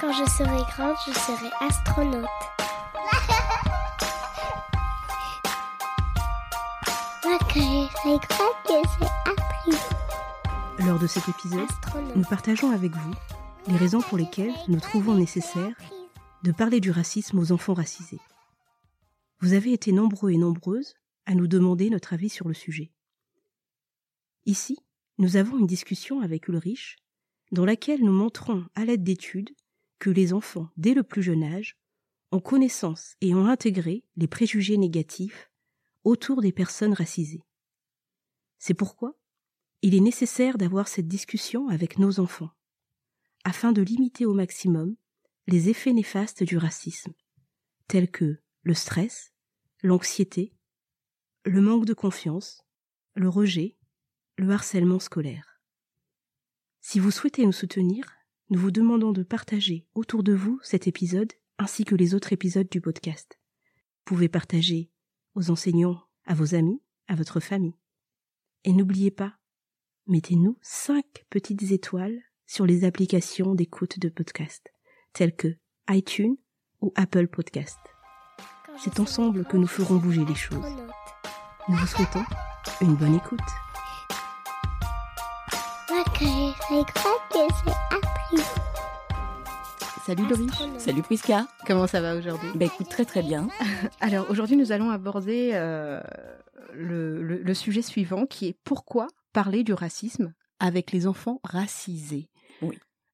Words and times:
Quand 0.00 0.12
je 0.12 0.30
serai 0.30 0.62
grande, 0.76 0.94
je 1.08 1.12
serai 1.12 1.50
astronaute. 1.60 2.28
Moi, 7.24 7.38
quand 7.40 7.48
je 7.48 7.88
serai 7.96 8.18
grande, 8.28 8.54
je 8.68 8.88
serai 8.88 9.10
actrice. 9.26 9.88
Lors 10.86 11.00
de 11.00 11.06
cet 11.08 11.28
épisode, 11.28 11.66
Astronaute. 11.68 12.14
nous 12.14 12.22
partageons 12.22 12.70
avec 12.70 12.92
vous 12.92 13.14
les 13.66 13.76
raisons 13.76 14.00
pour 14.00 14.18
lesquelles 14.18 14.54
nous 14.68 14.78
trouvons 14.78 15.16
nécessaire 15.16 15.74
de 16.44 16.52
parler 16.52 16.78
du 16.78 16.92
racisme 16.92 17.40
aux 17.40 17.50
enfants 17.50 17.74
racisés. 17.74 18.20
Vous 19.40 19.52
avez 19.52 19.72
été 19.72 19.90
nombreux 19.90 20.30
et 20.30 20.38
nombreuses 20.38 20.94
à 21.26 21.34
nous 21.34 21.48
demander 21.48 21.90
notre 21.90 22.12
avis 22.12 22.28
sur 22.28 22.46
le 22.46 22.54
sujet. 22.54 22.92
Ici, 24.46 24.78
nous 25.18 25.36
avons 25.36 25.58
une 25.58 25.66
discussion 25.66 26.20
avec 26.20 26.46
Ulrich 26.46 26.98
dans 27.50 27.64
laquelle 27.64 28.04
nous 28.04 28.12
montrons 28.12 28.64
à 28.76 28.84
l'aide 28.84 29.02
d'études 29.02 29.50
que 29.98 30.10
les 30.10 30.32
enfants, 30.32 30.68
dès 30.76 30.94
le 30.94 31.02
plus 31.02 31.22
jeune 31.22 31.42
âge, 31.42 31.76
ont 32.30 32.40
connaissance 32.40 33.16
et 33.20 33.34
ont 33.34 33.46
intégré 33.46 34.04
les 34.16 34.28
préjugés 34.28 34.76
négatifs 34.76 35.50
autour 36.04 36.40
des 36.40 36.52
personnes 36.52 36.92
racisées. 36.92 37.44
C'est 38.58 38.74
pourquoi 38.74 39.18
il 39.82 39.94
est 39.94 40.00
nécessaire 40.00 40.58
d'avoir 40.58 40.88
cette 40.88 41.06
discussion 41.06 41.68
avec 41.68 41.98
nos 41.98 42.18
enfants, 42.18 42.50
afin 43.44 43.72
de 43.72 43.82
limiter 43.82 44.26
au 44.26 44.34
maximum 44.34 44.96
les 45.46 45.68
effets 45.68 45.92
néfastes 45.92 46.42
du 46.42 46.58
racisme, 46.58 47.14
tels 47.86 48.10
que 48.10 48.40
le 48.62 48.74
stress, 48.74 49.32
l'anxiété, 49.82 50.52
le 51.44 51.60
manque 51.60 51.84
de 51.84 51.94
confiance, 51.94 52.64
le 53.14 53.28
rejet, 53.28 53.76
le 54.36 54.50
harcèlement 54.50 54.98
scolaire. 54.98 55.60
Si 56.80 56.98
vous 56.98 57.10
souhaitez 57.10 57.46
nous 57.46 57.52
soutenir, 57.52 58.17
nous 58.50 58.58
vous 58.58 58.70
demandons 58.70 59.12
de 59.12 59.22
partager 59.22 59.86
autour 59.94 60.22
de 60.22 60.32
vous 60.32 60.58
cet 60.62 60.86
épisode 60.86 61.32
ainsi 61.58 61.84
que 61.84 61.94
les 61.94 62.14
autres 62.14 62.32
épisodes 62.32 62.68
du 62.70 62.80
podcast. 62.80 63.38
Vous 64.06 64.14
pouvez 64.14 64.28
partager 64.28 64.90
aux 65.34 65.50
enseignants, 65.50 66.02
à 66.24 66.34
vos 66.34 66.54
amis, 66.54 66.80
à 67.08 67.14
votre 67.14 67.40
famille. 67.40 67.76
Et 68.64 68.72
n'oubliez 68.72 69.10
pas, 69.10 69.34
mettez-nous 70.06 70.56
5 70.62 71.04
petites 71.28 71.70
étoiles 71.70 72.18
sur 72.46 72.64
les 72.64 72.84
applications 72.84 73.54
d'écoute 73.54 73.98
de 73.98 74.08
podcast, 74.08 74.72
telles 75.12 75.36
que 75.36 75.56
iTunes 75.90 76.36
ou 76.80 76.92
Apple 76.94 77.28
Podcast. 77.28 77.78
C'est 78.78 79.00
ensemble 79.00 79.44
que 79.44 79.56
nous 79.56 79.66
ferons 79.66 79.96
bouger 79.96 80.24
les 80.24 80.34
choses. 80.34 80.76
Nous 81.68 81.76
vous 81.76 81.86
souhaitons 81.86 82.24
une 82.80 82.94
bonne 82.94 83.16
écoute. 83.16 83.40
Serai 86.68 86.82
grande, 86.94 87.50
je 87.50 87.54
serai 87.56 87.76
actrice. 87.90 88.54
Salut 90.06 90.26
Doris. 90.26 90.50
Salut 90.78 91.02
Prisca. 91.02 91.46
Comment 91.66 91.86
ça 91.86 92.00
va 92.00 92.14
aujourd'hui? 92.16 92.48
Bah 92.54 92.64
écoute 92.64 92.88
très 92.88 93.04
très 93.04 93.22
bien. 93.22 93.48
Alors 94.00 94.30
aujourd'hui 94.30 94.56
nous 94.56 94.72
allons 94.72 94.90
aborder 94.90 95.50
euh, 95.52 96.00
le, 96.72 97.22
le- 97.22 97.42
le 97.42 97.54
sujet 97.54 97.82
suivant 97.82 98.24
qui 98.26 98.48
est 98.48 98.56
pourquoi 98.64 99.06
parler 99.32 99.64
du 99.64 99.74
racisme 99.74 100.32
avec 100.60 100.92
les 100.92 101.06
enfants 101.06 101.40
racisés? 101.44 102.28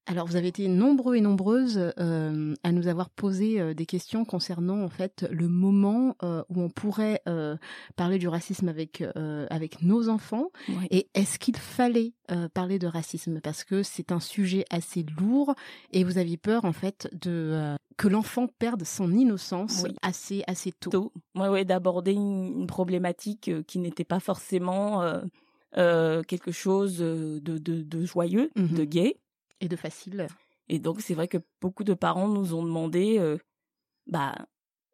Alors 0.07 0.27
vous 0.27 0.35
avez 0.35 0.49
été 0.49 0.67
nombreux 0.67 1.15
et 1.15 1.21
nombreuses 1.21 1.91
euh, 1.97 2.53
à 2.63 2.71
nous 2.71 2.87
avoir 2.87 3.09
posé 3.09 3.59
euh, 3.59 3.73
des 3.73 3.87
questions 3.87 4.23
concernant 4.23 4.83
en 4.83 4.89
fait 4.89 5.25
le 5.31 5.47
moment 5.47 6.15
euh, 6.21 6.43
où 6.49 6.61
on 6.61 6.69
pourrait 6.69 7.21
parler 7.95 8.17
du 8.19 8.27
racisme 8.27 8.67
avec 8.69 9.03
avec 9.49 9.81
nos 9.81 10.09
enfants 10.09 10.51
Oui. 10.69 10.87
et 10.91 11.07
est-ce 11.15 11.39
qu'il 11.39 11.57
fallait 11.57 12.13
parler 12.53 12.77
de 12.79 12.87
racisme? 12.87 13.39
Parce 13.41 13.63
que 13.63 13.83
c'est 13.83 14.11
un 14.11 14.19
sujet 14.19 14.65
assez 14.69 15.03
lourd 15.19 15.55
et 15.91 16.03
vous 16.03 16.17
aviez 16.17 16.37
peur 16.37 16.65
en 16.65 16.73
fait 16.73 17.09
de 17.13 17.75
que 17.97 18.07
l'enfant 18.07 18.47
perde 18.59 18.83
son 18.83 19.11
innocence 19.11 19.81
Oui. 19.83 19.95
assez 20.01 20.43
assez 20.47 20.71
tôt. 20.71 20.89
Tôt. 20.91 21.11
Ouais, 21.35 21.47
ouais, 21.47 21.65
d'aborder 21.65 22.11
une, 22.13 22.59
une 22.61 22.67
problématique 22.67 23.49
qui 23.67 23.79
n'était 23.79 24.03
pas 24.03 24.19
forcément 24.19 25.01
quelque 25.73 26.51
chose 26.51 26.99
de, 26.99 27.39
de, 27.41 27.57
de 27.57 28.05
joyeux, 28.05 28.51
Mhm. 28.55 28.67
de 28.77 28.83
gai. 28.83 29.17
Et 29.61 29.67
de 29.67 29.75
facile. 29.75 30.27
Et 30.67 30.79
donc 30.79 31.01
c'est 31.01 31.13
vrai 31.13 31.27
que 31.27 31.37
beaucoup 31.61 31.83
de 31.83 31.93
parents 31.93 32.27
nous 32.27 32.53
ont 32.53 32.63
demandé, 32.63 33.17
euh, 33.19 33.37
bah, 34.07 34.35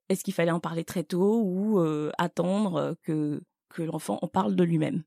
est-ce 0.09 0.23
qu'il 0.23 0.33
fallait 0.33 0.51
en 0.51 0.59
parler 0.59 0.83
très 0.83 1.03
tôt 1.03 1.41
ou 1.43 1.79
euh, 1.79 2.11
attendre 2.17 2.75
euh, 2.75 2.93
que 3.03 3.41
que 3.69 3.81
l'enfant 3.81 4.19
en 4.21 4.27
parle 4.27 4.57
de 4.57 4.65
lui-même. 4.65 5.03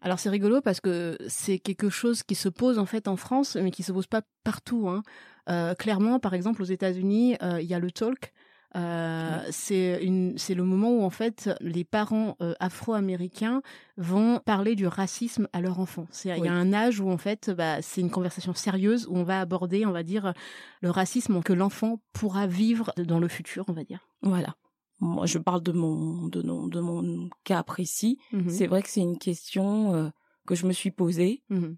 Alors 0.00 0.18
c'est 0.18 0.28
rigolo 0.28 0.60
parce 0.60 0.80
que 0.80 1.16
c'est 1.28 1.60
quelque 1.60 1.90
chose 1.90 2.24
qui 2.24 2.34
se 2.34 2.48
pose 2.48 2.80
en 2.80 2.86
fait 2.86 3.06
en 3.06 3.14
France, 3.14 3.54
mais 3.54 3.70
qui 3.70 3.84
se 3.84 3.92
pose 3.92 4.08
pas 4.08 4.22
partout. 4.42 4.88
Hein. 4.88 5.04
Euh, 5.48 5.76
clairement, 5.76 6.18
par 6.18 6.34
exemple, 6.34 6.60
aux 6.60 6.64
États-Unis, 6.64 7.36
il 7.40 7.66
y 7.66 7.72
a 7.72 7.78
le 7.78 7.92
talk. 7.92 8.32
Euh, 8.76 9.40
C'est 9.50 10.54
le 10.54 10.62
moment 10.64 10.90
où 10.90 11.02
en 11.02 11.10
fait 11.10 11.50
les 11.60 11.84
parents 11.84 12.36
euh, 12.40 12.54
afro-américains 12.60 13.62
vont 13.96 14.40
parler 14.44 14.74
du 14.74 14.86
racisme 14.86 15.48
à 15.52 15.60
leur 15.60 15.78
enfant. 15.80 16.06
Il 16.24 16.44
y 16.44 16.48
a 16.48 16.52
un 16.52 16.72
âge 16.72 17.00
où 17.00 17.08
en 17.10 17.18
fait 17.18 17.50
bah, 17.50 17.82
c'est 17.82 18.00
une 18.00 18.10
conversation 18.10 18.54
sérieuse 18.54 19.06
où 19.08 19.16
on 19.16 19.24
va 19.24 19.40
aborder, 19.40 19.86
on 19.86 19.92
va 19.92 20.02
dire, 20.02 20.34
le 20.80 20.90
racisme 20.90 21.42
que 21.42 21.52
l'enfant 21.52 22.00
pourra 22.12 22.46
vivre 22.46 22.92
dans 22.96 23.18
le 23.20 23.28
futur, 23.28 23.64
on 23.68 23.72
va 23.72 23.84
dire. 23.84 24.00
Voilà. 24.22 24.54
Moi, 25.00 25.26
je 25.26 25.38
parle 25.38 25.62
de 25.62 25.72
mon 25.72 26.28
de, 26.28 26.42
mon- 26.42 26.66
de 26.68 26.80
mon 26.80 27.28
cas 27.44 27.62
précis. 27.62 28.18
Mhm. 28.32 28.48
C'est 28.48 28.66
vrai 28.66 28.82
que 28.82 28.88
c'est 28.88 29.00
une 29.00 29.18
question 29.18 29.94
euh, 29.94 30.08
que 30.46 30.54
je 30.54 30.66
me 30.66 30.72
suis 30.72 30.90
posée. 30.90 31.42
Mhm. 31.50 31.76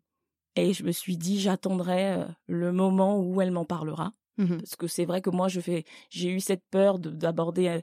Et 0.58 0.72
je 0.72 0.84
me 0.84 0.92
suis 0.92 1.18
dit, 1.18 1.38
j'attendrai 1.38 2.24
le 2.46 2.72
moment 2.72 3.20
où 3.20 3.42
elle 3.42 3.50
m'en 3.50 3.66
parlera. 3.66 4.12
Mhm. 4.38 4.58
Parce 4.58 4.76
que 4.76 4.86
c'est 4.86 5.04
vrai 5.04 5.20
que 5.22 5.30
moi, 5.30 5.48
je 5.48 5.60
fais, 5.60 5.84
j'ai 6.10 6.30
eu 6.30 6.40
cette 6.40 6.64
peur 6.70 6.98
de- 6.98 7.10
d'aborder 7.10 7.80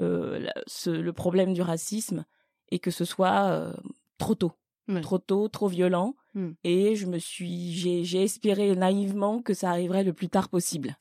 euh, 0.00 0.46
le 0.86 1.10
problème 1.12 1.52
du 1.54 1.62
racisme 1.62 2.24
et 2.70 2.78
que 2.78 2.90
ce 2.90 3.04
soit 3.04 3.48
euh, 3.50 3.72
trop 4.18 4.34
tôt. 4.34 4.52
Trop 5.00 5.16
tôt, 5.18 5.48
trop 5.48 5.68
violent. 5.68 6.14
Mm. 6.34 6.50
Et 6.62 6.94
je 6.94 7.06
me 7.06 7.18
suis, 7.18 7.72
j'ai 7.72 8.22
espéré 8.22 8.76
naïvement 8.76 9.40
que 9.40 9.54
ça 9.54 9.70
arriverait 9.70 10.04
le 10.04 10.12
plus 10.12 10.28
tard 10.28 10.50
possible. 10.50 10.94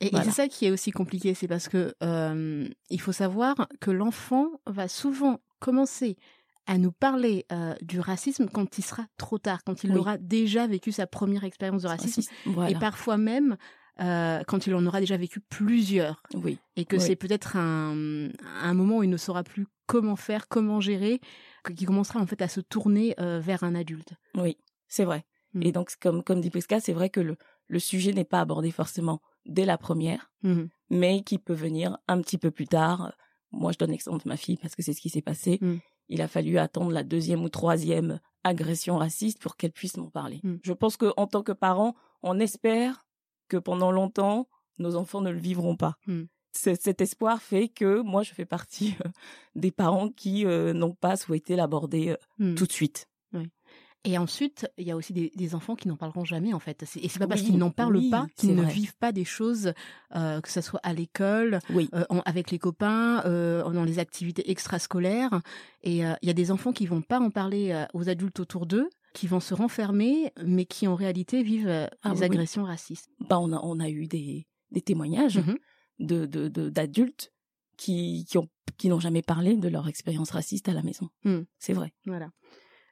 Et, 0.00 0.06
et 0.16 0.22
c'est 0.24 0.30
ça 0.30 0.48
qui 0.48 0.64
est 0.64 0.70
aussi 0.70 0.90
compliqué, 0.90 1.34
c'est 1.34 1.46
parce 1.46 1.68
que 1.68 1.94
euh, 2.02 2.66
il 2.88 3.00
faut 3.00 3.12
savoir 3.12 3.68
que 3.80 3.90
l'enfant 3.90 4.48
va 4.66 4.88
souvent 4.88 5.40
commencer 5.58 6.16
à 6.66 6.78
nous 6.78 6.90
parler 6.92 7.44
euh, 7.52 7.74
du 7.82 8.00
racisme 8.00 8.48
quand 8.48 8.78
il 8.78 8.82
sera 8.82 9.04
trop 9.18 9.36
tard, 9.38 9.62
quand 9.64 9.84
il 9.84 9.92
Oui. 9.92 9.98
aura 9.98 10.16
déjà 10.16 10.66
vécu 10.66 10.90
sa 10.90 11.06
première 11.06 11.44
expérience 11.44 11.82
de 11.82 11.88
racisme, 11.88 12.22
Voilà. 12.46 12.70
et 12.70 12.74
parfois 12.78 13.18
même 13.18 13.56
euh, 14.00 14.42
quand 14.46 14.66
il 14.66 14.74
en 14.74 14.84
aura 14.86 15.00
déjà 15.00 15.16
vécu 15.16 15.40
plusieurs, 15.40 16.22
Oui. 16.34 16.58
et 16.76 16.84
que 16.84 16.96
Oui. 16.96 17.02
c'est 17.02 17.16
peut-être 17.16 17.56
un, 17.56 18.28
un 18.62 18.74
moment 18.74 18.98
où 18.98 19.02
il 19.02 19.10
ne 19.10 19.16
saura 19.16 19.42
plus 19.42 19.66
comment 19.86 20.16
faire, 20.16 20.48
comment 20.48 20.80
gérer, 20.80 21.20
qu'il 21.76 21.86
commencera 21.86 22.20
en 22.20 22.26
fait 22.26 22.40
à 22.42 22.48
se 22.48 22.60
tourner 22.60 23.14
euh, 23.20 23.40
vers 23.40 23.64
un 23.64 23.74
adulte. 23.74 24.14
Oui, 24.36 24.56
c'est 24.88 25.04
vrai. 25.04 25.24
Mm. 25.54 25.62
Et 25.64 25.72
donc, 25.72 25.92
comme, 26.00 26.22
comme 26.22 26.40
dit 26.40 26.50
Prisca, 26.50 26.80
c'est 26.80 26.92
vrai 26.92 27.10
que 27.10 27.20
le, 27.20 27.36
le 27.66 27.78
sujet 27.78 28.12
n'est 28.12 28.24
pas 28.24 28.40
abordé 28.40 28.70
forcément 28.70 29.20
dès 29.46 29.64
la 29.64 29.76
première, 29.78 30.30
Mhm. 30.42 30.68
mais 30.90 31.22
qui 31.22 31.38
peut 31.38 31.54
venir 31.54 31.98
un 32.08 32.20
petit 32.22 32.38
peu 32.38 32.50
plus 32.50 32.66
tard. 32.68 33.12
Moi, 33.52 33.72
je 33.72 33.78
donne 33.78 33.90
l'exemple 33.90 34.22
de 34.24 34.28
ma 34.28 34.36
fille 34.36 34.56
parce 34.56 34.76
que 34.76 34.82
c'est 34.82 34.92
ce 34.92 35.00
qui 35.00 35.10
s'est 35.10 35.22
passé. 35.22 35.58
Mm. 35.60 35.76
Il 36.08 36.22
a 36.22 36.28
fallu 36.28 36.58
attendre 36.58 36.90
la 36.92 37.02
deuxième 37.04 37.42
ou 37.42 37.48
troisième 37.48 38.20
agression 38.44 38.96
raciste 38.96 39.40
pour 39.40 39.56
qu'elle 39.56 39.72
puisse 39.72 39.96
m'en 39.96 40.08
parler. 40.10 40.40
Mm. 40.44 40.56
Je 40.62 40.72
pense 40.72 40.96
que 40.96 41.12
en 41.16 41.26
tant 41.26 41.42
que 41.42 41.52
parents, 41.52 41.94
on 42.22 42.38
espère 42.40 43.04
que 43.50 43.56
pendant 43.58 43.90
longtemps, 43.92 44.48
nos 44.78 44.96
enfants 44.96 45.20
ne 45.20 45.30
le 45.30 45.38
vivront 45.38 45.76
pas. 45.76 45.94
Mm. 46.06 46.22
C'est- 46.52 46.80
Cet 46.82 47.00
espoir 47.00 47.42
fait 47.42 47.68
que 47.68 48.00
moi, 48.00 48.22
je 48.22 48.32
fais 48.32 48.46
partie 48.46 48.94
euh, 49.04 49.08
des 49.54 49.70
parents 49.70 50.08
qui 50.08 50.46
euh, 50.46 50.72
n'ont 50.72 50.94
pas 50.94 51.16
souhaité 51.16 51.54
l'aborder 51.56 52.08
euh, 52.10 52.16
Mhm. 52.38 52.54
tout 52.54 52.66
de 52.66 52.72
suite. 52.72 53.06
Et 54.04 54.16
ensuite, 54.16 54.66
il 54.78 54.86
y 54.86 54.90
a 54.90 54.96
aussi 54.96 55.12
des, 55.12 55.30
des 55.36 55.54
enfants 55.54 55.76
qui 55.76 55.86
n'en 55.86 55.96
parleront 55.98 56.24
jamais 56.24 56.54
en 56.54 56.58
fait. 56.58 56.82
Et 56.96 57.08
c'est 57.10 57.18
pas 57.18 57.26
parce 57.26 57.42
qu'ils 57.42 57.58
n'en 57.58 57.70
parlent 57.70 57.98
oui, 57.98 58.08
pas 58.08 58.26
qu'ils 58.34 58.54
ne 58.54 58.62
vrai. 58.62 58.72
vivent 58.72 58.96
pas 58.96 59.12
des 59.12 59.26
choses, 59.26 59.74
euh, 60.16 60.40
que 60.40 60.48
ce 60.48 60.62
soit 60.62 60.80
à 60.82 60.94
l'école, 60.94 61.58
Oui. 61.68 61.90
euh, 61.92 62.04
avec 62.24 62.50
les 62.50 62.58
copains, 62.58 63.22
euh, 63.26 63.62
dans 63.70 63.84
les 63.84 63.98
activités 63.98 64.50
extrascolaires. 64.50 65.42
Et 65.82 65.98
il 65.98 66.16
y 66.22 66.30
a 66.30 66.32
des 66.32 66.50
enfants 66.50 66.72
qui 66.72 66.86
vont 66.86 67.02
pas 67.02 67.20
en 67.20 67.28
parler 67.28 67.84
aux 67.92 68.08
adultes 68.08 68.40
autour 68.40 68.64
d'eux 68.64 68.88
qui 69.14 69.26
vont 69.26 69.40
se 69.40 69.54
renfermer, 69.54 70.32
mais 70.44 70.64
qui 70.64 70.86
en 70.86 70.94
réalité 70.94 71.42
vivent 71.42 71.68
euh, 71.68 71.86
Ah 72.02 72.12
des 72.14 72.20
oui, 72.20 72.24
agressions 72.26 72.64
racistes. 72.64 73.08
Bah, 73.28 73.38
on 73.40 73.52
a, 73.52 73.60
on 73.62 73.80
a 73.80 73.88
eu 73.88 74.06
des, 74.06 74.46
des 74.70 74.80
témoignages 74.82 75.38
Mhm. 75.38 75.56
de, 75.98 76.26
d'adultes 76.68 77.32
qui, 77.76 78.24
qui 78.28 78.38
ont, 78.38 78.48
qui 78.76 78.88
n'ont 78.88 79.00
jamais 79.00 79.22
parlé 79.22 79.56
de 79.56 79.68
leur 79.68 79.88
expérience 79.88 80.30
raciste 80.30 80.68
à 80.68 80.72
la 80.72 80.82
maison. 80.82 81.08
Hmm. 81.24 81.40
C'est 81.58 81.72
vrai. 81.72 81.92
Voilà. 82.06 82.30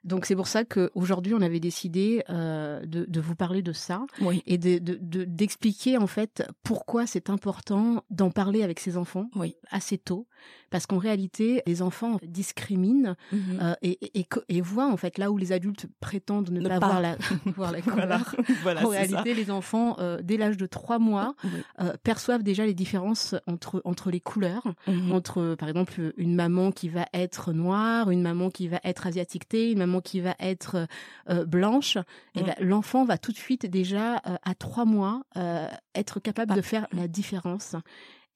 Donc 0.03 0.25
c'est 0.25 0.35
pour 0.35 0.47
ça 0.47 0.63
qu'aujourd'hui 0.65 1.33
on 1.33 1.41
avait 1.41 1.59
décidé 1.59 2.23
euh, 2.29 2.85
de, 2.85 3.05
de 3.05 3.19
vous 3.21 3.35
parler 3.35 3.61
de 3.61 3.73
ça 3.73 4.05
Oui. 4.21 4.41
et 4.45 4.57
de, 4.57 4.77
de, 4.79 4.97
de- 5.01 5.25
d'expliquer 5.25 5.97
en 5.97 6.07
fait 6.07 6.43
pourquoi 6.63 7.05
c'est 7.07 7.29
important 7.29 8.03
d'en 8.09 8.29
parler 8.31 8.63
avec 8.63 8.79
ses 8.79 8.97
enfants 8.97 9.29
Oui. 9.35 9.55
assez 9.71 9.97
tôt, 9.97 10.27
parce 10.69 10.85
qu'en 10.85 10.97
réalité 10.97 11.61
les 11.67 11.81
enfants 11.81 12.17
discriminent 12.25 13.15
Mhm. 13.31 13.59
euh, 13.61 13.73
et, 13.81 13.97
et, 14.05 14.19
et, 14.19 14.23
co- 14.23 14.41
et 14.49 14.61
voient 14.61 14.91
en 14.91 14.97
fait 14.97 15.17
là 15.17 15.31
où 15.31 15.37
les 15.37 15.51
adultes 15.51 15.87
prétendent 15.99 16.49
ne, 16.51 16.59
Ne 16.61 16.67
pas, 16.69 16.79
pas. 16.79 16.87
voir 16.87 17.01
la, 17.01 17.17
voir 17.57 17.71
la 17.71 17.81
couleur. 17.81 18.35
voilà, 18.63 18.85
En 18.85 18.89
réalité, 18.89 19.33
les 19.33 19.51
enfants, 19.51 19.97
euh, 19.99 20.19
dès 20.23 20.37
l'âge 20.37 20.57
de 20.57 20.65
trois 20.65 20.99
mois, 20.99 21.35
Oui. 21.43 21.85
perçoivent 22.03 22.43
déjà 22.43 22.65
les 22.65 22.73
différences 22.73 23.35
entre 23.47 23.81
entre 23.85 24.11
les 24.11 24.19
couleurs, 24.19 24.63
Mhm. 24.87 25.11
entre 25.11 25.55
par 25.57 25.67
exemple 25.69 26.13
une 26.17 26.35
maman 26.35 26.71
qui 26.71 26.89
va 26.89 27.05
être 27.13 27.53
noire, 27.53 28.11
une 28.11 28.21
maman 28.21 28.49
qui 28.49 28.67
va 28.67 28.79
être 28.83 29.07
asiatiquetée, 29.07 29.71
une 29.71 29.79
maman 29.79 29.88
qui 30.01 30.21
va 30.21 30.35
être 30.39 30.87
euh, 31.29 31.45
blanche. 31.45 31.97
Et 32.35 32.41
Mm. 32.41 32.45
ben, 32.45 32.55
l'enfant 32.61 33.03
va 33.05 33.17
tout 33.17 33.31
de 33.31 33.37
suite 33.37 33.65
déjà 33.65 34.17
euh, 34.27 34.37
à 34.43 34.53
trois 34.55 34.85
mois 34.85 35.23
euh, 35.37 35.67
être 35.95 36.19
capable 36.19 36.53
de 36.55 36.61
faire 36.61 36.87
la 36.93 37.07
différence. 37.07 37.75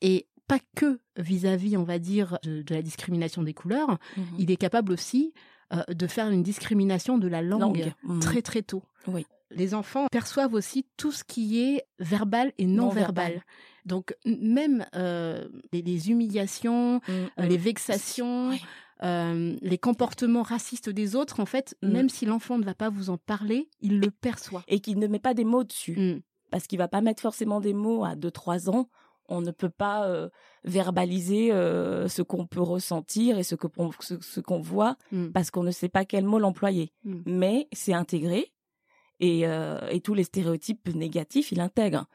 Et 0.02 0.28
pas 0.48 0.60
que 0.76 1.00
vis-à-vis, 1.18 1.78
on 1.78 1.84
va 1.84 2.00
dire, 2.00 2.38
de, 2.44 2.62
de 2.64 2.76
la 2.76 2.82
discrimination 2.82 3.44
des 3.44 3.54
couleurs, 3.54 3.98
Mhm. 4.18 4.24
il 4.40 4.52
est 4.52 4.58
capable 4.58 4.92
aussi 4.92 5.34
euh, 5.74 5.82
de 5.94 6.08
faire 6.08 6.30
une 6.30 6.44
discrimination 6.44 7.18
de 7.18 7.28
la 7.28 7.42
langue, 7.42 7.62
Langue. 7.62 7.94
Mhm. 8.04 8.20
très 8.20 8.42
très 8.42 8.62
tôt. 8.62 8.84
Oui. 9.08 9.26
Les 9.56 9.74
enfants 9.76 10.08
perçoivent 10.12 10.54
aussi 10.56 10.86
tout 10.98 11.12
ce 11.12 11.24
qui 11.24 11.62
est 11.62 11.84
verbal 12.00 12.52
et 12.58 12.66
non, 12.66 12.86
Non 12.86 12.90
verbal. 12.90 13.26
verbal. 13.34 13.44
Donc 13.86 14.16
même 14.26 14.86
euh, 14.96 15.48
les, 15.72 15.82
les 15.82 16.10
humiliations, 16.10 17.00
euh, 17.10 17.28
les 17.38 17.58
vexations, 17.58 18.50
Oui. 18.50 18.62
Euh, 19.04 19.56
les 19.62 19.78
comportements 19.78 20.44
racistes 20.44 20.90
des 20.90 21.16
autres, 21.16 21.40
en 21.40 21.46
fait, 21.46 21.76
Mm. 21.82 21.88
même 21.92 22.10
si 22.10 22.26
l'enfant 22.26 22.58
ne 22.58 22.64
va 22.64 22.74
pas 22.74 22.90
vous 22.90 23.10
en 23.10 23.18
parler, 23.18 23.70
il 23.82 24.00
le 24.00 24.10
perçoit. 24.12 24.64
Et 24.68 24.80
qui 24.80 24.96
ne 24.96 25.08
met 25.08 25.20
pas 25.20 25.34
des 25.34 25.44
mots 25.46 25.64
dessus. 25.64 25.98
Mm. 26.00 26.22
Parce 26.52 26.68
qu'il 26.68 26.78
va 26.78 26.88
pas 26.88 27.02
mettre 27.02 27.22
forcément 27.22 27.60
des 27.60 27.74
mots 27.74 28.04
à 28.06 28.16
2-3 28.16 28.70
ans. 28.70 28.90
On 29.30 29.42
ne 29.42 29.52
peut 29.52 29.70
pas 29.70 30.08
euh, 30.08 30.30
verbaliser 30.66 31.52
euh, 31.52 32.08
ce 32.08 32.22
qu'on 32.22 32.46
peut 32.46 32.62
ressentir 32.62 33.38
et 33.40 33.44
ce 33.44 33.56
que 33.56 33.68
ce, 34.02 34.20
ce 34.22 34.40
qu'on 34.40 34.60
voit 34.60 34.98
Mm. 35.12 35.28
parce 35.32 35.50
qu'on 35.52 35.64
ne 35.64 35.72
sait 35.72 35.90
pas 35.90 36.06
quel 36.06 36.26
mot 36.26 36.40
l'employer. 36.40 36.92
Mais 37.26 37.68
c'est 37.72 37.94
intégré 37.94 38.52
et, 39.20 39.42
et 39.92 40.02
tous 40.02 40.14
les 40.14 40.24
stéréotypes 40.26 40.90
négatifs, 40.94 41.52
il 41.52 41.62
intègre. 41.62 42.06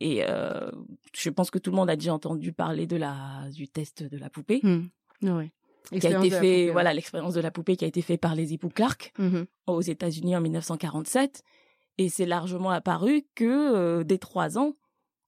Et 0.00 0.22
je 1.14 1.30
pense 1.30 1.50
que 1.50 1.58
tout 1.58 1.70
le 1.70 1.76
monde 1.76 1.88
a 1.90 1.96
déjà 1.96 2.12
entendu 2.14 2.52
parler 2.52 2.86
de 2.86 2.96
la 2.96 3.48
du 3.52 3.68
test 3.68 4.02
de 4.02 4.16
la 4.18 4.28
poupée 4.30 4.60
Mm. 4.62 4.88
Qui 5.88 6.06
a 6.06 6.10
été 6.18 6.30
fait, 6.30 6.36
poupée, 6.36 6.66
ouais. 6.66 6.72
voilà, 6.72 6.92
l'expérience 6.94 7.34
de 7.34 7.40
la 7.40 7.50
poupée 7.50 7.76
qui 7.76 7.84
a 7.84 7.88
été 7.88 8.02
faite 8.02 8.20
par 8.20 8.34
les 8.34 8.52
époux 8.52 8.68
Clark 8.68 9.12
Mhm. 9.18 9.46
aux 9.66 9.80
États-Unis 9.80 10.36
en 10.36 10.40
1947. 10.40 11.42
Et 11.98 12.08
c'est 12.08 12.26
largement 12.26 12.70
apparu 12.70 13.26
que 13.34 13.44
euh, 13.44 14.04
dès 14.04 14.18
trois 14.18 14.56
ans, 14.58 14.76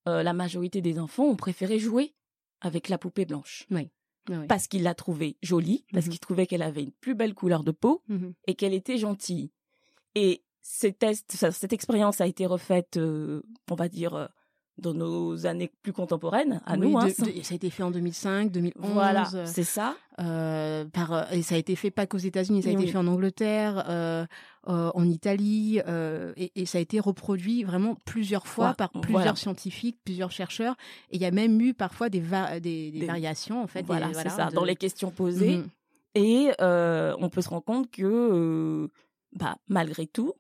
euh, 0.09 0.23
la 0.23 0.33
majorité 0.33 0.81
des 0.81 0.99
enfants 0.99 1.25
ont 1.25 1.37
préféré 1.37 1.79
jouer 1.79 2.15
avec 2.61 2.89
la 2.89 2.99
poupée 2.99 3.25
blanche 3.27 3.67
parce 4.49 4.69
qu'ils 4.69 4.85
la 4.85 4.95
trouvaient 4.95 5.37
jolie, 5.43 5.85
parce 5.93 6.07
Mhm. 6.07 6.11
qu'ils 6.13 6.21
trouvaient 6.21 6.47
qu'elle 6.47 6.63
avait 6.63 6.85
une 6.85 6.93
plus 6.93 7.15
belle 7.17 7.35
couleur 7.35 7.65
de 7.65 7.73
peau 7.73 8.03
Mhm. 8.09 8.35
et 8.47 8.55
qu'elle 8.55 8.73
était 8.75 8.97
gentille. 8.99 9.51
Et 10.15 10.43
ces 10.61 10.93
tests, 10.93 11.33
ça- 11.33 11.51
cette 11.51 11.73
expérience 11.73 12.21
a 12.21 12.27
été 12.29 12.47
refaite, 12.47 12.97
euh, 12.99 13.43
on 13.71 13.75
va 13.75 13.89
dire, 13.89 14.29
dans 14.79 14.95
nos 14.95 15.47
années 15.47 15.71
plus 15.83 15.93
contemporaines, 15.93 16.61
à 16.65 16.75
Oui, 16.75 16.91
nous. 16.91 16.99
hein, 16.99 17.07
de- 17.07 17.11
ça- 17.11 17.27
de- 17.27 17.43
ça 17.43 17.53
a 17.53 17.57
été 17.57 17.69
fait 17.71 17.83
en 17.83 17.91
2005, 17.91 18.51
2011. 18.51 18.91
voilà, 18.93 19.25
c'est 19.45 19.65
ça. 19.65 19.95
euh, 20.19 20.85
par 20.87 21.13
euh, 21.13 21.23
et 21.33 21.43
ça 21.43 21.55
a 21.55 21.59
été 21.59 21.77
fait 21.77 21.91
pas 21.91 22.07
qu'aux 22.07 22.19
États-Unis, 22.19 22.63
ça 22.63 22.71
a 22.71 22.73
Oui. 22.73 22.83
été 22.83 22.93
fait 22.93 22.99
en 22.99 23.07
Angleterre, 23.07 23.85
euh, 23.89 24.27
euh, 24.69 24.91
en 24.95 25.09
Italie, 25.09 25.79
et, 26.37 26.53
et 26.55 26.67
ça 26.67 26.79
a 26.79 26.81
été 26.81 27.01
reproduit 27.01 27.65
vraiment 27.65 27.97
plusieurs 28.07 28.47
fois 28.47 28.69
Ouais, 28.71 28.75
par 28.75 28.91
plusieurs 28.91 29.11
voilà. 29.23 29.35
scientifiques, 29.37 29.99
plusieurs 30.05 30.31
chercheurs, 30.31 30.77
et 31.11 31.17
il 31.17 31.23
y 31.23 31.27
a 31.27 31.31
même 31.31 31.61
eu 31.61 31.75
parfois 31.75 32.09
des 32.09 32.21
va- 32.21 32.59
des, 32.61 32.91
des 32.91 33.01
Des- 33.01 33.07
variations 33.07 33.63
en 33.63 33.67
fait. 33.67 33.85
voilà, 33.87 34.13
c'est 34.15 34.29
ça. 34.31 34.47
de- 34.47 34.55
Dans 34.55 34.65
les 34.65 34.77
questions 34.77 35.11
posées, 35.11 35.59
Mhm. 35.59 35.69
Et 36.15 36.51
on 36.61 37.29
peut 37.31 37.41
se 37.41 37.49
rendre 37.49 37.65
compte 37.65 37.91
que, 37.91 38.89
bah, 39.35 39.57
malgré 39.69 40.07
tout, 40.07 40.35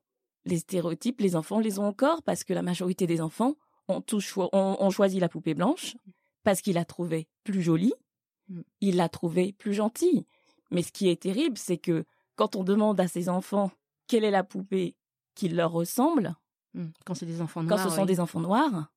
les 0.44 0.58
stéréotypes, 0.58 1.20
les 1.20 1.34
enfants 1.36 1.60
les 1.60 1.78
ont 1.78 1.86
encore 1.86 2.22
parce 2.22 2.44
que 2.44 2.52
la 2.52 2.60
majorité 2.62 3.06
des 3.06 3.20
enfants 3.22 3.54
ont, 3.96 4.00
tous 4.00 4.20
choi- 4.20 4.48
ont, 4.52 4.76
ont 4.80 4.90
choisi 4.90 5.20
la 5.20 5.28
poupée 5.28 5.54
blanche 5.54 5.96
parce 6.42 6.60
qu'ils 6.60 6.74
la 6.74 6.84
trouvaient 6.84 7.28
plus 7.44 7.62
jolie, 7.62 7.94
Mm. 8.48 8.60
ils 8.80 8.96
la 8.96 9.08
trouvaient 9.08 9.52
plus 9.52 9.72
gentille. 9.74 10.26
Mais 10.70 10.82
ce 10.82 10.90
qui 10.92 11.08
est 11.08 11.20
terrible, 11.22 11.56
c'est 11.58 11.78
que 11.78 12.04
quand 12.36 12.56
on 12.56 12.64
demande 12.64 12.98
à 13.00 13.06
ces 13.08 13.28
enfants 13.28 13.70
quelle 14.08 14.24
est 14.24 14.30
la 14.32 14.42
poupée 14.44 14.96
qui 15.34 15.48
leur 15.48 15.70
ressemble, 15.72 16.34
Mhm. 16.74 16.92
Quand 17.04 17.14
c'est 17.14 17.26
des 17.26 17.40
enfants 17.42 17.60
quand 17.60 17.66
noirs. 17.76 17.84
ce 17.90 17.94
sont 17.94 18.00
oui. 18.02 18.06
des 18.06 18.18
enfants 18.20 18.40
noirs, 18.40 18.90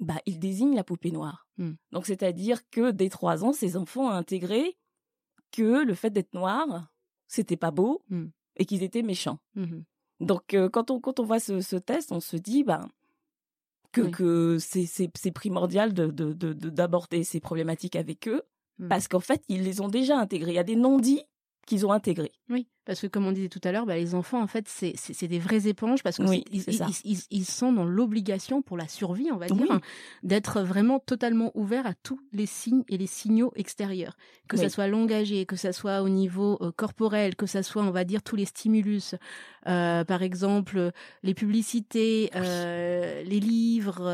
bah, 0.00 0.16
ils 0.24 0.38
désignent 0.38 0.74
la 0.74 0.82
poupée 0.84 1.10
noire. 1.12 1.46
Mm. 1.58 1.72
Donc, 1.92 2.06
c'est-à-dire 2.06 2.66
que 2.70 2.90
dès 2.90 3.10
trois 3.10 3.44
ans, 3.44 3.52
ces 3.52 3.76
enfants 3.76 4.06
ont 4.06 4.10
intégré 4.10 4.78
que 5.52 5.84
le 5.84 5.94
fait 5.94 6.10
d'être 6.10 6.32
noir, 6.34 6.90
c'était 7.26 7.56
pas 7.58 7.70
beau 7.70 8.02
Mm. 8.08 8.26
et 8.56 8.64
qu'ils 8.64 8.82
étaient 8.82 9.02
méchants. 9.02 9.38
Mhm. 9.54 9.84
Donc, 10.20 10.54
euh, 10.54 10.68
quand 10.70 10.90
on 10.90 11.00
quand 11.00 11.20
on 11.20 11.24
voit 11.24 11.38
ce, 11.40 11.60
ce 11.60 11.76
test, 11.76 12.12
on 12.12 12.20
se 12.20 12.36
dit 12.36 12.64
ben 12.64 12.88
que 13.92 14.00
Oui. 14.02 14.10
que 14.10 14.58
c'est 14.58 15.30
primordial 15.32 15.92
de 15.94 16.06
de 16.08 16.32
de- 16.32 16.52
de- 16.52 16.70
d'aborder 16.70 17.24
ces 17.24 17.40
problématiques 17.40 17.96
avec 17.96 18.28
eux 18.28 18.42
Mm. 18.78 18.88
parce 18.88 19.08
qu'en 19.08 19.20
fait, 19.20 19.42
ils 19.48 19.62
les 19.64 19.80
ont 19.80 19.88
déjà 19.88 20.16
intégrés. 20.18 20.52
Il 20.52 20.56
y 20.56 20.58
a 20.58 20.64
des 20.64 20.76
non-dits 20.76 21.22
qu'ils 21.66 21.84
ont 21.86 21.92
intégrés. 21.92 22.32
Oui, 22.48 22.68
parce 22.88 23.00
que 23.02 23.06
comme 23.06 23.26
on 23.26 23.32
disait 23.32 23.50
tout 23.50 23.60
à 23.64 23.70
l'heure, 23.70 23.84
bah, 23.86 23.96
les 23.96 24.14
enfants, 24.14 24.42
en 24.42 24.46
fait, 24.46 24.64
c'est 24.66 25.28
des 25.28 25.38
vraies 25.38 25.68
éponges 25.68 26.02
parce 26.02 26.16
que 26.16 26.22
Oui, 26.22 26.42
c'est- 26.48 26.54
ils, 26.56 26.62
c'est 26.62 26.72
ça. 26.72 26.86
ils, 27.04 27.12
ils- 27.12 27.22
ils 27.38 27.44
sont 27.44 27.70
dans 27.72 27.84
l'obligation 27.84 28.62
pour 28.62 28.78
la 28.78 28.88
survie, 28.88 29.28
on 29.30 29.36
va 29.36 29.46
Oui. 29.50 29.58
dire, 29.58 29.70
hein, 29.72 29.80
d'être 30.22 30.62
vraiment 30.62 30.98
totalement 30.98 31.52
ouverts 31.54 31.86
à 31.86 31.92
tous 32.02 32.18
les 32.32 32.46
signes 32.46 32.84
et 32.88 32.96
les 32.96 33.06
signaux 33.06 33.52
extérieurs, 33.56 34.16
que 34.48 34.56
ça 34.56 34.64
Oui. 34.64 34.70
soit 34.70 34.86
langagé, 34.88 35.44
que 35.44 35.54
ça 35.56 35.74
soit 35.74 36.00
au 36.00 36.08
niveau 36.08 36.56
euh, 36.62 36.72
corporel, 36.74 37.36
que 37.36 37.44
ça 37.44 37.62
soit, 37.62 37.82
on 37.82 37.90
va 37.90 38.04
dire, 38.04 38.22
tous 38.22 38.36
les 38.36 38.46
stimulus, 38.46 39.14
euh, 39.66 40.02
par 40.04 40.22
exemple 40.22 40.90
les 41.22 41.34
publicités, 41.34 42.30
euh, 42.36 43.22
les 43.22 43.40
livres, 43.40 44.08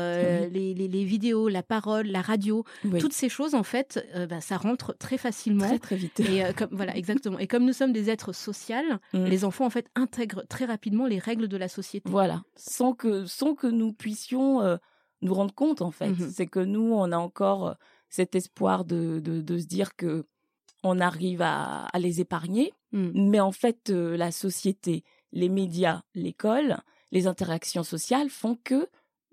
les, 0.51 0.73
les, 0.73 0.87
les 0.89 1.05
vidéos, 1.05 1.47
la 1.47 1.63
parole, 1.63 2.07
la 2.07 2.21
radio, 2.21 2.65
toutes 2.99 3.13
ces 3.13 3.29
choses, 3.29 3.55
en 3.55 3.63
fait, 3.63 4.05
bah, 4.29 4.41
ça 4.41 4.57
rentre 4.57 4.93
très 4.97 5.17
facilement. 5.17 5.67
très 5.67 5.79
très 5.79 5.95
vite. 5.95 6.19
Et 6.19 6.41
comme 6.57 6.69
voilà, 6.73 6.97
exactement. 6.97 7.39
Et 7.39 7.47
comme 7.47 7.63
nous 7.63 7.71
sommes 7.73 7.93
des 7.93 8.09
êtres 8.09 8.33
sociaux, 8.33 8.64
Mm. 8.73 9.25
les 9.25 9.45
enfants 9.45 9.65
en 9.65 9.69
fait 9.69 9.87
intègrent 9.95 10.45
très 10.47 10.65
rapidement 10.65 11.05
les 11.07 11.19
règles 11.19 11.47
de 11.47 11.57
la 11.57 11.67
société. 11.67 12.09
Voilà, 12.09 12.43
sans 12.55 12.93
que 12.93 13.25
sans 13.25 13.55
que 13.55 13.67
nous 13.67 13.93
puissions 13.93 14.61
euh, 14.61 14.77
nous 15.21 15.33
rendre 15.33 15.53
compte 15.53 15.81
en 15.81 15.91
fait. 15.91 16.09
Mhm. 16.09 16.29
C'est 16.31 16.47
que 16.47 16.59
nous 16.59 16.93
on 16.93 17.11
a 17.11 17.17
encore 17.17 17.67
euh, 17.67 17.73
cet 18.09 18.35
espoir 18.35 18.85
de, 18.85 19.19
de 19.19 19.41
de 19.41 19.57
se 19.57 19.65
dire 19.65 19.95
que 19.95 20.25
on 20.83 20.99
arrive 20.99 21.41
à, 21.41 21.85
à 21.85 21.99
les 21.99 22.21
épargner, 22.21 22.73
Mm. 22.91 23.29
mais 23.29 23.39
en 23.39 23.51
fait 23.51 23.89
euh, 23.89 24.15
la 24.15 24.31
société, 24.31 25.03
les 25.33 25.49
médias, 25.49 26.03
l'école, 26.13 26.77
les 27.11 27.27
interactions 27.27 27.83
sociales 27.83 28.29
font 28.29 28.57
que 28.63 28.87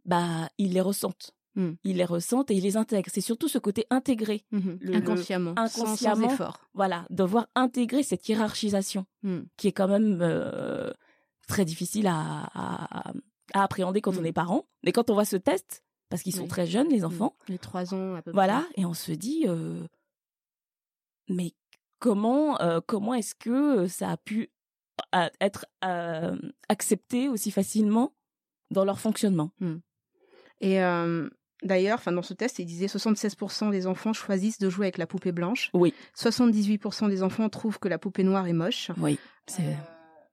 bah 0.04 0.48
ils 0.58 0.72
les 0.72 0.80
ressentent. 0.80 1.32
Mm. 1.54 1.72
Ils 1.84 1.96
les 1.98 2.04
ressentent 2.04 2.50
et 2.50 2.54
ils 2.54 2.62
les 2.62 2.76
intègrent. 2.76 3.10
C'est 3.12 3.20
surtout 3.20 3.48
ce 3.48 3.58
côté 3.58 3.86
intégré, 3.90 4.44
Mhm. 4.52 4.78
Le- 4.80 4.90
le- 4.92 4.96
inconsciemment, 4.96 5.54
sans- 5.56 5.68
sans, 5.68 5.82
inconsciemment. 5.84 6.30
effort. 6.32 6.60
voilà, 6.74 7.04
devoir 7.10 7.46
intégrer 7.54 8.02
cette 8.02 8.26
hiérarchisation 8.28 9.04
Mm. 9.22 9.40
qui 9.56 9.68
est 9.68 9.72
quand 9.72 9.88
même 9.88 10.18
euh, 10.22 10.90
très 11.48 11.64
difficile 11.64 12.06
à, 12.06 12.48
à, 12.54 13.12
à 13.54 13.62
appréhender 13.64 14.00
quand 14.00 14.16
on 14.16 14.22
Mm. 14.22 14.26
est 14.26 14.32
parent. 14.32 14.66
Mais 14.82 14.92
quand 14.92 15.10
on 15.10 15.14
voit 15.14 15.24
ce 15.26 15.36
test, 15.36 15.84
parce 16.08 16.22
qu'ils 16.22 16.34
sont 16.34 16.42
Oui. 16.42 16.48
très 16.48 16.66
jeunes, 16.66 16.88
les 16.88 17.04
enfants, 17.04 17.36
Les 17.48 17.58
trois 17.58 17.92
ans 17.94 18.14
à 18.14 18.22
peu 18.22 18.30
voilà, 18.32 18.64
et 18.76 18.84
on 18.86 18.94
se 18.94 19.12
dit, 19.12 19.44
euh, 19.46 19.86
mais 21.28 21.52
comment, 21.98 22.60
euh, 22.60 22.80
comment 22.86 23.14
est-ce 23.14 23.34
que 23.34 23.86
ça 23.86 24.10
a 24.10 24.16
pu 24.16 24.50
être 25.40 25.66
accepté 26.68 27.28
aussi 27.28 27.50
facilement 27.50 28.14
dans 28.70 28.84
leur 28.84 29.00
fonctionnement? 29.00 29.50
Près. 29.58 29.66
Et 30.60 30.82
euh, 30.82 31.28
d'ailleurs, 31.62 31.98
enfin 31.98 32.12
dans 32.12 32.22
ce 32.22 32.34
test, 32.34 32.58
il 32.58 32.66
disait 32.66 32.86
76% 32.86 33.70
des 33.70 33.86
enfants 33.86 34.12
choisissent 34.12 34.58
de 34.58 34.70
jouer 34.70 34.86
avec 34.86 34.98
la 34.98 35.06
poupée 35.06 35.32
blanche. 35.32 35.70
Oui. 35.74 35.94
78% 36.16 37.08
des 37.08 37.22
enfants 37.22 37.48
trouvent 37.48 37.78
que 37.78 37.88
la 37.88 37.98
poupée 37.98 38.24
noire 38.24 38.46
est 38.46 38.52
moche. 38.52 38.90
Oui, 38.98 39.18
c'est 39.46 39.62
Euh, 39.62 39.74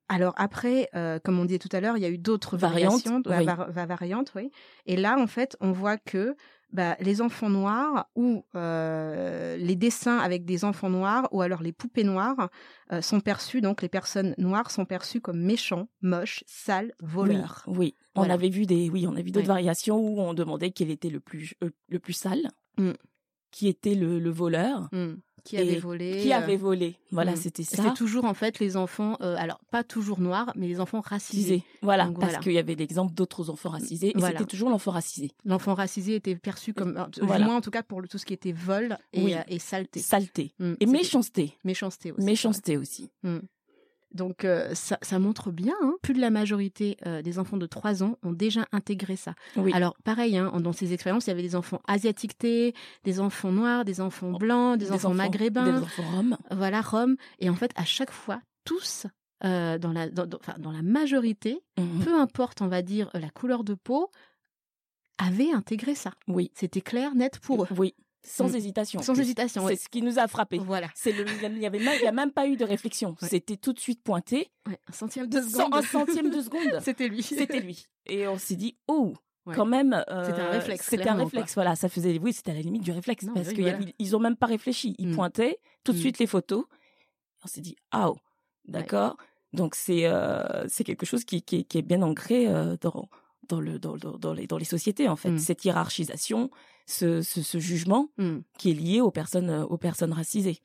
Alors 0.10 0.34
après, 0.38 0.90
euh, 0.96 1.20
comme 1.24 1.40
on 1.40 1.46
disait 1.46 1.60
tout 1.60 1.70
à 1.72 1.80
l'heure, 1.80 1.96
il 1.98 2.02
y 2.02 2.06
a 2.06 2.10
eu 2.10 2.18
d'autres 2.18 2.58
Variantes, 2.58 3.04
oui. 3.28 3.46
variantes, 3.70 4.32
oui. 4.36 4.52
Et 4.86 4.96
là, 4.98 5.18
en 5.20 5.28
fait, 5.28 5.56
on 5.62 5.72
voit 5.72 5.98
que 5.98 6.36
bah, 6.74 6.96
les 7.00 7.22
enfants 7.22 7.50
noirs 7.50 8.08
ou 8.16 8.44
euh, 8.56 9.56
les 9.58 9.76
dessins 9.76 10.18
avec 10.18 10.46
des 10.46 10.66
enfants 10.66 10.90
noirs 10.90 11.28
ou 11.32 11.42
alors 11.42 11.62
les 11.64 11.72
poupées 11.72 12.04
noires 12.04 12.50
euh, 12.92 13.02
sont 13.02 13.20
perçus, 13.20 13.62
donc 13.62 13.82
les 13.82 13.90
personnes 13.90 14.36
noires 14.38 14.70
sont 14.72 14.86
perçues 14.86 15.22
comme 15.22 15.40
méchants, 15.42 15.88
moches, 16.02 16.44
sales, 16.48 16.94
voleurs. 17.02 17.64
Oui, 17.68 17.78
oui. 17.78 17.96
on 18.16 18.30
avait 18.30 18.50
vu 18.50 18.66
des, 18.66 18.90
oui, 18.90 19.06
on 19.08 19.16
a 19.16 19.22
vu 19.22 19.32
d'autres 19.32 19.48
Ouais. 19.48 19.54
variations 19.56 19.98
où 19.98 20.20
on 20.20 20.34
demandait 20.34 20.72
quel 20.72 20.90
était 20.92 21.10
le 21.10 21.20
plus, 21.20 21.54
le 21.88 22.00
plus 22.00 22.14
sale, 22.14 22.50
Mm. 22.78 22.92
qui 23.52 23.68
était 23.68 23.96
le, 23.96 24.20
le 24.20 24.30
voleur, 24.30 24.90
Hmm. 24.92 25.16
Qui 25.44 25.58
avait 25.58 25.80
volé 25.80 26.22
qui 26.22 26.32
euh, 26.34 26.38
avait 26.38 26.56
volé. 26.58 26.96
Voilà, 27.12 27.32
mm. 27.34 27.36
c'était 27.38 27.64
C'est 27.64 27.78
ça. 27.78 27.92
toujours 27.92 28.26
en 28.26 28.34
fait 28.34 28.60
les 28.60 28.78
enfants, 28.78 29.18
euh, 29.22 29.36
alors 29.38 29.60
pas 29.72 29.84
toujours 29.84 30.20
noirs, 30.20 30.52
mais 30.56 30.68
les 30.68 30.80
enfants 30.80 31.02
racisés. 31.02 31.20
Racisé. 31.20 31.64
Voilà, 31.82 32.06
Donc, 32.06 32.20
parce 32.20 32.32
voilà. 32.32 32.44
qu'il 32.44 32.54
y 32.54 32.58
avait 32.58 32.76
l'exemple 32.76 33.14
d'autres 33.14 33.50
enfants 33.50 33.70
racisés, 33.70 34.10
et 34.10 34.14
Voilà. 34.18 34.38
c'était 34.40 34.50
toujours 34.50 34.70
l'enfant 34.70 34.92
racisé. 34.92 35.32
L'enfant 35.46 35.74
racisé 35.74 36.16
était 36.16 36.36
perçu 36.36 36.74
comme, 36.74 36.98
euh, 36.98 37.08
du 37.08 37.22
Voilà. 37.22 37.46
moins 37.46 37.56
en 37.58 37.62
tout 37.62 37.72
cas 37.72 37.84
pour 37.84 38.02
le- 38.02 38.08
tout 38.08 38.18
ce 38.18 38.26
qui 38.26 38.34
était 38.34 38.52
vol 38.52 38.98
et, 39.14 39.24
Oui. 39.24 39.34
euh, 39.34 39.42
et 39.48 39.60
saleté. 39.60 40.00
Saleté. 40.00 40.54
Hmm. 40.60 40.74
Et 40.80 40.86
méchanceté. 40.86 41.54
Méchanceté 41.64 42.12
aussi. 42.12 42.26
Méchanceté 42.26 42.78
aussi. 42.78 43.10
Donc 44.14 44.44
euh, 44.44 44.74
ça, 44.74 44.98
ça 45.02 45.20
montre 45.20 45.52
bien, 45.52 45.76
hein, 45.84 45.94
plus 46.02 46.14
de 46.16 46.20
la 46.20 46.30
majorité 46.32 46.98
euh, 47.06 47.22
des 47.22 47.38
enfants 47.38 47.58
de 47.58 47.66
3 47.68 48.02
ans 48.04 48.18
ont 48.24 48.32
déjà 48.32 48.66
intégré 48.72 49.16
ça. 49.16 49.36
Oui. 49.56 49.72
Alors 49.74 49.96
pareil, 50.04 50.36
hein, 50.38 50.52
dans 50.60 50.74
ces 50.74 50.94
expériences, 50.94 51.28
il 51.28 51.30
y 51.30 51.34
avait 51.34 51.44
des 51.44 51.56
enfants 51.56 51.82
asiatiquetés, 51.88 52.74
des 53.04 53.20
enfants 53.20 53.52
noirs, 53.52 53.86
des 53.86 54.02
enfants 54.02 54.32
blancs, 54.32 54.78
des, 54.80 54.92
enfants, 54.92 55.14
maghrébins, 55.14 55.72
Des 55.80 55.84
enfants 55.84 56.04
roms. 56.12 56.38
voilà, 56.52 56.82
roms. 56.82 57.16
Et 57.40 57.50
en 57.50 57.56
fait, 57.56 57.72
à 57.76 57.86
chaque 57.86 58.12
fois, 58.12 58.42
tous, 58.66 59.06
euh, 59.46 59.78
dans, 59.78 59.92
la, 59.92 60.10
dans, 60.10 60.26
dans- 60.26 60.40
enfin, 60.40 60.56
dans 60.58 60.72
la 60.72 60.82
majorité, 60.82 61.62
Mhm. 61.78 62.04
peu 62.04 62.14
importe, 62.20 62.62
on 62.62 62.68
va 62.68 62.82
dire, 62.82 63.10
la 63.14 63.30
couleur 63.30 63.64
de 63.64 63.74
peau, 63.76 64.10
avaient 65.18 65.52
intégré 65.52 65.96
ça. 65.96 66.12
Oui. 66.28 66.52
C'était 66.56 66.82
clair, 66.82 67.14
net 67.16 67.40
pour 67.40 67.64
eux. 67.64 67.68
Oui. 67.78 67.94
Sans 68.24 68.50
Mm. 68.50 68.56
hésitation. 68.56 69.02
Sans 69.02 69.18
hésitation, 69.20 69.68
C'est 69.68 69.76
ce 69.78 69.88
qui 69.90 70.02
nous 70.02 70.20
a 70.20 70.28
frappé. 70.28 70.58
Voilà. 70.60 70.88
C'est 70.94 71.12
le, 71.14 71.26
il 71.52 71.60
y 71.60 71.66
avait 71.66 71.80
même, 71.80 71.96
il 72.00 72.04
y 72.04 72.08
a 72.08 72.12
même 72.12 72.32
pas 72.32 72.48
eu 72.48 72.58
de 72.58 72.66
réflexion. 72.66 73.16
Ouais. 73.22 73.28
C'était 73.30 73.56
tout 73.58 73.72
de 73.74 73.80
suite 73.80 74.04
pointé. 74.04 74.52
Ouais, 74.68 74.78
un 74.88 74.92
centième 74.94 75.28
de 75.28 75.42
seconde. 75.42 75.74
un 75.74 75.82
centième 75.82 76.30
de 76.30 76.42
seconde. 76.42 76.80
C'était 76.84 77.08
lui. 77.08 77.24
C'était 77.24 77.62
lui. 77.62 77.88
Et 78.06 78.28
on 78.28 78.38
s'est 78.38 78.56
dit, 78.58 78.76
oh, 78.88 79.14
Ouais. 79.46 79.56
quand 79.56 79.66
même. 79.66 79.94
euh, 80.10 80.26
C'était 80.26 80.42
un 80.42 80.50
réflexe, 80.50 80.88
C'était 80.90 81.08
un 81.10 81.16
réflexe, 81.16 81.54
voilà. 81.56 81.76
Ça 81.78 81.88
faisait, 81.88 82.20
oui, 82.22 82.34
c'était 82.34 82.52
à 82.52 82.56
la 82.56 82.62
limite 82.62 82.84
du 82.84 82.92
réflexe. 82.92 83.24
Non, 83.24 83.34
parce 83.34 83.50
qu'ils 83.50 83.62
voilà. 83.62 83.80
ils 83.98 84.16
ont 84.16 84.20
même 84.20 84.36
pas 84.36 84.48
réfléchi. 84.48 84.96
Ils 85.00 85.08
Mm. 85.10 85.16
pointaient 85.16 85.60
tout 85.86 85.94
de 85.94 85.98
Mm. 85.98 86.02
suite 86.02 86.20
les 86.20 86.28
photos. 86.28 86.66
On 87.44 87.48
s'est 87.48 87.62
dit, 87.62 87.78
ah, 87.92 88.10
oh, 88.12 88.18
d'accord. 88.66 89.16
Donc 89.54 89.76
c'est 89.76 90.06
euh, 90.06 90.68
c'est 90.68 90.84
quelque 90.84 91.06
chose 91.06 91.24
qui, 91.24 91.42
qui, 91.42 91.56
est- 91.60 91.64
qui 91.64 91.78
est 91.78 91.82
bien 91.82 92.02
ancré 92.04 92.48
euh, 92.48 92.76
dans 92.82 93.08
dans 93.48 93.62
le 93.62 93.80
dans, 93.80 93.96
dans, 93.98 94.18
dans 94.18 94.34
les 94.34 94.46
dans 94.46 94.58
les 94.58 94.66
sociétés 94.66 95.08
en 95.08 95.16
fait. 95.16 95.32
Mm. 95.32 95.40
Cette 95.40 95.66
hiérarchisation, 95.66 96.52
ce, 96.90 97.22
ce, 97.22 97.42
ce 97.42 97.60
jugement 97.60 98.10
Hmm. 98.18 98.40
qui 98.58 98.72
est 98.72 98.74
lié 98.74 99.00
aux 99.02 99.12
personnes 99.12 99.50
euh, 99.50 99.64
aux 99.66 99.78
personnes 99.78 100.14
racisées. 100.14 100.60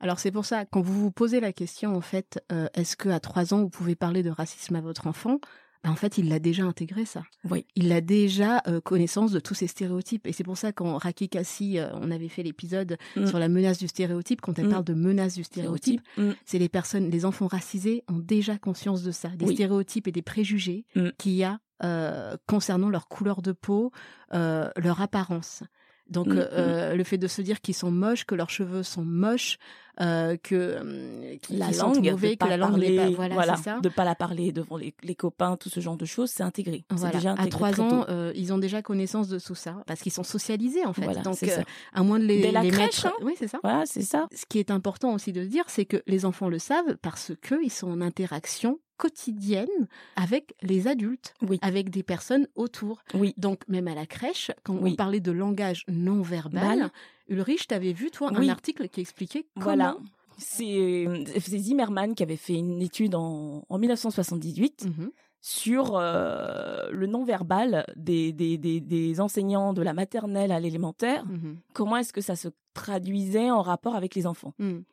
Alors 0.00 0.18
c'est 0.18 0.30
pour 0.30 0.44
ça, 0.44 0.64
quand 0.64 0.80
vous 0.80 0.98
vous 1.00 1.10
posez 1.10 1.40
la 1.40 1.52
question, 1.52 1.94
en 1.94 2.00
fait, 2.00 2.38
euh, 2.52 2.68
est-ce 2.74 2.96
que 2.96 3.08
à 3.08 3.20
trois 3.20 3.52
ans 3.52 3.60
vous 3.60 3.68
pouvez 3.70 3.94
parler 3.96 4.22
de 4.22 4.30
racisme 4.30 4.76
à 4.76 4.80
votre 4.80 5.06
enfant? 5.06 5.38
Ben, 5.84 5.90
En 5.90 5.94
fait, 5.96 6.18
il 6.18 6.28
l'a 6.28 6.38
déjà 6.38 6.64
intégré 6.64 7.04
ça. 7.04 7.22
Oui. 7.50 7.66
Il 7.76 7.92
a 7.92 8.00
déjà 8.00 8.62
euh, 8.66 8.80
connaissance 8.80 9.30
de 9.30 9.38
tous 9.40 9.54
ces 9.54 9.66
stéréotypes. 9.66 10.26
Et 10.26 10.32
c'est 10.32 10.42
pour 10.42 10.56
ça 10.56 10.72
quand 10.72 10.96
Raki 10.96 11.28
Kassi, 11.28 11.78
euh, 11.78 11.90
on 11.94 12.10
avait 12.10 12.28
fait 12.30 12.42
l'épisode 12.42 12.96
Mm. 13.14 13.26
sur 13.26 13.38
la 13.38 13.48
menace 13.48 13.78
du 13.78 13.86
stéréotype, 13.86 14.40
quand 14.40 14.58
elle 14.58 14.66
Mm. 14.68 14.70
parle 14.70 14.84
de 14.84 14.94
menace 14.94 15.34
du 15.34 15.44
stéréotype, 15.44 16.00
Mm. 16.16 16.30
c'est 16.46 16.58
les 16.58 16.68
personnes, 16.70 17.10
les 17.10 17.24
enfants 17.24 17.46
racisés 17.46 18.02
ont 18.08 18.18
déjà 18.18 18.56
conscience 18.58 19.02
de 19.02 19.10
ça, 19.12 19.28
des 19.28 19.44
Oui. 19.46 19.54
stéréotypes 19.54 20.08
et 20.08 20.12
des 20.12 20.22
préjugés 20.22 20.86
qu'il 21.18 21.32
y 21.32 21.44
a 21.44 21.60
euh, 21.82 22.36
concernant 22.46 22.88
leur 22.88 23.08
couleur 23.08 23.42
de 23.42 23.52
peau, 23.52 23.92
euh, 24.34 24.70
leur 24.76 25.02
apparence. 25.02 25.62
Donc 26.08 26.28
Mm, 26.28 26.38
euh, 26.38 26.94
le 26.94 27.04
fait 27.04 27.18
de 27.18 27.26
se 27.26 27.42
dire 27.42 27.60
qu'ils 27.60 27.74
sont 27.74 27.90
moches, 27.90 28.24
que 28.24 28.34
leurs 28.34 28.50
cheveux 28.50 28.82
sont 28.82 29.04
moches, 29.04 29.58
euh, 30.00 30.36
que 30.42 30.80
hum, 30.80 31.38
qu'ils 31.40 31.58
la 31.58 31.72
sentent 31.72 31.96
langue, 31.96 32.10
mauvais, 32.10 32.30
de 32.36 32.44
que 32.44 32.48
la 32.48 32.56
langue 32.56 32.78
n'est 32.78 32.96
parler, 32.96 33.14
pas 33.16 33.28
voilà, 33.28 33.56
c'est 33.56 33.62
ça. 33.62 33.80
de 33.80 33.88
pas 33.88 34.04
la 34.04 34.14
parler 34.14 34.52
devant 34.52 34.76
les, 34.76 34.94
les 35.02 35.14
copains, 35.14 35.56
tout 35.56 35.68
ce 35.70 35.80
genre 35.80 35.96
de 35.96 36.04
choses, 36.04 36.30
c'est 36.30 36.42
intégré. 36.42 36.84
C'est 36.90 36.96
Voilà. 36.98 37.14
déjà 37.16 37.30
intégré 37.32 37.46
à 37.46 37.50
trois 37.50 37.80
ans, 37.80 38.04
euh, 38.08 38.32
ils 38.34 38.52
ont 38.52 38.58
déjà 38.58 38.82
connaissance 38.82 39.28
de 39.28 39.38
tout 39.38 39.54
ça 39.54 39.82
parce 39.86 40.00
qu'ils 40.00 40.12
sont 40.12 40.22
socialisés 40.22 40.84
en 40.84 40.92
fait. 40.92 41.04
Voilà, 41.04 41.22
Donc, 41.22 41.42
euh, 41.42 41.62
à 41.94 42.02
moins 42.02 42.18
de 42.18 42.24
les, 42.24 42.42
Dès 42.42 42.52
la 42.52 42.62
les 42.62 42.70
crèche, 42.70 43.04
mettre, 43.04 43.06
hein. 43.06 43.12
oui, 43.24 43.34
c'est 43.38 43.48
ça. 43.48 43.58
Voilà, 43.62 43.86
c'est 43.86 44.02
ça. 44.02 44.26
Ce 44.34 44.44
qui 44.46 44.58
est 44.58 44.70
important 44.70 45.14
aussi 45.14 45.32
de 45.32 45.44
dire, 45.44 45.64
c'est 45.68 45.84
que 45.86 46.02
les 46.06 46.24
enfants 46.24 46.48
le 46.48 46.58
savent 46.58 46.96
parce 47.00 47.32
que 47.40 47.54
ils 47.64 47.70
sont 47.72 47.90
en 47.90 48.00
interaction 48.00 48.78
quotidienne 48.98 49.68
avec 50.16 50.54
les 50.62 50.88
adultes, 50.88 51.34
Oui. 51.42 51.58
avec 51.62 51.90
des 51.90 52.02
personnes 52.02 52.46
autour. 52.54 53.02
Oui. 53.14 53.34
Donc 53.36 53.60
même 53.68 53.88
à 53.88 53.94
la 53.94 54.06
crèche, 54.06 54.50
quand 54.64 54.74
on 54.74 54.82
Oui. 54.82 54.94
parlait 54.96 55.20
de 55.20 55.32
langage 55.32 55.84
non 55.88 56.22
verbal, 56.22 56.78
Bal. 56.78 56.90
Ulrich, 57.28 57.66
t'avais 57.66 57.92
vu 57.92 58.10
toi 58.10 58.30
Oui. 58.36 58.46
un 58.48 58.52
article 58.52 58.88
qui 58.88 59.00
expliquait 59.00 59.46
comment 59.54 59.64
Voilà. 59.64 59.96
C'est 60.38 61.06
c'est 61.40 61.58
Zimmerman 61.58 62.14
qui 62.14 62.22
avait 62.22 62.36
fait 62.36 62.54
une 62.54 62.82
étude 62.82 63.14
en, 63.14 63.64
en 63.68 63.78
1978 63.78 64.84
Mhm. 64.86 65.10
sur 65.40 65.96
euh, 65.96 66.90
le 66.90 67.06
non-verbal 67.06 67.86
des, 67.96 68.32
des, 68.32 68.58
des, 68.58 68.80
des 68.80 69.20
enseignants 69.20 69.72
de 69.72 69.80
la 69.82 69.94
maternelle 69.94 70.52
à 70.52 70.60
l'élémentaire. 70.60 71.24
Mhm. 71.26 71.56
Comment 71.72 71.96
est-ce 71.96 72.12
que 72.12 72.20
ça 72.20 72.36
se 72.36 72.48
traduisait 72.74 73.50
en 73.50 73.62
rapport 73.62 73.94
avec 73.96 74.14
les 74.14 74.26
enfants 74.26 74.52
Mhm. 74.58 74.84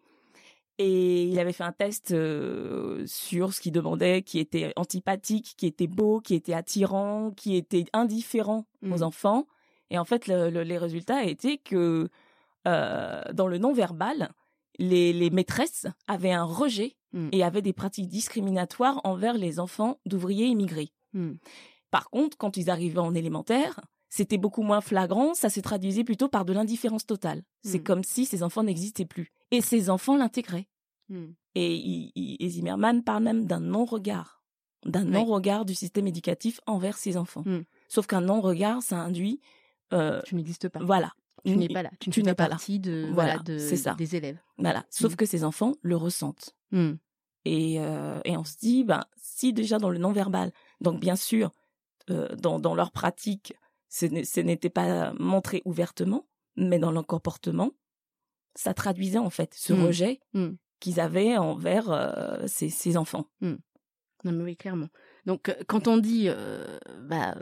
Et 0.80 1.25
il 1.25 1.38
avait 1.40 1.54
fait 1.54 1.63
un 1.63 1.72
test 1.72 2.12
euh, 2.13 3.04
sur 3.06 3.54
ce 3.54 3.62
qu'il 3.62 3.72
demandait, 3.74 4.24
qui 4.24 4.40
était 4.40 4.74
antipathique, 4.75 5.54
qui 5.56 5.68
était 5.68 5.86
beau, 5.88 6.20
qui 6.20 6.34
était 6.34 6.54
attirant, 6.54 7.30
qui 7.30 7.56
était 7.56 7.86
indifférent 7.94 8.66
aux 8.90 9.04
enfants. 9.04 9.46
Et 9.92 10.00
en 10.00 10.06
fait, 10.06 10.25
le- 10.28 10.50
le- 10.50 10.63
les 10.63 10.80
résultats 10.80 11.25
étaient 11.25 11.58
que 11.58 12.10
euh, 12.67 13.22
dans 13.34 13.48
le 13.48 13.58
non-verbal, 13.58 14.32
les, 14.79 15.13
les 15.13 15.29
maîtresses 15.29 15.88
avaient 16.08 16.32
un 16.32 16.43
rejet 16.46 16.96
Mhm. 17.13 17.29
et 17.32 17.43
avaient 17.43 17.62
des 17.62 17.74
pratiques 17.74 18.08
discriminatoires 18.10 19.00
envers 19.03 19.36
les 19.36 19.60
enfants 19.60 20.00
d'ouvriers 20.08 20.48
immigrés. 20.48 20.91
Mhm. 21.13 21.38
Par 21.91 22.10
contre, 22.10 22.38
quand 22.38 22.58
ils 22.58 22.72
arrivaient 22.72 22.98
en 22.98 23.13
élémentaire, 23.13 23.79
c'était 24.10 24.39
beaucoup 24.39 24.63
moins 24.63 24.82
flagrant, 24.82 25.36
ça 25.36 25.50
se 25.51 25.60
traduisait 25.60 26.03
plutôt 26.03 26.27
par 26.27 26.43
de 26.43 26.53
l'indifférence 26.53 27.05
totale. 27.05 27.43
C'est 27.63 27.79
Mm. 27.79 27.84
comme 27.84 28.03
si 28.03 28.25
ces 28.25 28.41
enfants 28.41 28.63
n'existaient 28.63 29.05
plus. 29.05 29.32
Et 29.51 29.62
ces 29.62 29.91
enfants 29.91 30.17
l'intégraient. 30.17 30.67
Et, 31.55 31.75
il- 31.75 32.38
et 32.39 32.50
Zimmerman 32.50 33.03
parle 33.03 33.24
même 33.24 33.46
d'un 33.46 33.60
non-regard, 33.60 34.41
d'un 34.86 35.05
Oui. 35.05 35.12
non-regard 35.12 35.65
du 35.65 35.75
système 35.75 36.08
éducatif 36.08 36.60
envers 36.65 36.98
ses 36.98 37.15
enfants. 37.17 37.43
Sauf 37.89 38.08
qu'un 38.08 38.22
non-regard, 38.22 38.82
ça 38.82 38.98
induit, 39.00 39.39
euh, 39.93 40.20
Tu 40.25 40.34
n'existes 40.36 40.70
pas. 40.70 40.79
voilà, 40.82 41.12
Tu 41.46 41.58
n'es 41.58 41.68
pas 41.68 41.84
là. 41.84 41.92
Tu, 42.00 42.24
n'es 42.24 42.34
pas 42.36 42.44
là. 42.44 42.50
partie 42.52 42.80
de, 42.80 43.10
Voilà, 43.12 43.38
voilà, 43.38 43.44
de, 43.44 43.58
ça. 43.58 43.94
des 43.96 44.16
élèves. 44.16 44.40
voilà. 44.58 44.86
Sauf 44.90 45.14
Mm. 45.14 45.16
que 45.18 45.26
ces 45.26 45.44
enfants 45.44 45.74
le 45.82 45.96
ressentent. 45.98 46.56
Mhm. 46.72 46.98
Et, 47.46 47.80
euh, 47.82 48.22
et 48.24 48.38
on 48.38 48.46
se 48.46 48.56
dit, 48.58 48.84
ben, 48.86 49.04
si 49.18 49.52
déjà 49.52 49.78
dans 49.78 49.90
le 49.90 49.98
non-verbal, 49.98 50.54
donc 50.80 51.00
bien 51.02 51.18
sûr, 51.18 51.52
euh, 52.10 52.34
dans, 52.38 52.60
dans 52.60 52.74
leur 52.76 52.92
pratique, 52.92 53.54
ce 53.90 54.40
n'était 54.40 54.70
pas 54.70 55.14
montré 55.20 55.62
ouvertement, 55.66 56.26
mais 56.56 56.80
dans 56.80 56.92
leur 56.92 57.06
comportement, 57.06 57.72
ça 58.56 58.74
traduisait 58.74 59.18
en 59.20 59.30
fait 59.30 59.54
ce 59.54 59.74
rejet 59.74 60.20
qu'ils 60.80 61.00
avaient 61.00 61.38
envers 61.38 61.90
euh, 61.92 62.48
ces, 62.48 62.70
ces 62.70 62.96
enfants. 62.98 63.28
Non 63.42 63.58
mais 64.32 64.44
oui, 64.44 64.56
clairement. 64.56 64.88
Donc 65.25 65.50
euh, 65.50 65.53
quand 65.68 65.88
on 65.88 65.98
dit 65.98 66.25
euh, 66.27 66.65
bah, 67.01 67.36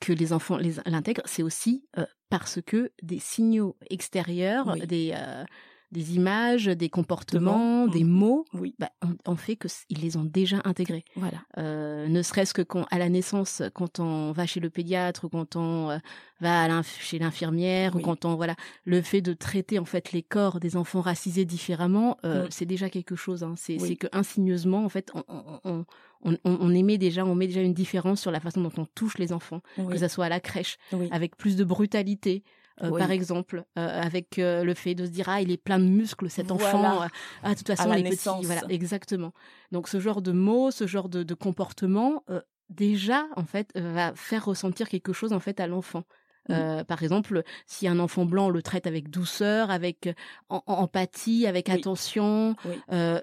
que 0.00 0.12
les 0.12 0.32
enfants 0.32 0.56
les 0.56 0.74
l'intègrent, 0.86 1.22
c'est 1.24 1.42
aussi 1.42 1.84
euh, 1.98 2.04
parce 2.30 2.60
que 2.64 2.92
des 3.02 3.18
signaux 3.18 3.76
extérieurs, 3.90 4.66
Oui. 4.74 4.86
des 4.86 5.12
euh, 5.16 5.44
des 5.92 6.16
images, 6.16 6.64
des 6.64 6.88
comportements, 6.88 7.86
des 7.86 8.02
mots, 8.02 8.44
Oui, 8.52 8.74
bah, 8.80 8.90
on, 9.00 9.14
on 9.32 9.36
fait 9.36 9.54
que 9.54 9.68
ils 9.90 10.00
les 10.00 10.16
ont 10.16 10.24
déjà 10.24 10.60
intégrés. 10.64 11.04
voilà. 11.14 11.38
Euh, 11.56 12.08
ne 12.08 12.20
serait-ce 12.22 12.52
que 12.52 12.62
quand, 12.62 12.84
à 12.90 12.98
la 12.98 13.08
naissance, 13.08 13.62
quand 13.74 14.00
on 14.00 14.32
va 14.32 14.44
chez 14.44 14.58
le 14.58 14.70
pédiatre 14.70 15.26
ou 15.26 15.28
quand 15.28 15.54
on 15.54 15.90
euh, 15.90 15.98
va 16.40 16.64
à 16.64 16.82
chez 16.82 17.20
l'infirmière 17.20 17.94
Oui. 17.94 18.02
ou 18.02 18.04
quand 18.04 18.24
on 18.24 18.34
voilà 18.34 18.56
le 18.84 19.02
fait 19.02 19.20
de 19.20 19.34
traiter 19.34 19.78
en 19.78 19.84
fait 19.84 20.10
les 20.10 20.24
corps 20.24 20.58
des 20.58 20.76
enfants 20.76 21.00
racisés 21.00 21.44
différemment, 21.44 22.16
euh, 22.24 22.46
Mm. 22.46 22.48
c'est 22.50 22.66
déjà 22.66 22.90
quelque 22.90 23.14
chose. 23.14 23.44
Hein. 23.44 23.54
C'est 23.56 23.76
que 23.94 24.08
insigneusement 24.10 24.84
en 24.84 24.88
fait 24.88 25.12
on, 25.14 25.22
on, 25.62 25.84
on, 26.24 26.32
on, 26.44 26.56
on 26.60 26.70
émet 26.74 26.98
déjà 26.98 27.24
on 27.24 27.34
met 27.34 27.46
déjà 27.46 27.60
une 27.60 27.74
différence 27.74 28.20
sur 28.20 28.30
la 28.30 28.40
façon 28.40 28.60
dont 28.62 28.72
on 28.78 28.86
touche 28.86 29.18
les 29.18 29.32
enfants, 29.32 29.60
Oui, 29.78 29.92
que 29.92 29.98
ça 29.98 30.08
soit 30.08 30.24
à 30.26 30.28
la 30.28 30.40
crèche 30.40 30.76
oui. 30.92 31.08
avec 31.12 31.36
plus 31.36 31.56
de 31.56 31.64
brutalité. 31.64 32.42
euh, 32.82 32.90
Oui. 32.90 32.98
Par 33.00 33.10
exemple, 33.12 33.64
euh, 33.78 34.02
avec 34.02 34.38
euh, 34.38 34.64
le 34.64 34.74
fait 34.74 34.94
de 34.96 35.04
se 35.06 35.10
dire 35.10 35.28
ah 35.28 35.40
il 35.40 35.50
est 35.52 35.56
plein 35.62 35.78
de 35.78 35.84
muscles 35.84 36.28
cet 36.30 36.48
Voilà. 36.48 36.64
enfant, 36.66 37.02
euh, 37.02 37.06
ah 37.42 37.50
de 37.52 37.58
toute 37.58 37.68
façon 37.68 37.90
les 37.92 38.02
petits, 38.02 38.10
naissance. 38.10 38.44
voilà 38.46 38.62
exactement. 38.68 39.32
Donc 39.70 39.88
ce 39.88 40.00
genre 40.00 40.22
de 40.22 40.32
mots, 40.32 40.70
ce 40.70 40.86
genre 40.86 41.08
de, 41.08 41.22
de 41.22 41.34
comportement, 41.34 42.24
déjà 42.70 43.26
en 43.36 43.44
fait 43.44 43.70
va 43.78 44.12
faire 44.16 44.44
ressentir 44.46 44.88
quelque 44.88 45.12
chose 45.12 45.32
en 45.32 45.40
fait 45.40 45.60
à 45.60 45.66
l'enfant. 45.66 46.04
Mm. 46.48 46.52
Euh, 46.52 46.84
par 46.84 47.02
exemple, 47.02 47.42
si 47.66 47.88
un 47.88 47.98
enfant 47.98 48.26
blanc 48.26 48.46
on 48.46 48.50
le 48.50 48.60
traite 48.60 48.86
avec 48.86 49.08
douceur, 49.08 49.70
avec 49.70 50.10
en- 50.50 50.62
en- 50.66 50.74
empathie, 50.74 51.46
avec 51.46 51.68
Oui. 51.68 51.74
attention, 51.74 52.54
Oui. 52.66 52.74
euh, 52.92 53.18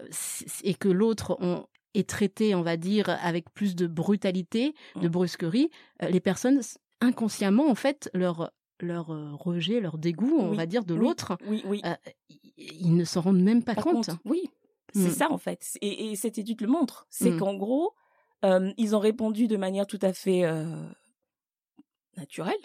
et 0.63 0.73
que 0.73 0.89
l'autre 0.89 1.37
on 1.39 1.65
est 1.93 2.07
traité, 2.07 2.55
on 2.55 2.61
va 2.61 2.77
dire, 2.77 3.09
avec 3.23 3.49
plus 3.53 3.75
de 3.75 3.87
brutalité, 3.87 4.73
de 4.95 5.07
Mm. 5.07 5.11
brusquerie, 5.11 5.69
euh, 6.03 6.09
les 6.09 6.19
personnes 6.19 6.61
inconsciemment, 7.01 7.67
en 7.69 7.75
fait, 7.75 8.09
leur 8.13 8.51
leur 8.83 9.11
euh, 9.11 9.29
rejet, 9.35 9.79
leur 9.79 9.99
dégoût, 9.99 10.37
on 10.39 10.49
Oui, 10.49 10.57
va 10.57 10.65
dire, 10.65 10.83
de 10.83 10.95
oui, 10.95 10.99
l'autre, 11.01 11.37
Oui, 11.47 11.61
oui. 11.67 11.81
euh, 11.85 11.93
ils- 12.57 12.95
ne 12.95 13.03
s'en 13.03 13.21
rendent 13.21 13.43
même 13.43 13.63
pas, 13.63 13.75
Pas 13.75 13.83
compte. 13.83 14.09
Oui, 14.25 14.49
c'est 14.91 15.09
Mm. 15.09 15.13
ça 15.13 15.31
en 15.31 15.37
fait. 15.37 15.77
Et, 15.81 16.09
et 16.11 16.15
cette 16.15 16.39
étude 16.39 16.61
le 16.61 16.67
montre. 16.67 17.05
C'est 17.11 17.29
Mm. 17.29 17.37
qu'en 17.37 17.53
gros, 17.55 17.93
euh, 18.43 18.71
ils 18.77 18.95
ont 18.95 18.99
répondu 18.99 19.47
de 19.47 19.55
manière 19.55 19.85
tout 19.85 19.99
à 20.01 20.13
fait 20.13 20.45
euh, 20.45 20.65
naturelle, 22.17 22.55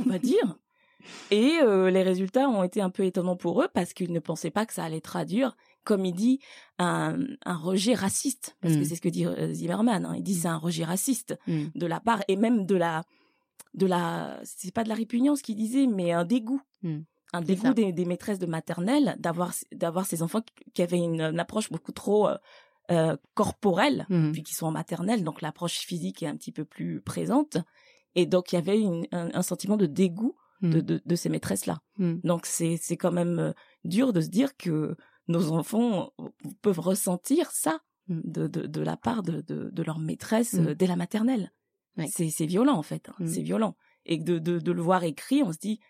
on 0.00 0.08
va 0.10 0.18
dire. 0.18 0.56
Et 1.30 1.58
les 1.62 2.02
résultats 2.02 2.48
ont 2.48 2.64
été 2.64 2.80
un 2.80 2.90
peu 2.90 3.04
étonnants 3.04 3.36
pour 3.36 3.62
eux 3.62 3.68
parce 3.72 3.92
qu'ils 3.92 4.12
ne 4.12 4.18
pensaient 4.18 4.50
pas 4.50 4.66
que 4.66 4.72
ça 4.72 4.82
allait 4.82 5.00
traduire, 5.00 5.56
comme 5.86 6.04
il 6.04 6.14
dit, 6.14 6.40
un, 6.78 7.16
un 7.44 7.56
rejet 7.56 7.94
raciste. 7.94 8.56
Parce 8.60 8.74
que 8.74 8.80
Mm. 8.80 8.84
c'est 8.84 8.96
ce 8.96 9.00
que 9.00 9.08
dit 9.08 9.24
euh, 9.26 9.52
Zimmerman. 9.52 10.04
hein. 10.04 10.14
Il 10.16 10.22
dit 10.22 10.34
c'est 10.34 10.48
un 10.48 10.58
rejet 10.58 10.84
raciste 10.84 11.38
Mm. 11.46 11.66
de 11.74 11.86
la 11.86 12.00
part 12.00 12.22
et 12.28 12.36
même 12.36 12.66
de 12.66 12.74
la, 12.76 13.04
de 13.74 13.86
la, 13.86 14.38
c'est 14.44 14.72
pas 14.74 14.84
de 14.84 14.88
la 14.88 14.94
répugnance 14.94 15.40
qu'il 15.42 15.56
disait, 15.56 15.86
mais 15.86 16.12
un 16.12 16.24
dégoût. 16.24 16.60
Mm. 16.82 16.98
Un 17.32 17.40
dégoût 17.40 17.74
des, 17.74 17.92
des 17.92 18.04
maîtresses 18.04 18.38
de 18.38 18.46
maternelle 18.46 19.16
d'avoir 19.18 19.52
d'avoir 19.72 20.06
ces 20.06 20.22
enfants 20.22 20.42
qui- 20.74 20.82
avaient 20.82 20.98
une, 20.98 21.20
une 21.20 21.40
approche 21.40 21.70
beaucoup 21.70 21.92
trop 21.92 22.28
euh, 22.28 22.36
euh, 22.92 23.16
corporelle 23.34 24.06
puis 24.32 24.42
qui 24.44 24.54
sont 24.54 24.66
en 24.66 24.70
maternelle, 24.70 25.24
donc 25.24 25.42
l'approche 25.42 25.78
physique 25.78 26.22
est 26.22 26.28
un 26.28 26.36
petit 26.36 26.52
peu 26.52 26.64
plus 26.64 27.00
présente. 27.00 27.58
Et 28.14 28.24
donc, 28.26 28.52
il 28.52 28.54
y 28.54 28.58
avait 28.58 28.80
une- 28.80 29.06
un, 29.12 29.28
un 29.34 29.42
sentiment 29.42 29.76
de 29.76 29.86
dégoût 29.86 30.36
de, 30.62 30.78
Mm. 30.78 30.82
de, 30.82 31.02
de 31.04 31.16
ces 31.16 31.28
maîtresses-là. 31.28 31.78
Mm. 31.98 32.14
Donc, 32.24 32.46
c'est 32.46 32.78
c'est 32.80 32.96
quand 32.96 33.12
même 33.12 33.52
dur 33.84 34.12
de 34.14 34.20
se 34.22 34.28
dire 34.28 34.56
que 34.56 34.96
nos 35.28 35.50
enfants 35.52 36.12
peuvent 36.62 36.80
ressentir 36.80 37.50
ça 37.50 37.80
Mm. 38.08 38.20
de, 38.24 38.46
de, 38.46 38.66
de 38.68 38.80
la 38.82 38.96
part 38.96 39.24
de, 39.24 39.40
de, 39.40 39.68
de 39.72 39.82
leur 39.82 39.98
maîtresse 39.98 40.52
Mm. 40.54 40.66
euh, 40.68 40.74
dès 40.76 40.86
la 40.86 40.94
maternelle. 40.94 41.52
Ouais. 41.96 42.06
C'est 42.08 42.46
violent, 42.46 42.76
en 42.76 42.82
fait. 42.84 43.08
hein. 43.08 43.14
Mm. 43.18 43.26
C'est 43.26 43.42
violent. 43.42 43.76
Et 44.04 44.16
de, 44.18 44.38
de, 44.38 44.60
de 44.60 44.72
le 44.72 44.80
voir 44.80 45.02
écrit, 45.02 45.42
on 45.42 45.50
se 45.52 45.58
dit... 45.58 45.80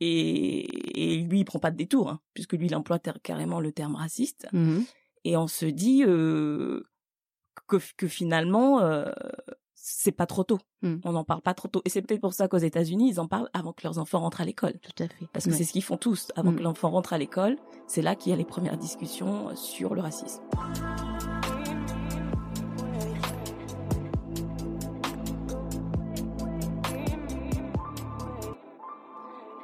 Et, 0.00 1.12
et 1.14 1.16
lui, 1.22 1.40
il 1.40 1.44
prend 1.44 1.58
pas 1.58 1.70
de 1.70 1.76
détour, 1.76 2.08
hein, 2.10 2.20
puisque 2.34 2.54
lui, 2.54 2.66
il 2.66 2.74
emploie 2.74 2.98
carrément 2.98 3.60
le 3.60 3.70
terme 3.70 3.94
raciste 3.96 4.48
Mhm. 4.52 4.84
et 5.24 5.36
on 5.36 5.46
se 5.46 5.66
dit 5.66 6.02
euh, 6.04 6.82
que, 7.68 7.76
que 7.96 8.08
finalement 8.08 8.80
euh, 8.80 9.12
c'est 9.92 10.12
pas 10.12 10.26
trop 10.26 10.44
tôt. 10.44 10.58
Mm. 10.82 10.96
On 11.04 11.12
n'en 11.12 11.24
parle 11.24 11.42
pas 11.42 11.54
trop 11.54 11.68
tôt. 11.68 11.82
Et 11.84 11.88
c'est 11.90 12.02
peut-être 12.02 12.20
pour 12.20 12.32
ça 12.34 12.48
qu'aux 12.48 12.58
États-Unis 12.58 13.10
ils 13.10 13.20
en 13.20 13.26
parlent 13.26 13.48
avant 13.52 13.72
que 13.72 13.82
leurs 13.84 13.98
enfants 13.98 14.20
rentrent 14.20 14.40
à 14.40 14.44
l'école. 14.44 14.74
Tout 14.80 15.02
à 15.02 15.08
fait. 15.08 15.26
Parce 15.32 15.44
que 15.46 15.50
Ouais. 15.50 15.56
c'est 15.56 15.64
ce 15.64 15.72
qu'ils 15.72 15.82
font 15.84 15.96
tous. 15.96 16.28
Avant 16.36 16.52
Mm. 16.52 16.56
que 16.56 16.62
l'enfant 16.62 16.90
rentre 16.90 17.12
à 17.12 17.18
l'école, 17.18 17.56
c'est 17.86 18.02
là 18.02 18.14
qu'il 18.14 18.30
y 18.30 18.32
a 18.32 18.36
les 18.36 18.44
premières 18.44 18.76
discussions 18.76 19.54
sur 19.56 19.94
le 19.94 20.00
racisme. 20.02 20.42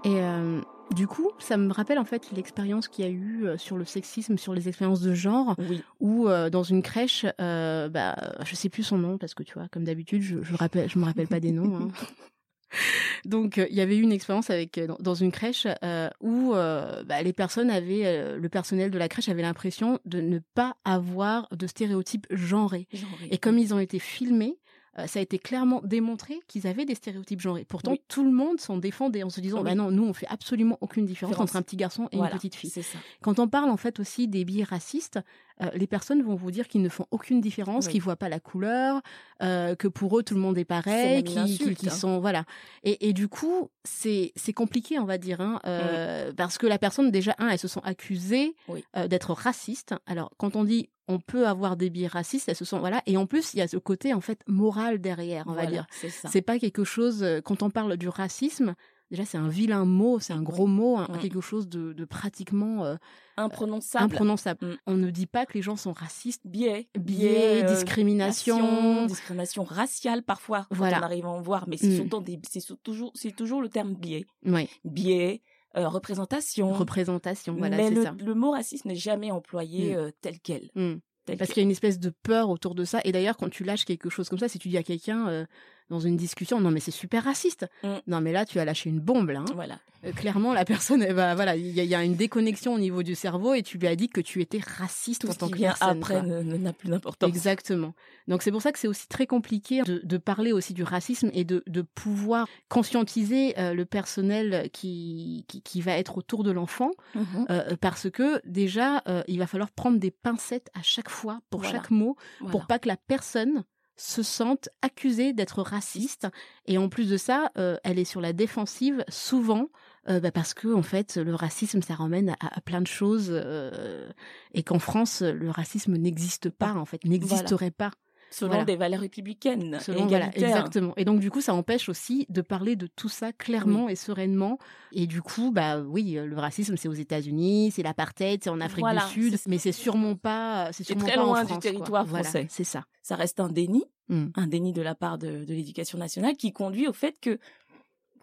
Et 0.04 0.20
euh, 0.20 0.60
du 0.96 1.06
coup, 1.06 1.30
ça 1.38 1.56
me 1.56 1.72
rappelle 1.72 1.98
en 1.98 2.04
fait 2.04 2.30
l'expérience 2.32 2.88
qu'il 2.88 3.04
y 3.04 3.08
a 3.08 3.10
eu 3.10 3.46
euh, 3.46 3.58
sur 3.58 3.76
le 3.76 3.84
sexisme, 3.84 4.38
sur 4.38 4.54
les 4.54 4.66
expériences 4.68 5.00
de 5.02 5.14
genre, 5.14 5.54
Oui. 5.68 5.82
où 6.00 6.26
euh, 6.28 6.50
dans 6.50 6.62
une 6.64 6.82
crèche, 6.82 7.24
euh, 7.40 7.88
bah, 7.88 8.16
je 8.44 8.56
sais 8.56 8.68
plus 8.68 8.82
son 8.82 8.98
nom 8.98 9.18
parce 9.18 9.34
que 9.34 9.42
tu 9.42 9.54
vois, 9.54 9.68
comme 9.70 9.84
d'habitude, 9.84 10.22
je, 10.22 10.42
je 10.42 10.54
rappelle, 10.54 10.88
je 10.90 10.98
me 10.98 11.04
rappelle 11.04 11.28
pas 11.28 11.38
des 11.40 11.52
noms. 11.52 11.76
hein. 11.76 11.88
Donc, 13.24 13.58
euh, 13.58 13.66
il 13.70 13.76
y 13.76 13.80
avait 13.80 13.96
eu 13.96 14.02
une 14.02 14.12
expérience 14.12 14.50
avec 14.50 14.78
dans, 14.78 14.96
dans 15.00 15.14
une 15.14 15.32
crèche 15.32 15.66
euh, 15.84 16.08
où 16.20 16.52
euh, 16.54 17.02
bah, 17.04 17.22
les 17.22 17.32
personnes 17.32 17.70
avaient, 17.70 18.36
le 18.38 18.48
personnel 18.48 18.90
de 18.90 18.98
la 18.98 19.08
crèche 19.08 19.28
avait 19.28 19.42
l'impression 19.42 19.98
de 20.04 20.20
ne 20.20 20.38
pas 20.54 20.76
avoir 20.84 21.48
de 21.52 21.66
stéréotypes 21.66 22.26
genrés. 22.30 22.88
Et 23.30 23.38
comme 23.38 23.58
ils 23.58 23.72
ont 23.74 23.78
été 23.78 23.98
filmés, 23.98 24.58
euh, 24.98 25.06
ça 25.06 25.18
a 25.18 25.22
été 25.22 25.38
clairement 25.38 25.80
démontré 25.84 26.40
qu'ils 26.48 26.66
avaient 26.66 26.84
des 26.86 26.94
stéréotypes 26.94 27.40
genrés. 27.40 27.64
Pourtant, 27.68 27.92
Oui. 27.92 28.00
tout 28.08 28.24
le 28.24 28.30
monde 28.32 28.60
s'en 28.60 28.78
défendait 28.78 29.22
en 29.22 29.30
se 29.30 29.40
disant, 29.40 29.58
Oui. 29.58 29.64
bah 29.64 29.74
non, 29.74 29.90
nous, 29.90 30.04
on 30.04 30.12
fait 30.12 30.26
absolument 30.28 30.78
aucune 30.80 31.04
différence 31.04 31.32
Différence. 31.32 31.50
entre 31.50 31.56
un 31.56 31.62
petit 31.62 31.76
garçon 31.76 32.08
et 32.12 32.16
Voilà, 32.16 32.32
une 32.32 32.38
petite 32.38 32.54
fille. 32.54 32.70
Ça. 32.70 32.80
Quand 33.22 33.38
on 33.38 33.48
parle 33.48 33.70
en 33.70 33.76
fait 33.76 34.00
aussi 34.00 34.26
des 34.28 34.44
biais 34.44 34.64
racistes, 34.64 35.20
euh, 35.62 35.70
les 35.74 35.86
personnes 35.86 36.22
vont 36.22 36.34
vous 36.34 36.50
dire 36.50 36.68
qu'ils 36.68 36.82
ne 36.82 36.88
font 36.88 37.06
aucune 37.10 37.40
différence, 37.40 37.86
Oui. 37.86 37.92
qu'ils 37.92 38.02
voient 38.02 38.16
pas 38.16 38.28
la 38.28 38.40
couleur, 38.40 39.00
euh, 39.42 39.74
que 39.74 39.88
pour 39.88 40.18
eux 40.18 40.22
tout 40.22 40.34
le 40.34 40.40
monde 40.40 40.58
est 40.58 40.64
pareil, 40.64 41.24
qui, 41.24 41.38
hein. 41.38 41.90
sont 41.90 42.18
voilà. 42.20 42.44
Et, 42.84 43.08
et 43.08 43.12
du 43.12 43.28
coup, 43.28 43.70
c'est 43.84 44.32
c'est 44.36 44.52
compliqué, 44.52 44.98
on 44.98 45.04
va 45.04 45.18
dire, 45.18 45.40
hein, 45.40 45.60
euh, 45.66 46.32
parce 46.36 46.58
que 46.58 46.66
la 46.66 46.78
personne 46.78 47.10
déjà 47.10 47.34
un, 47.38 47.48
elles 47.48 47.58
se 47.58 47.68
sont 47.68 47.80
accusées 47.80 48.54
Oui. 48.68 48.84
euh, 48.96 49.08
d'être 49.08 49.32
racistes. 49.32 49.94
Alors 50.06 50.30
quand 50.36 50.56
on 50.56 50.64
dit 50.64 50.90
on 51.08 51.20
peut 51.20 51.46
avoir 51.46 51.76
des 51.76 51.88
biais 51.88 52.08
racistes, 52.08 52.48
elles 52.48 52.56
se 52.56 52.64
sont 52.64 52.80
voilà. 52.80 53.00
Et 53.06 53.16
en 53.16 53.26
plus, 53.26 53.54
il 53.54 53.58
y 53.58 53.62
a 53.62 53.68
ce 53.68 53.76
côté 53.76 54.12
en 54.12 54.20
fait 54.20 54.40
moral 54.48 55.00
derrière, 55.00 55.44
on 55.46 55.52
va 55.52 55.66
dire. 55.66 55.86
C'est 56.28 56.42
pas 56.42 56.58
quelque 56.58 56.82
chose 56.84 57.24
quand 57.44 57.62
on 57.62 57.70
parle 57.70 57.96
du 57.96 58.08
racisme. 58.08 58.74
Déjà, 59.10 59.24
c'est 59.24 59.38
un 59.38 59.48
vilain 59.48 59.84
mot, 59.84 60.18
c'est 60.18 60.32
un 60.32 60.42
gros 60.42 60.66
mot, 60.66 60.96
hein, 60.96 61.06
quelque 61.20 61.40
chose 61.40 61.68
de, 61.68 61.92
de 61.92 62.04
pratiquement 62.04 62.84
euh, 62.84 62.96
imprononçable. 63.36 64.04
imprononçable. 64.04 64.66
Mm. 64.66 64.76
On 64.86 64.94
ne 64.96 65.10
dit 65.10 65.26
pas 65.26 65.46
que 65.46 65.54
les 65.54 65.62
gens 65.62 65.76
sont 65.76 65.92
racistes. 65.92 66.42
biais, 66.44 66.88
Biais, 66.98 67.62
euh, 67.64 67.68
discrimination. 67.68 68.58
nation, 68.60 69.06
discrimination 69.06 69.64
raciale 69.64 70.22
parfois. 70.22 70.66
quand 70.70 70.76
Voilà. 70.76 70.98
on 71.00 71.02
arrive 71.02 71.26
à 71.26 71.30
en 71.30 71.40
voir, 71.40 71.68
mais 71.68 71.76
c'est 71.76 71.88
Mm. 72.00 72.60
sur- 72.60 72.78
toujours, 72.78 73.12
toujours 73.36 73.62
le 73.62 73.68
terme 73.68 73.94
biais, 73.94 74.26
Oui, 74.44 74.68
biais, 74.84 75.42
euh, 75.76 75.88
représentation. 75.88 76.72
représentation, 76.72 77.54
voilà, 77.54 77.76
c'est 77.76 78.02
ça. 78.02 78.14
le 78.18 78.34
mot 78.34 78.50
raciste 78.52 78.86
n'est 78.86 78.96
jamais 78.96 79.30
employé 79.30 79.96
Mm. 79.96 80.10
tel 80.20 80.40
quel. 80.40 80.70
Mm. 80.74 80.94
Parce 81.38 81.50
qu'il 81.50 81.56
y 81.56 81.60
a 81.60 81.64
une 81.64 81.72
espèce 81.72 81.98
de 81.98 82.10
peur 82.22 82.50
autour 82.50 82.74
de 82.76 82.84
ça. 82.84 83.00
Et 83.04 83.10
d'ailleurs, 83.10 83.36
quand 83.36 83.48
tu 83.50 83.64
lâches 83.64 83.84
quelque 83.84 84.08
chose 84.08 84.28
comme 84.28 84.38
ça, 84.38 84.48
si 84.48 84.60
tu 84.60 84.68
dis 84.68 84.76
à 84.78 84.84
quelqu'un 84.84 85.26
euh, 85.28 85.44
dans 85.90 86.00
une 86.00 86.16
discussion, 86.16 86.60
non 86.60 86.70
mais 86.70 86.80
c'est 86.80 86.90
super 86.90 87.24
raciste. 87.24 87.66
Mm. 87.82 87.88
Non 88.06 88.20
mais 88.20 88.32
là, 88.32 88.44
tu 88.44 88.58
as 88.58 88.64
lâché 88.64 88.90
une 88.90 89.00
bombe 89.00 89.30
là. 89.30 89.40
hein. 89.40 89.52
Voilà. 89.54 89.78
Euh, 90.04 90.12
clairement, 90.12 90.52
la 90.52 90.64
personne, 90.66 91.02
elle 91.02 91.14
va, 91.14 91.34
voilà, 91.34 91.56
il 91.56 91.68
y, 91.68 91.80
a- 91.80 91.82
il 91.84 91.88
y 91.88 91.94
a 91.94 92.04
une 92.04 92.16
déconnexion 92.16 92.74
au 92.74 92.78
niveau 92.78 93.02
du 93.02 93.14
cerveau 93.14 93.54
et 93.54 93.62
tu 93.62 93.78
lui 93.78 93.86
as 93.86 93.96
dit 93.96 94.08
que 94.10 94.20
tu 94.20 94.42
étais 94.42 94.60
raciste 94.60 95.22
Tout 95.22 95.30
en 95.30 95.34
tant 95.34 95.48
que 95.48 95.56
vient 95.56 95.70
personne. 95.70 95.98
après 95.98 96.22
n'a 96.22 96.72
plus 96.74 96.90
d'importance. 96.90 97.28
Exactement. 97.28 97.94
Donc 98.28 98.42
c'est 98.42 98.50
pour 98.52 98.60
ça 98.60 98.72
que 98.72 98.78
c'est 98.78 98.88
aussi 98.88 99.08
très 99.08 99.26
compliqué 99.26 99.82
de, 99.82 100.00
de 100.04 100.16
parler 100.18 100.52
aussi 100.52 100.74
du 100.74 100.82
racisme 100.82 101.30
et 101.32 101.44
de, 101.44 101.62
de 101.66 101.80
pouvoir 101.82 102.46
conscientiser 102.68 103.58
euh, 103.58 103.72
le 103.74 103.84
personnel 103.84 104.68
qui, 104.72 105.44
qui, 105.48 105.62
qui 105.62 105.80
va 105.80 105.92
être 105.92 106.18
autour 106.18 106.44
de 106.44 106.50
l'enfant 106.50 106.90
Mhm. 107.14 107.46
euh, 107.50 107.76
parce 107.80 108.10
que 108.10 108.40
déjà 108.46 109.02
il 109.28 109.38
va 109.38 109.46
falloir 109.46 109.70
prendre 109.70 109.98
des 109.98 110.10
pincettes 110.10 110.68
à 110.74 110.82
chaque 110.82 111.08
fois 111.08 111.40
pour 111.50 111.60
Voilà. 111.62 111.78
chaque 111.78 111.90
mot 111.90 112.16
Voilà. 112.40 112.52
pour 112.52 112.66
pas 112.66 112.78
que 112.78 112.88
la 112.88 112.96
personne 112.96 113.64
se 113.96 114.22
sente 114.22 114.68
accusée 114.82 115.32
d'être 115.32 115.62
raciste 115.62 116.26
et 116.66 116.78
en 116.78 116.88
plus 116.88 117.08
de 117.08 117.16
ça 117.16 117.50
euh, 117.56 117.76
elle 117.84 117.98
est 117.98 118.04
sur 118.04 118.20
la 118.20 118.32
défensive 118.32 119.04
souvent 119.08 119.68
euh, 120.08 120.20
bah, 120.20 120.30
parce 120.30 120.54
que 120.54 120.72
en 120.72 120.82
fait 120.82 121.16
le 121.16 121.34
racisme 121.34 121.82
ça 121.82 121.94
ramène 121.94 122.36
à, 122.40 122.56
à 122.56 122.60
plein 122.60 122.80
de 122.80 122.86
choses 122.86 123.28
euh, 123.30 124.10
et 124.52 124.62
qu'en 124.62 124.78
France 124.78 125.22
le 125.22 125.50
racisme 125.50 125.96
n'existe 125.96 126.50
pas 126.50 126.74
en 126.74 126.84
fait 126.84 127.04
n'existerait 127.04 127.70
pas 127.70 127.90
Selon 128.38 128.50
voilà. 128.50 128.64
des 128.64 128.76
valeurs 128.76 129.00
républicaines, 129.00 129.78
Selon, 129.80 130.06
voilà, 130.06 130.26
égalitaires. 130.26 130.48
exactement. 130.58 130.92
Et 130.96 131.04
donc 131.06 131.20
du 131.20 131.30
coup, 131.30 131.40
ça 131.40 131.54
empêche 131.54 131.88
aussi 131.88 132.26
de 132.28 132.42
parler 132.42 132.76
de 132.76 132.86
tout 132.86 133.08
ça 133.08 133.32
clairement 133.32 133.88
et 133.88 133.96
sereinement. 133.96 134.58
Et 134.92 135.06
du 135.06 135.22
coup, 135.22 135.52
bah 135.52 135.80
oui, 135.80 136.18
le 136.22 136.36
racisme, 136.36 136.76
c'est 136.76 136.88
aux 136.88 136.92
États-Unis, 136.92 137.70
c'est 137.74 137.82
l'apartheid, 137.82 138.44
c'est 138.44 138.50
en 138.50 138.60
Afrique 138.60 138.80
Voilà, 138.84 139.06
du 139.06 139.12
Sud, 139.12 139.38
mais 139.46 139.56
c'est 139.58 139.72
sûrement 139.72 140.16
pas, 140.16 140.70
c'est 140.72 140.84
sûrement 140.84 141.06
très 141.06 141.14
pas 141.14 141.22
en 141.22 141.26
loin 141.26 141.42
du 141.44 141.52
quoi. 141.52 141.58
territoire 141.60 142.04
Voilà, 142.04 142.24
français. 142.24 142.46
c'est 142.50 142.64
ça. 142.64 142.84
Ça 143.02 143.16
reste 143.16 143.40
un 143.40 143.48
déni, 143.48 143.84
Mm. 144.08 144.26
un 144.36 144.46
déni 144.46 144.72
de 144.72 144.82
la 144.82 144.94
part 144.94 145.18
de, 145.18 145.44
de 145.44 145.52
l'éducation 145.54 145.98
nationale 145.98 146.36
qui 146.36 146.52
conduit 146.52 146.86
au 146.86 146.92
fait 146.92 147.16
que 147.20 147.38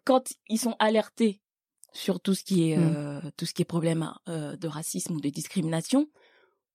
quand 0.06 0.32
ils 0.48 0.58
sont 0.60 0.76
alertés 0.80 1.42
sur 1.92 2.20
tout 2.22 2.34
ce 2.36 2.44
qui 2.44 2.70
est 2.72 2.78
Mm. 2.78 2.94
euh, 2.96 3.22
tout 3.36 3.46
ce 3.46 3.54
qui 3.54 3.62
est 3.64 3.66
problème 3.66 4.12
euh, 4.30 4.56
de 4.56 4.68
racisme 4.68 5.16
ou 5.16 5.20
de 5.22 5.30
discrimination, 5.30 6.08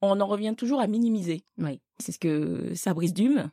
on 0.03 0.21
en 0.21 0.27
revient 0.27 0.55
toujours 0.57 0.81
à 0.81 0.87
minimiser. 0.87 1.45
Oui. 1.59 1.81
C'est 1.99 2.13
ce 2.13 2.19
que 2.19 2.73
Fabrice 2.77 3.13
Dume 3.15 3.51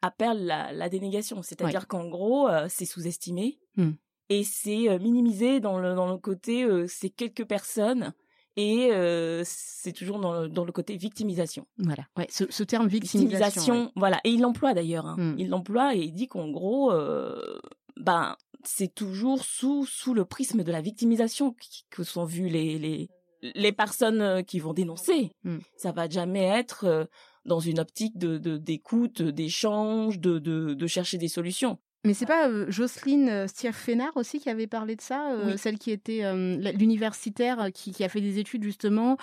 appelle 0.00 0.44
la, 0.46 0.72
la 0.72 0.88
dénégation, 0.88 1.42
c'est-à-dire 1.42 1.86
qu'en 1.88 2.08
gros, 2.08 2.48
euh, 2.48 2.66
c'est 2.68 2.84
sous-estimé 2.86 3.58
Mm. 3.76 3.92
et 4.28 4.44
c'est 4.44 4.90
euh, 4.90 4.98
minimisé 4.98 5.58
dans 5.60 5.78
le 5.78 5.94
dans 5.94 6.10
le 6.10 6.18
côté 6.18 6.62
euh, 6.64 6.84
c'est 6.86 7.08
quelques 7.08 7.46
personnes 7.46 8.12
et 8.56 8.90
euh, 8.92 9.42
c'est 9.46 9.92
toujours 9.92 10.18
dans 10.20 10.42
le, 10.42 10.48
dans 10.48 10.66
le 10.66 10.72
côté 10.72 10.96
victimisation. 10.98 11.66
Voilà. 11.78 12.04
Ouais, 12.18 12.26
ce, 12.30 12.44
ce 12.50 12.62
terme 12.64 12.86
victimisation. 12.88 13.46
Victimisation, 13.46 13.92
voilà. 13.96 14.20
Et 14.24 14.30
il 14.30 14.42
l'emploie 14.42 14.74
d'ailleurs. 14.74 15.06
hein. 15.06 15.16
Mm. 15.18 15.36
Il 15.38 15.48
l'emploie 15.48 15.94
et 15.96 16.00
il 16.00 16.12
dit 16.12 16.28
qu'en 16.28 16.50
gros, 16.50 16.92
euh, 16.92 17.58
ben, 17.96 18.36
c'est 18.62 18.94
toujours 18.94 19.42
sous 19.42 19.86
sous 19.86 20.12
le 20.12 20.26
prisme 20.26 20.62
de 20.62 20.70
la 20.70 20.82
victimisation 20.82 21.56
que 21.88 22.04
sont 22.04 22.26
vues 22.26 22.48
les 22.50 22.78
les 22.78 23.08
les 23.42 23.72
personnes 23.72 24.20
euh, 24.20 24.42
qui 24.42 24.58
vont 24.60 24.72
dénoncer. 24.72 25.32
Mm. 25.44 25.58
Ça 25.76 25.92
va 25.92 26.08
jamais 26.08 26.44
être 26.44 26.84
euh, 26.84 27.04
dans 27.44 27.60
une 27.60 27.80
optique 27.80 28.16
de 28.18 28.38
de- 28.38 28.56
d'écoute, 28.56 29.20
d'échange, 29.22 30.18
de, 30.18 30.38
de 30.38 30.74
de 30.74 30.86
chercher 30.86 31.18
des 31.18 31.28
solutions. 31.28 31.78
Mais 32.04 32.14
c'est 32.14 32.26
pas 32.26 32.48
euh, 32.48 32.66
Jocelyne 32.68 33.28
euh, 33.28 33.46
Stier-Fénard 33.46 34.16
aussi 34.16 34.40
qui 34.40 34.50
avait 34.50 34.66
parlé 34.66 34.96
de 34.96 35.00
ça, 35.00 35.32
euh, 35.32 35.52
Oui. 35.52 35.58
celle 35.58 35.78
qui 35.78 35.90
était 35.92 36.24
euh, 36.24 36.56
l'universitaire 36.72 37.68
qui, 37.72 37.92
qui 37.92 38.02
a 38.04 38.08
fait 38.08 38.20
des 38.20 38.38
études 38.38 38.64
justement 38.64 39.16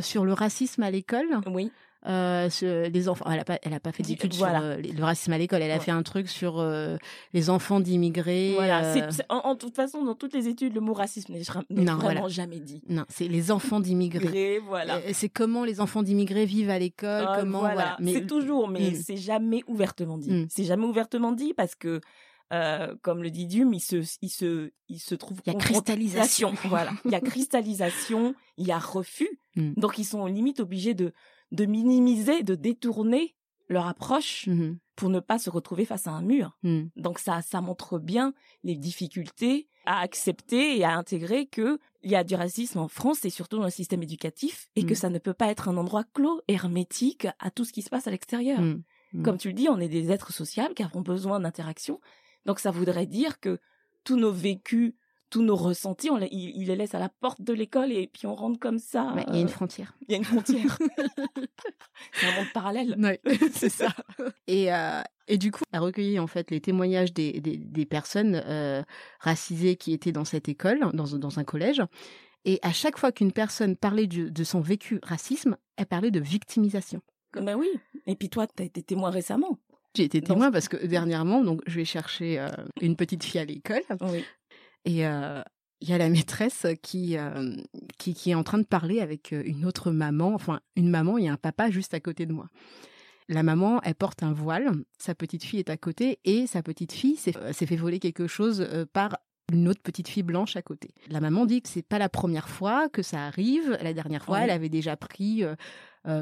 sur 0.00 0.24
le 0.24 0.32
racisme 0.32 0.82
à 0.84 0.90
l'école? 0.90 1.26
Oui. 1.46 1.72
Euh, 2.06 2.48
les 2.62 3.08
enfants. 3.08 3.26
Elle 3.30 3.40
a 3.40 3.44
pas, 3.44 3.58
elle 3.62 3.74
a 3.74 3.80
pas 3.80 3.92
fait 3.92 4.02
d'études 4.02 4.32
sur 4.32 4.46
euh, 4.46 4.76
le 4.76 5.02
racisme 5.02 5.32
à 5.32 5.38
l'école. 5.38 5.62
Elle 5.62 5.70
a 5.70 5.80
fait 5.80 5.90
un 5.90 6.02
truc 6.02 6.28
sur 6.28 6.58
euh, 6.58 6.96
les 7.34 7.50
enfants 7.50 7.80
d'immigrés. 7.80 8.54
Voilà. 8.54 8.94
en, 9.28 9.56
toute 9.56 9.74
façon, 9.74 10.04
dans 10.04 10.14
toutes 10.14 10.34
les 10.34 10.48
études, 10.48 10.74
le 10.74 10.80
mot 10.80 10.94
racisme 10.94 11.34
n'est 11.34 11.42
vraiment 11.42 12.28
jamais 12.28 12.60
dit. 12.60 12.82
Non, 12.88 13.04
c'est 13.08 13.28
les 13.28 13.50
enfants 13.50 13.80
d'immigrés. 13.80 14.60
voilà. 14.66 15.00
c'est 15.12 15.28
comment 15.28 15.64
les 15.64 15.80
enfants 15.80 16.02
d'immigrés 16.02 16.46
vivent 16.46 16.70
à 16.70 16.78
l'école. 16.78 17.28
comment 17.38 17.60
voilà. 17.60 17.96
Mais 18.00 18.14
c'est 18.14 18.26
toujours, 18.26 18.68
mais 18.68 18.90
mm. 18.90 18.94
c'est 18.94 19.16
jamais 19.16 19.62
ouvertement 19.66 20.18
dit. 20.18 20.30
Mm. 20.30 20.46
C'est 20.48 20.64
jamais 20.64 20.86
ouvertement 20.86 21.32
dit 21.32 21.54
parce 21.54 21.74
que 21.74 22.00
euh, 22.52 22.96
comme 23.02 23.22
le 23.22 23.30
dit 23.30 23.46
Dume, 23.46 23.74
il 23.74 23.80
se, 23.80 24.02
il 24.22 24.28
se, 24.28 24.72
il 24.88 24.98
se 24.98 25.14
trouve. 25.14 25.40
Il 25.46 25.52
y 25.52 25.56
a 25.56 25.58
cristallisation. 25.58 26.54
voilà. 26.64 26.92
Il 27.04 27.12
y 27.12 27.14
a 27.14 27.20
cristallisation, 27.20 28.34
il 28.56 28.66
y 28.66 28.72
a 28.72 28.78
refus. 28.78 29.38
Mm. 29.54 29.74
Donc 29.76 29.98
ils 29.98 30.04
sont 30.04 30.26
limite 30.26 30.58
obligés 30.58 30.94
de, 30.94 31.12
de 31.52 31.66
minimiser, 31.66 32.42
de 32.42 32.54
détourner 32.54 33.34
leur 33.68 33.86
approche 33.86 34.48
mm-hmm. 34.48 34.78
pour 34.96 35.10
ne 35.10 35.20
pas 35.20 35.38
se 35.38 35.50
retrouver 35.50 35.84
face 35.84 36.06
à 36.06 36.10
un 36.10 36.22
mur. 36.22 36.58
Mm. 36.62 36.86
Donc 36.96 37.18
ça, 37.18 37.42
ça 37.42 37.60
montre 37.60 37.98
bien 37.98 38.34
les 38.64 38.76
difficultés 38.76 39.68
à 39.86 40.00
accepter 40.00 40.76
et 40.76 40.84
à 40.84 40.96
intégrer 40.96 41.46
que 41.46 41.78
il 42.02 42.10
y 42.10 42.16
a 42.16 42.24
du 42.24 42.34
racisme 42.34 42.78
en 42.78 42.88
France 42.88 43.24
et 43.24 43.30
surtout 43.30 43.58
dans 43.58 43.64
le 43.64 43.70
système 43.70 44.02
éducatif 44.02 44.68
et 44.76 44.84
que 44.84 44.92
mm. 44.92 44.96
ça 44.96 45.10
ne 45.10 45.18
peut 45.18 45.34
pas 45.34 45.50
être 45.50 45.68
un 45.68 45.76
endroit 45.76 46.04
clos, 46.14 46.40
hermétique 46.48 47.28
à 47.38 47.50
tout 47.50 47.64
ce 47.64 47.72
qui 47.72 47.82
se 47.82 47.90
passe 47.90 48.06
à 48.06 48.10
l'extérieur. 48.10 48.60
Comme 49.24 49.38
tu 49.38 49.48
le 49.48 49.54
dis, 49.54 49.68
on 49.68 49.80
est 49.80 49.88
des 49.88 50.12
êtres 50.12 50.32
sociaux 50.32 50.72
qui 50.76 50.84
avons 50.84 51.00
besoin 51.00 51.40
d'interaction 51.40 52.00
donc 52.46 52.60
ça 52.60 52.70
voudrait 52.70 53.06
dire 53.06 53.40
que 53.40 53.58
tous 54.04 54.16
nos 54.16 54.32
vécus, 54.32 54.94
tous 55.30 55.42
nos 55.42 55.56
ressentis, 55.56 56.10
on 56.10 56.16
les, 56.16 56.28
il, 56.30 56.66
les 56.66 56.76
laisse 56.76 56.94
à 56.94 56.98
la 56.98 57.08
porte 57.08 57.40
de 57.40 57.52
l'école 57.52 57.92
et 57.92 58.06
puis 58.06 58.26
on 58.26 58.34
rentre 58.34 58.58
comme 58.58 58.78
ça. 58.78 59.14
Il 59.28 59.34
y 59.34 59.38
a 59.38 59.40
une 59.40 59.48
frontière. 59.48 59.94
Il 60.08 60.12
y 60.12 60.14
a 60.14 60.18
une 60.18 60.24
frontière. 60.24 60.78
c'est 62.12 62.26
un 62.26 62.36
monde 62.36 62.52
parallèle. 62.52 62.96
Oui, 62.98 63.36
c'est 63.52 63.68
ça. 63.68 63.94
Et, 64.46 64.72
euh, 64.72 65.00
et 65.28 65.38
du 65.38 65.52
coup, 65.52 65.62
elle 65.72 65.78
a 65.78 65.82
recueilli 65.82 66.18
en 66.18 66.26
fait 66.26 66.50
les 66.50 66.60
témoignages 66.60 67.14
des, 67.14 67.40
des, 67.40 67.56
des 67.56 67.86
personnes 67.86 68.42
euh, 68.44 68.82
racisées 69.20 69.76
qui 69.76 69.92
étaient 69.92 70.12
dans 70.12 70.24
cette 70.24 70.48
école, 70.48 70.80
dans, 70.92 71.04
dans 71.04 71.38
un 71.38 71.44
collège. 71.44 71.82
Et 72.44 72.58
à 72.62 72.72
chaque 72.72 72.98
fois 72.98 73.12
qu'une 73.12 73.32
personne 73.32 73.76
parlait 73.76 74.06
de 74.06 74.44
son 74.44 74.60
vécu 74.60 74.98
racisme, 75.02 75.56
elle 75.76 75.86
parlait 75.86 76.10
de 76.10 76.20
victimisation. 76.20 77.02
Ben 77.34 77.54
oui. 77.54 77.68
Et 78.06 78.16
puis 78.16 78.28
toi, 78.28 78.46
tu 78.46 78.62
as 78.62 78.66
été 78.66 78.82
témoin 78.82 79.10
récemment. 79.10 79.58
J'ai 79.96 80.04
été 80.04 80.20
témoin 80.20 80.52
parce 80.52 80.68
que 80.68 80.76
dernièrement, 80.86 81.42
donc, 81.42 81.62
je 81.66 81.76
vais 81.76 81.84
chercher 81.84 82.38
euh, 82.38 82.48
une 82.80 82.94
petite 82.94 83.24
fille 83.24 83.40
à 83.40 83.44
l'école. 83.44 83.82
Et 84.84 85.04
il 85.82 85.88
y 85.88 85.92
a 85.92 85.98
la 85.98 86.08
maîtresse 86.08 86.66
qui, 86.82 87.16
euh, 87.16 87.56
qui, 87.98 88.14
qui, 88.14 88.30
est 88.30 88.34
en 88.34 88.42
train 88.42 88.58
de 88.58 88.64
parler 88.64 89.00
avec 89.00 89.32
une 89.32 89.64
autre 89.64 89.90
maman, 89.90 90.34
enfin 90.34 90.60
une 90.76 90.90
maman 90.90 91.18
et 91.18 91.28
un 91.28 91.36
papa 91.36 91.70
juste 91.70 91.94
à 91.94 92.00
côté 92.00 92.26
de 92.26 92.32
moi. 92.32 92.48
La 93.28 93.42
maman, 93.42 93.80
elle 93.82 93.94
porte 93.94 94.22
un 94.22 94.32
voile, 94.32 94.72
sa 94.98 95.14
petite 95.14 95.44
fille 95.44 95.60
est 95.60 95.70
à 95.70 95.76
côté 95.76 96.18
et 96.24 96.46
sa 96.46 96.62
petite 96.62 96.92
fille 96.92 97.16
s'est 97.16 97.32
fait 97.32 97.76
voler 97.76 98.00
quelque 98.00 98.26
chose 98.26 98.68
par 98.92 99.18
une 99.52 99.68
autre 99.68 99.80
petite 99.82 100.08
fille 100.08 100.22
blanche 100.22 100.56
à 100.56 100.62
côté. 100.62 100.90
La 101.08 101.20
maman 101.20 101.46
dit 101.46 101.62
que 101.62 101.68
c'est 101.68 101.82
pas 101.82 101.98
la 101.98 102.08
première 102.08 102.48
fois 102.48 102.88
que 102.88 103.02
ça 103.02 103.26
arrive. 103.26 103.78
La 103.82 103.92
dernière 103.92 104.24
fois, 104.24 104.40
elle 104.40 104.50
avait 104.50 104.68
déjà 104.68 104.96
pris 104.96 105.44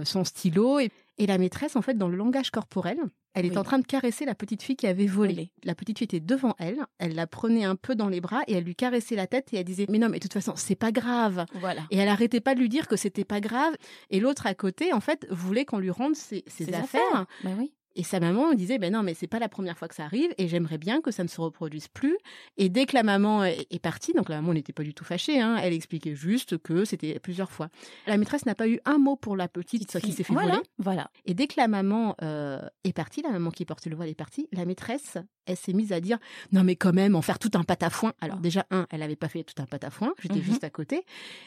son 0.04 0.24
stylo 0.24 0.78
et, 0.80 0.90
et, 1.18 1.26
la 1.26 1.38
maîtresse, 1.38 1.76
en 1.76 1.82
fait, 1.82 1.96
dans 1.96 2.08
le 2.08 2.16
langage 2.16 2.50
corporel, 2.50 2.98
elle 3.38 3.46
est 3.46 3.56
en 3.56 3.62
train 3.62 3.78
de 3.78 3.86
caresser 3.86 4.24
la 4.24 4.34
petite 4.34 4.62
fille 4.62 4.76
qui 4.76 4.86
avait 4.86 5.06
volé. 5.06 5.52
La 5.62 5.74
petite 5.74 5.98
fille 5.98 6.06
était 6.06 6.20
devant 6.20 6.56
elle, 6.58 6.84
elle 6.98 7.14
la 7.14 7.26
prenait 7.26 7.64
un 7.64 7.76
peu 7.76 7.94
dans 7.94 8.08
les 8.08 8.20
bras 8.20 8.42
et 8.48 8.54
elle 8.54 8.64
lui 8.64 8.74
caressait 8.74 9.14
la 9.14 9.26
tête 9.26 9.52
et 9.52 9.58
elle 9.58 9.64
disait 9.64 9.86
"Mais 9.88 9.98
non, 9.98 10.08
mais 10.08 10.18
de 10.18 10.22
toute 10.22 10.32
façon, 10.32 10.54
c'est 10.56 10.74
pas 10.74 10.90
grave." 10.90 11.46
Voilà. 11.54 11.82
Et 11.90 11.98
elle 11.98 12.08
arrêtait 12.08 12.40
pas 12.40 12.54
de 12.54 12.60
lui 12.60 12.68
dire 12.68 12.88
que 12.88 12.96
c'était 12.96 13.24
pas 13.24 13.40
grave 13.40 13.76
et 14.10 14.18
l'autre 14.18 14.46
à 14.46 14.54
côté 14.54 14.92
en 14.92 15.00
fait 15.00 15.26
voulait 15.30 15.64
qu'on 15.64 15.78
lui 15.78 15.90
rende 15.90 16.16
ses, 16.16 16.44
affaires. 16.74 17.26
Bah 17.44 17.50
oui. 17.56 17.72
Et 17.98 18.04
sa 18.04 18.20
maman 18.20 18.54
disait, 18.54 18.78
ben 18.78 18.92
non, 18.92 19.02
mais 19.02 19.12
c'est 19.12 19.26
pas 19.26 19.40
la 19.40 19.48
première 19.48 19.76
fois 19.76 19.88
que 19.88 19.94
ça 19.96 20.04
arrive, 20.04 20.32
et 20.38 20.46
j'aimerais 20.46 20.78
bien 20.78 21.00
que 21.00 21.10
ça 21.10 21.24
ne 21.24 21.28
se 21.28 21.40
reproduise 21.40 21.88
plus. 21.88 22.16
Et 22.56 22.68
dès 22.68 22.86
que 22.86 22.94
la 22.94 23.02
maman 23.02 23.42
est 23.44 23.82
partie, 23.82 24.12
donc 24.12 24.28
la 24.28 24.36
maman 24.36 24.54
n'était 24.54 24.72
pas 24.72 24.84
du 24.84 24.94
tout 24.94 25.04
fâchée, 25.04 25.40
hein, 25.40 25.56
elle 25.60 25.72
expliquait 25.72 26.14
juste 26.14 26.58
que 26.58 26.84
c'était 26.84 27.18
plusieurs 27.18 27.50
fois. 27.50 27.70
La 28.06 28.16
maîtresse 28.16 28.46
n'a 28.46 28.54
pas 28.54 28.68
eu 28.68 28.78
un 28.84 28.98
mot 28.98 29.16
pour 29.16 29.36
la 29.36 29.48
petite 29.48 29.98
qui 30.00 30.12
s'est 30.12 30.22
fait 30.22 30.32
voler. 30.32 30.54
Voilà. 30.78 31.10
Et 31.26 31.34
dès 31.34 31.48
que 31.48 31.54
la 31.56 31.66
maman 31.66 32.14
euh, 32.22 32.60
est 32.84 32.92
partie, 32.92 33.20
la 33.20 33.30
maman 33.30 33.50
qui 33.50 33.64
portait 33.64 33.90
le 33.90 33.96
voile 33.96 34.10
est 34.10 34.14
partie, 34.14 34.48
la 34.52 34.64
maîtresse, 34.64 35.18
elle 35.46 35.56
s'est 35.56 35.72
mise 35.72 35.90
à 35.90 36.00
dire, 36.00 36.18
non 36.52 36.62
mais 36.62 36.76
quand 36.76 36.92
même, 36.92 37.16
en 37.16 37.22
faire 37.22 37.40
tout 37.40 37.50
un 37.54 37.64
patafoin. 37.64 38.12
Alors 38.20 38.38
déjà, 38.38 38.64
un, 38.70 38.86
elle 38.90 39.00
n'avait 39.00 39.16
pas 39.16 39.28
fait 39.28 39.42
tout 39.42 39.60
un 39.60 39.66
patafoin, 39.66 40.14
j'étais 40.22 40.36
mhm. 40.36 40.42
juste 40.42 40.62
à 40.62 40.70
côté, 40.70 41.04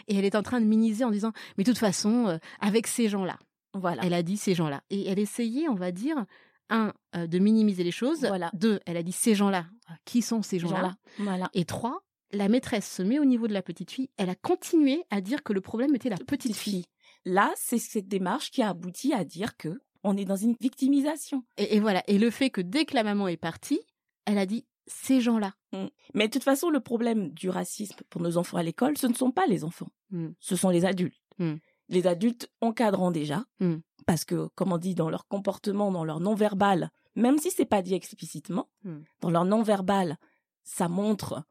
et 0.09 0.17
elle 0.17 0.25
est 0.25 0.35
en 0.35 0.43
train 0.43 0.59
de 0.59 0.65
minimiser 0.65 1.05
en 1.05 1.11
disant, 1.11 1.31
mais 1.57 1.63
de 1.63 1.69
toute 1.69 1.79
façon, 1.79 2.27
euh, 2.27 2.37
avec 2.59 2.87
ces 2.87 3.07
gens-là, 3.07 3.37
voilà. 3.73 4.03
Elle 4.03 4.13
a 4.13 4.23
dit 4.23 4.37
ces 4.37 4.55
gens-là. 4.55 4.83
Et 4.89 5.07
elle 5.07 5.19
essayait, 5.19 5.67
on 5.69 5.75
va 5.75 5.91
dire, 5.91 6.25
un, 6.69 6.93
euh, 7.15 7.27
de 7.27 7.39
minimiser 7.39 7.83
les 7.83 7.91
choses. 7.91 8.19
Voilà. 8.19 8.49
Deux, 8.53 8.79
elle 8.85 8.97
a 8.97 9.03
dit 9.03 9.11
ces 9.11 9.35
gens-là. 9.35 9.65
Qui 10.05 10.21
sont 10.21 10.41
ces 10.41 10.59
gens-là? 10.59 10.95
Voilà. 11.19 11.49
Et 11.53 11.65
trois, 11.65 12.03
la 12.31 12.47
maîtresse 12.47 12.89
se 12.89 13.03
met 13.03 13.19
au 13.19 13.25
niveau 13.25 13.47
de 13.47 13.53
la 13.53 13.61
petite 13.61 13.91
fille. 13.91 14.09
Elle 14.17 14.29
a 14.29 14.35
continué 14.35 15.03
à 15.09 15.21
dire 15.21 15.43
que 15.43 15.53
le 15.53 15.61
problème 15.61 15.95
était 15.95 16.09
la 16.09 16.17
petite, 16.17 16.55
fille. 16.55 16.85
Là, 17.25 17.51
c'est 17.55 17.77
cette 17.77 18.07
démarche 18.07 18.51
qui 18.51 18.61
a 18.61 18.69
abouti 18.69 19.13
à 19.13 19.23
dire 19.23 19.57
que 19.57 19.81
on 20.03 20.17
est 20.17 20.25
dans 20.25 20.35
une 20.35 20.55
victimisation. 20.59 21.43
Et, 21.57 21.79
voilà. 21.79 22.03
Et 22.07 22.17
le 22.17 22.31
fait 22.31 22.49
que 22.49 22.61
dès 22.61 22.85
que 22.85 22.95
la 22.95 23.03
maman 23.03 23.27
est 23.27 23.37
partie, 23.37 23.81
elle 24.25 24.39
a 24.39 24.47
dit 24.47 24.65
ces 24.87 25.21
gens-là. 25.21 25.53
Mmh. 25.73 25.85
Mais 26.15 26.27
de 26.27 26.33
toute 26.33 26.43
façon, 26.43 26.69
le 26.69 26.79
problème 26.79 27.29
du 27.29 27.49
racisme 27.49 27.99
pour 28.09 28.21
nos 28.21 28.37
enfants 28.37 28.57
à 28.57 28.63
l'école, 28.63 28.97
ce 28.97 29.07
ne 29.07 29.13
sont 29.13 29.31
pas 29.31 29.45
les 29.45 29.63
enfants. 29.63 29.89
Mmh. 30.09 30.29
Ce 30.39 30.55
sont 30.55 30.69
les 30.69 30.85
adultes. 30.85 31.21
Mmh 31.37 31.55
les 31.91 32.07
adultes 32.07 32.49
encadrant 32.61 33.11
déjà, 33.11 33.45
hmm. 33.59 33.77
parce 34.07 34.25
que, 34.25 34.47
comme 34.55 34.71
on 34.71 34.77
dit, 34.77 34.95
dans 34.95 35.09
leur 35.09 35.27
comportement, 35.27 35.91
dans 35.91 36.05
leur 36.05 36.19
non-verbal, 36.19 36.89
même 37.15 37.37
si 37.37 37.51
c'est 37.51 37.65
pas 37.65 37.81
dit 37.81 37.93
explicitement, 37.93 38.69
hmm. 38.83 39.01
dans 39.19 39.29
leur 39.29 39.45
non-verbal, 39.45 40.17
ça 40.63 40.87
montre 40.87 41.43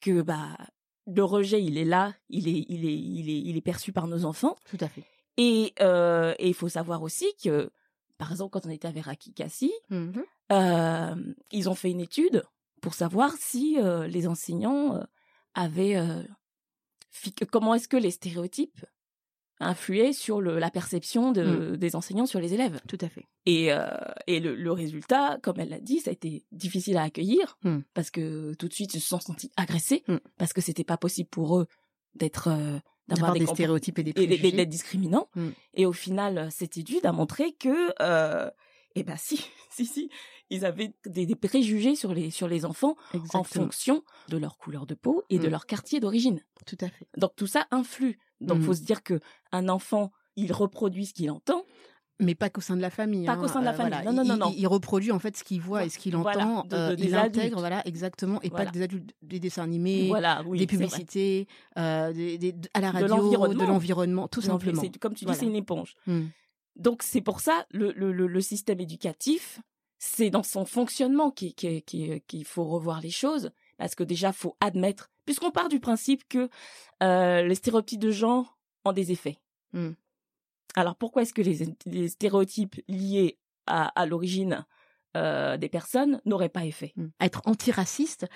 que 0.00 0.20
bah 0.20 0.58
le 1.06 1.22
rejet, 1.22 1.62
il 1.62 1.78
est 1.78 1.84
là, 1.84 2.14
il 2.28 2.48
est, 2.48 2.64
il 2.68 2.84
est, 2.86 2.98
il 2.98 3.30
est, 3.30 3.40
il 3.40 3.56
est 3.56 3.62
perçu 3.62 3.92
par 3.92 4.06
nos 4.06 4.24
enfants. 4.24 4.56
Tout 4.66 4.78
à 4.80 4.88
fait. 4.88 5.04
Et 5.36 5.72
euh, 5.80 6.34
il 6.38 6.54
faut 6.54 6.68
savoir 6.68 7.02
aussi 7.02 7.26
que, 7.42 7.70
par 8.18 8.30
exemple, 8.30 8.50
quand 8.52 8.66
on 8.66 8.70
était 8.70 8.88
avec 8.88 9.04
Rakikasi, 9.04 9.72
mm-hmm. 9.90 10.24
euh, 10.52 11.34
ils 11.50 11.68
ont 11.68 11.74
fait 11.74 11.90
une 11.90 12.00
étude 12.00 12.44
pour 12.80 12.94
savoir 12.94 13.32
si 13.38 13.78
euh, 13.78 14.06
les 14.06 14.26
enseignants 14.26 15.02
avaient 15.54 15.96
comment 17.50 17.74
est-ce 17.74 17.88
que 17.88 17.96
les 17.96 18.10
stéréotypes 18.10 18.84
influer 19.60 20.12
sur 20.12 20.40
le, 20.40 20.58
la 20.58 20.70
perception 20.70 21.32
de, 21.32 21.72
mm. 21.72 21.76
des 21.76 21.96
enseignants 21.96 22.26
sur 22.26 22.40
les 22.40 22.54
élèves. 22.54 22.80
Tout 22.88 22.98
à 23.00 23.08
fait. 23.08 23.26
Et, 23.46 23.72
euh, 23.72 23.86
et 24.26 24.40
le, 24.40 24.54
le, 24.54 24.72
résultat, 24.72 25.38
comme 25.42 25.60
elle 25.60 25.70
l'a 25.70 25.80
dit, 25.80 26.00
ça 26.00 26.10
a 26.10 26.12
été 26.12 26.44
difficile 26.52 26.96
à 26.96 27.02
accueillir 27.02 27.58
mm. 27.62 27.78
parce 27.94 28.10
que 28.10 28.54
tout 28.54 28.68
de 28.68 28.74
suite 28.74 28.94
ils 28.94 29.00
se 29.00 29.08
sont 29.08 29.20
sentis 29.20 29.50
agressés 29.56 30.02
mm. 30.08 30.16
parce 30.38 30.52
que 30.52 30.60
c'était 30.60 30.84
pas 30.84 30.96
possible 30.96 31.28
pour 31.28 31.58
eux 31.58 31.66
d'être 32.14 32.48
euh, 32.48 32.78
d'avoir 33.08 33.34
des, 33.34 33.46
stéréotypes 33.46 33.98
et 33.98 34.02
des 34.02 34.12
préjugés. 34.12 34.52
d'être 34.52 34.68
discriminants. 34.68 35.28
Et 35.74 35.84
au 35.84 35.92
final, 35.92 36.48
cette 36.50 36.78
étude 36.78 37.04
a 37.04 37.12
montré 37.12 37.52
que 37.52 37.92
euh, 38.00 38.50
eh 38.94 39.02
ben 39.02 39.16
si, 39.16 39.44
si, 39.70 39.86
si, 39.86 40.10
ils 40.50 40.64
avaient 40.64 40.94
des, 41.06 41.26
des, 41.26 41.34
préjugés 41.34 41.96
sur 41.96 42.14
les 42.14 42.30
sur 42.30 42.48
les 42.48 42.64
enfants 42.64 42.96
en 43.32 43.44
fonction 43.44 44.04
de 44.28 44.36
leur 44.36 44.56
couleur 44.58 44.86
de 44.86 44.94
peau 44.94 45.24
et 45.30 45.38
de 45.38 45.48
leur 45.48 45.66
quartier 45.66 46.00
d'origine. 46.00 46.40
Tout 46.66 46.78
à 46.80 46.88
fait. 46.88 47.06
Donc 47.16 47.34
tout 47.36 47.46
ça 47.46 47.66
influe 47.70 48.18
donc, 48.40 48.58
il 48.58 48.62
mmh. 48.62 48.64
faut 48.64 48.74
se 48.74 48.82
dire 48.82 49.02
que 49.02 49.20
un 49.52 49.68
enfant, 49.68 50.10
il 50.36 50.52
reproduit 50.52 51.06
ce 51.06 51.14
qu'il 51.14 51.30
entend. 51.30 51.64
Mais 52.20 52.36
pas 52.36 52.48
qu'au 52.48 52.60
sein 52.60 52.76
de 52.76 52.80
la 52.80 52.90
famille. 52.90 53.26
Pas 53.26 53.36
qu'au 53.36 53.48
sein 53.48 53.58
de 53.58 53.64
la 53.64 53.72
hein, 53.72 53.74
famille. 53.74 54.04
non, 54.04 54.12
non, 54.12 54.24
non, 54.24 54.36
non. 54.36 54.54
Il, 54.56 54.68
reproduit 54.68 55.10
en 55.10 55.18
fait 55.18 55.36
ce 55.36 55.42
qu'il 55.42 55.60
voit 55.60 55.84
et 55.84 55.88
ce 55.88 55.98
qu'il 55.98 56.14
entend. 56.14 56.64
Euh, 56.72 56.94
il 56.96 57.12
intègre, 57.16 57.58
voilà, 57.58 57.84
exactement. 57.88 58.40
Et 58.42 58.50
pas 58.50 58.66
des 58.66 58.82
adultes, 58.82 59.10
des 59.22 59.40
dessins 59.40 59.64
animés, 59.64 60.12
des 60.52 60.66
publicités, 60.66 61.48
euh, 61.76 62.12
des, 62.12 62.54
à 62.72 62.80
la 62.80 62.92
radio, 62.92 63.48
de 63.48 63.64
l'environnement, 63.64 64.28
tout 64.28 64.42
simplement. 64.42 64.82
Comme 65.00 65.14
tu 65.14 65.24
dis, 65.24 65.34
c'est 65.34 65.46
une 65.46 65.56
éponge. 65.56 65.96
Mmh. 66.06 66.20
Donc 66.76 67.02
c'est 67.02 67.20
pour 67.20 67.40
ça 67.40 67.66
le, 67.70 67.92
le, 67.92 68.12
le, 68.12 68.40
système 68.40 68.80
éducatif, 68.80 69.60
c'est 69.98 70.30
dans 70.30 70.42
son 70.42 70.64
fonctionnement 70.64 71.30
qu'il 71.30 71.54
qui, 71.54 72.44
faut 72.44 72.64
revoir 72.64 73.00
les 73.00 73.10
choses. 73.10 73.50
Parce 73.78 73.94
que 73.94 74.04
déjà, 74.04 74.32
faut 74.32 74.56
admettre 74.60 75.10
puisqu'on 75.24 75.50
part 75.50 75.68
du 75.68 75.80
principe 75.80 76.28
que 76.28 76.48
euh, 77.02 77.42
les 77.42 77.54
stéréotypes 77.54 78.00
de 78.00 78.10
genre 78.10 78.58
ont 78.84 78.92
des 78.92 79.12
effets. 79.12 79.38
Hmm. 79.72 79.92
Alors 80.74 80.96
pourquoi 80.96 81.22
est-ce 81.22 81.34
que 81.34 81.42
les, 81.42 82.08
stéréotypes 82.08 82.80
liés 82.88 83.38
à, 83.66 84.06
l'origine 84.06 84.66
euh, 85.16 85.56
des 85.56 85.68
personnes 85.68 86.20
n'auraient 86.24 86.48
pas 86.48 86.64
effet? 86.64 86.92
Hmm. 86.96 87.08
Être 87.20 87.42
antiraciste, 87.46 88.26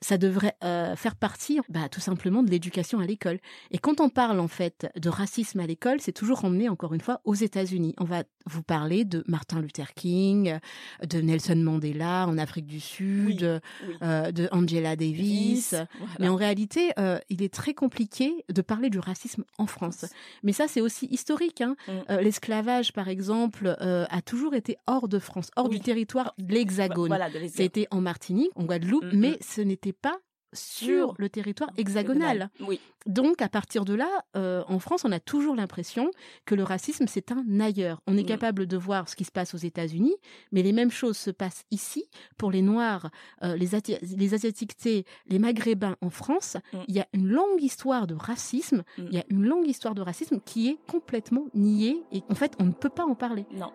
ça 0.00 0.18
devrait 0.18 0.56
euh, 0.64 0.96
faire 0.96 1.16
partie, 1.16 1.60
bah, 1.68 1.88
tout 1.90 2.00
simplement, 2.00 2.42
de 2.42 2.50
l'éducation 2.50 2.98
à 3.00 3.06
l'école. 3.06 3.38
Et 3.70 3.78
quand 3.78 4.00
on 4.00 4.08
parle 4.08 4.40
en 4.40 4.48
fait 4.48 4.90
de 4.96 5.08
racisme 5.08 5.60
à 5.60 5.66
l'école, 5.66 6.00
c'est 6.00 6.12
toujours 6.12 6.44
emmené 6.44 6.68
encore 6.68 6.94
une 6.94 7.00
fois 7.00 7.20
aux 7.24 7.34
États-Unis. 7.34 7.94
On 7.98 8.04
va 8.04 8.24
vous 8.46 8.62
parler 8.62 9.04
de 9.04 9.24
Martin 9.26 9.60
Luther 9.60 9.92
King, 9.94 10.58
de 11.02 11.20
Nelson 11.20 11.56
Mandela 11.56 12.26
en 12.26 12.38
Afrique 12.38 12.66
du 12.66 12.80
Sud, 12.80 13.60
euh, 14.02 14.32
de 14.32 14.48
Angela 14.52 14.96
Davis. 14.96 15.74
Mais 16.20 16.28
en 16.28 16.36
réalité, 16.36 16.92
euh, 16.98 17.18
il 17.28 17.42
est 17.42 17.52
très 17.52 17.74
compliqué 17.74 18.44
de 18.48 18.62
parler 18.62 18.90
du 18.90 18.98
racisme 18.98 19.44
en 19.58 19.66
France. 19.66 20.06
Mais 20.42 20.52
ça, 20.52 20.68
c'est 20.68 20.80
aussi 20.80 21.06
historique. 21.06 21.60
Hein. 21.60 21.76
Mm. 21.88 21.92
Euh, 22.10 22.20
l'esclavage, 22.20 22.92
par 22.92 23.08
exemple, 23.08 23.76
a 23.78 24.22
toujours 24.22 24.54
été 24.54 24.76
hors 24.86 25.08
de 25.08 25.18
France, 25.18 25.50
hors 25.56 25.68
du 25.68 25.80
territoire 25.80 26.34
de 26.38 26.52
l'Hexagone. 26.52 27.08
Voilà, 27.08 27.28
C'était 27.48 27.86
en 27.90 28.00
Martinique, 28.00 28.50
en 28.54 28.64
Guadeloupe, 28.64 29.04
mm, 29.04 29.18
mais 29.18 29.30
mm. 29.32 29.36
ce 29.40 29.60
n'était 29.76 29.92
pas 29.92 30.18
sur 30.52 31.14
le 31.18 31.28
territoire 31.28 31.70
hexagonal. 31.76 32.50
Oui. 32.60 32.80
Donc, 33.06 33.40
à 33.42 33.48
partir 33.48 33.84
de 33.84 33.94
là, 33.94 34.08
euh, 34.36 34.64
en 34.68 34.78
France, 34.78 35.04
on 35.04 35.12
a 35.12 35.20
toujours 35.20 35.54
l'impression 35.54 36.10
que 36.44 36.54
le 36.54 36.64
racisme, 36.64 37.06
c'est 37.06 37.30
un 37.30 37.60
ailleurs. 37.60 38.00
On 38.06 38.16
est 38.16 38.22
mm. 38.22 38.26
capable 38.26 38.66
de 38.66 38.76
voir 38.76 39.08
ce 39.08 39.14
qui 39.14 39.24
se 39.24 39.30
passe 39.30 39.54
aux 39.54 39.58
États-Unis, 39.58 40.16
mais 40.52 40.62
les 40.62 40.72
mêmes 40.72 40.90
choses 40.90 41.16
se 41.16 41.30
passent 41.30 41.64
ici 41.70 42.04
pour 42.36 42.50
les 42.50 42.62
Noirs, 42.62 43.10
euh, 43.42 43.56
les, 43.56 43.68
les 44.16 44.34
Asiatiques, 44.34 44.72
les 44.84 45.38
Maghrébins 45.38 45.96
en 46.00 46.10
France. 46.10 46.56
Mm. 46.72 46.78
Il 46.88 46.94
y 46.94 47.00
a 47.00 47.06
une 47.12 47.28
longue 47.28 47.62
histoire 47.62 48.06
de 48.06 48.14
racisme. 48.14 48.82
Mm. 48.98 49.04
Il 49.10 49.14
y 49.14 49.18
a 49.18 49.24
une 49.28 49.44
longue 49.44 49.68
histoire 49.68 49.94
de 49.94 50.02
racisme 50.02 50.40
qui 50.40 50.68
est 50.68 50.78
complètement 50.88 51.46
niée 51.54 52.02
et 52.12 52.22
en 52.28 52.34
fait, 52.34 52.54
on 52.58 52.64
ne 52.64 52.72
peut 52.72 52.88
pas 52.88 53.04
en 53.04 53.14
parler. 53.14 53.46
Non. 53.52 53.72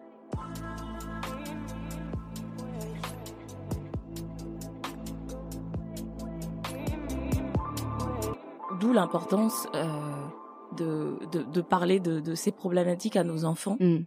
D'où 8.81 8.93
l'importance 8.93 9.67
euh, 9.75 10.27
de, 10.75 11.19
de, 11.31 11.61
parler 11.61 11.99
de, 11.99 12.33
ces 12.33 12.51
problématiques 12.51 13.15
à 13.15 13.23
nos 13.23 13.45
enfants, 13.45 13.77
mm. 13.79 13.99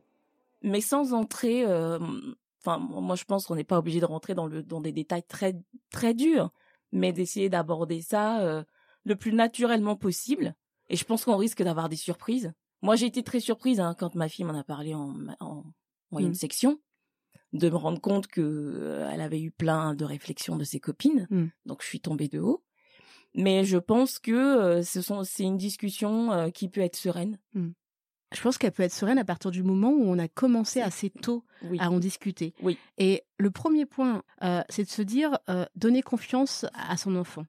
mais 0.62 0.80
sans 0.80 1.14
entrer. 1.14 1.64
Euh, 1.64 2.00
enfin, 2.60 2.78
moi, 2.78 3.14
je 3.14 3.22
pense 3.22 3.46
qu'on 3.46 3.54
n'est 3.54 3.62
pas 3.62 3.78
obligé 3.78 4.00
de 4.00 4.04
rentrer 4.04 4.34
dans, 4.34 4.48
le, 4.48 4.64
dans 4.64 4.80
des 4.80 4.90
détails 4.90 5.22
très 5.22 5.54
très 5.90 6.12
durs, 6.12 6.50
mais 6.90 7.12
d'essayer 7.12 7.48
d'aborder 7.48 8.02
ça 8.02 8.40
euh, 8.40 8.64
le 9.04 9.14
plus 9.14 9.32
naturellement 9.32 9.94
possible. 9.94 10.56
Et 10.90 10.96
je 10.96 11.04
pense 11.04 11.24
qu'on 11.24 11.36
risque 11.36 11.62
d'avoir 11.62 11.88
des 11.88 11.96
surprises. 11.96 12.52
Moi, 12.82 12.96
j'ai 12.96 13.06
été 13.06 13.22
très 13.22 13.40
surprise 13.40 13.78
hein, 13.78 13.94
quand 13.96 14.16
ma 14.16 14.28
fille 14.28 14.44
m'en 14.44 14.58
a 14.58 14.64
parlé 14.64 14.92
en, 14.92 15.14
en 15.38 15.62
moyenne 16.10 16.32
mm. 16.32 16.34
section 16.34 16.80
de 17.52 17.70
me 17.70 17.76
rendre 17.76 18.00
compte 18.00 18.26
que 18.26 19.06
elle 19.12 19.20
avait 19.20 19.40
eu 19.40 19.52
plein 19.52 19.94
de 19.94 20.04
réflexions 20.04 20.56
de 20.56 20.64
ses 20.64 20.80
copines. 20.80 21.28
Mm. 21.30 21.46
Donc 21.64 21.82
je 21.82 21.86
suis 21.86 22.00
tombée 22.00 22.26
de 22.26 22.40
haut. 22.40 22.64
Mais 23.34 23.64
je 23.64 23.78
pense 23.78 24.18
que 24.18 24.32
euh, 24.32 24.82
ce 24.82 25.02
sont, 25.02 25.24
c'est 25.24 25.42
une 25.42 25.56
discussion 25.56 26.32
euh, 26.32 26.50
qui 26.50 26.68
peut 26.68 26.80
être 26.80 26.96
sereine. 26.96 27.38
Mmh. 27.54 27.70
Je 28.34 28.40
pense 28.40 28.58
qu'elle 28.58 28.72
peut 28.72 28.82
être 28.82 28.92
sereine 28.92 29.18
à 29.18 29.24
partir 29.24 29.50
du 29.50 29.62
moment 29.62 29.90
où 29.90 30.04
on 30.04 30.18
a 30.18 30.28
commencé 30.28 30.80
assez 30.80 31.10
tôt 31.10 31.44
à 31.78 31.90
en 31.90 31.98
discuter. 31.98 32.54
Oui. 32.62 32.78
Et 32.98 33.24
le 33.38 33.50
premier 33.50 33.86
point, 33.86 34.22
euh, 34.42 34.62
c'est 34.68 34.84
de 34.84 34.88
se 34.88 35.02
dire 35.02 35.38
donner 35.76 36.02
confiance 36.02 36.66
à 36.74 36.96
son 36.96 37.16
enfant. 37.16 37.46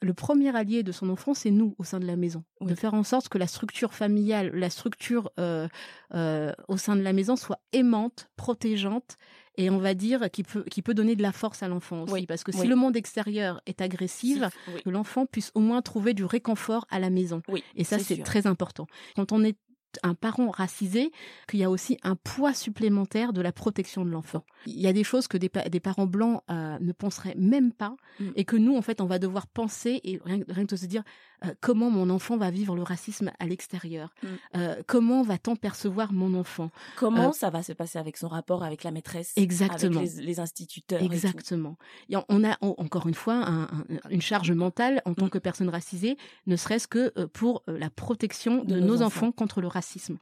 le 0.00 0.14
premier 0.14 0.54
allié 0.56 0.82
de 0.82 0.92
son 0.92 1.08
enfant, 1.10 1.34
c'est 1.34 1.50
nous 1.50 1.74
au 1.78 1.84
sein 1.84 2.00
de 2.00 2.06
la 2.06 2.16
maison. 2.16 2.44
De 2.60 2.74
faire 2.74 2.94
en 2.94 3.02
sorte 3.02 3.28
que 3.28 3.38
la 3.38 3.46
structure 3.46 3.94
familiale, 3.94 4.50
la 4.54 4.70
structure 4.70 5.30
au 5.38 6.76
sein 6.76 6.96
de 6.96 7.02
la 7.02 7.12
maison 7.12 7.36
soit 7.36 7.60
aimante, 7.72 8.28
protégeante 8.36 9.16
et 9.58 9.68
on 9.70 9.78
va 9.78 9.92
dire 9.92 10.30
qui 10.30 10.44
peut 10.44 10.64
qui 10.70 10.80
peut 10.80 10.94
donner 10.94 11.16
de 11.16 11.22
la 11.22 11.32
force 11.32 11.62
à 11.62 11.68
l'enfant 11.68 12.04
aussi 12.04 12.26
parce 12.26 12.44
que 12.44 12.52
si 12.52 12.66
le 12.66 12.76
monde 12.76 12.96
extérieur 12.96 13.60
est 13.66 13.82
agressif 13.82 14.42
que 14.84 14.88
l'enfant 14.88 15.26
puisse 15.26 15.50
au 15.54 15.60
moins 15.60 15.82
trouver 15.82 16.14
du 16.14 16.24
réconfort 16.24 16.86
à 16.90 16.98
la 16.98 17.10
maison 17.10 17.42
et 17.74 17.84
ça 17.84 17.98
c'est 17.98 18.22
très 18.22 18.46
important 18.46 18.86
quand 19.16 19.32
on 19.32 19.44
est 19.44 19.58
un 20.02 20.14
parent 20.14 20.50
racisé 20.50 21.10
qu'il 21.48 21.60
y 21.60 21.64
a 21.64 21.70
aussi 21.70 21.98
un 22.02 22.16
poids 22.16 22.54
supplémentaire 22.54 23.32
de 23.32 23.40
la 23.40 23.52
protection 23.52 24.04
de 24.04 24.10
l'enfant. 24.10 24.44
Il 24.66 24.80
y 24.80 24.86
a 24.86 24.92
des 24.92 25.04
choses 25.04 25.28
que 25.28 25.36
des, 25.36 25.50
des 25.70 25.80
parents 25.80 26.06
blancs 26.06 26.42
euh, 26.50 26.78
ne 26.78 26.92
penseraient 26.92 27.34
même 27.36 27.72
pas 27.72 27.96
mm. 28.20 28.30
et 28.36 28.44
que 28.44 28.56
nous, 28.56 28.76
en 28.76 28.82
fait, 28.82 29.00
on 29.00 29.06
va 29.06 29.18
devoir 29.18 29.46
penser 29.46 30.00
et 30.04 30.20
rien, 30.24 30.44
rien 30.48 30.64
que 30.64 30.74
de 30.74 30.76
se 30.76 30.86
dire 30.86 31.02
euh, 31.44 31.54
comment 31.60 31.90
mon 31.90 32.10
enfant 32.10 32.36
va 32.36 32.50
vivre 32.50 32.74
le 32.76 32.82
racisme 32.82 33.30
à 33.38 33.46
l'extérieur, 33.46 34.14
mm. 34.22 34.26
euh, 34.56 34.82
comment 34.86 35.22
va-t-on 35.22 35.56
percevoir 35.56 36.12
mon 36.12 36.34
enfant, 36.34 36.70
comment 36.96 37.32
ça 37.32 37.50
va 37.50 37.62
se 37.62 37.72
passer 37.72 37.98
avec 37.98 38.16
son 38.16 38.28
rapport 38.28 38.62
avec 38.64 38.84
la 38.84 38.90
maîtresse, 38.90 39.32
exactement, 39.36 40.00
avec 40.00 40.10
les, 40.16 40.40
instituteurs, 40.40 41.02
exactement. 41.02 41.76
Et, 42.08 42.16
on 42.28 42.44
a 42.44 42.56
encore 42.60 43.06
une 43.06 43.14
fois 43.14 43.68
une 44.10 44.22
charge 44.22 44.52
mentale 44.52 45.02
en 45.04 45.14
tant 45.14 45.26
mm. 45.26 45.30
que 45.30 45.38
personne 45.38 45.68
racisée, 45.68 46.16
ne 46.46 46.56
serait-ce 46.56 46.88
que 46.88 47.12
pour 47.26 47.62
la 47.66 47.90
protection 47.90 48.64
de, 48.64 48.80
nos, 48.80 49.02
enfants 49.02 49.32
contre 49.32 49.60
le 49.60 49.68
racisme. 49.68 50.18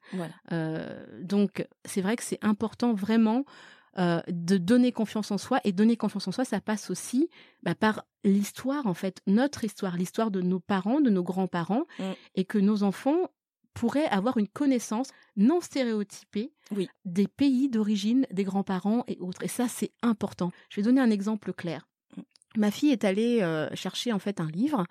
Euh, 0.53 1.05
donc 1.23 1.67
c'est 1.85 2.01
vrai 2.01 2.17
que 2.17 2.23
c'est 2.23 2.43
important 2.43 2.93
vraiment 2.95 3.45
euh, 3.99 4.21
de 4.29 4.59
donner 4.59 4.93
confiance 4.93 5.31
en 5.31 5.39
soi 5.39 5.61
et 5.65 5.73
donner 5.73 5.97
confiance 5.97 6.29
en 6.29 6.33
soi, 6.33 6.45
ça 6.45 6.61
passe 6.61 6.91
aussi 6.91 7.31
bah, 7.63 7.75
par 7.75 8.05
l'histoire 8.25 8.87
en 8.87 8.95
fait, 8.95 9.23
notre 9.27 9.65
histoire, 9.65 9.97
l'histoire 9.97 10.31
de 10.31 10.41
nos 10.41 10.61
parents, 10.61 11.01
de 11.01 11.11
nos 11.11 11.23
grands-parents, 11.23 11.87
mm. 11.99 12.13
et 12.35 12.45
que 12.45 12.59
nos 12.59 12.83
enfants 12.83 13.31
pourraient 13.73 14.07
avoir 14.07 14.39
une 14.39 14.49
connaissance 14.49 15.11
non 15.37 15.61
stéréotypée 15.61 16.53
des 17.05 17.29
pays 17.29 17.69
d'origine 17.69 18.27
des 18.31 18.45
grands-parents 18.45 19.05
et 19.07 19.19
autres. 19.21 19.43
Et 19.43 19.49
ça, 19.49 19.69
c'est 19.69 19.93
important. 20.03 20.51
Je 20.71 20.77
vais 20.77 20.85
donner 20.85 21.01
un 21.01 21.11
exemple 21.11 21.53
clair. 21.53 21.87
Ma 22.57 22.71
fille 22.71 22.91
est 22.91 23.05
allée 23.05 23.43
euh, 23.43 23.69
chercher 23.75 24.13
en 24.13 24.19
fait 24.19 24.41
un 24.41 24.49
livre 24.49 24.85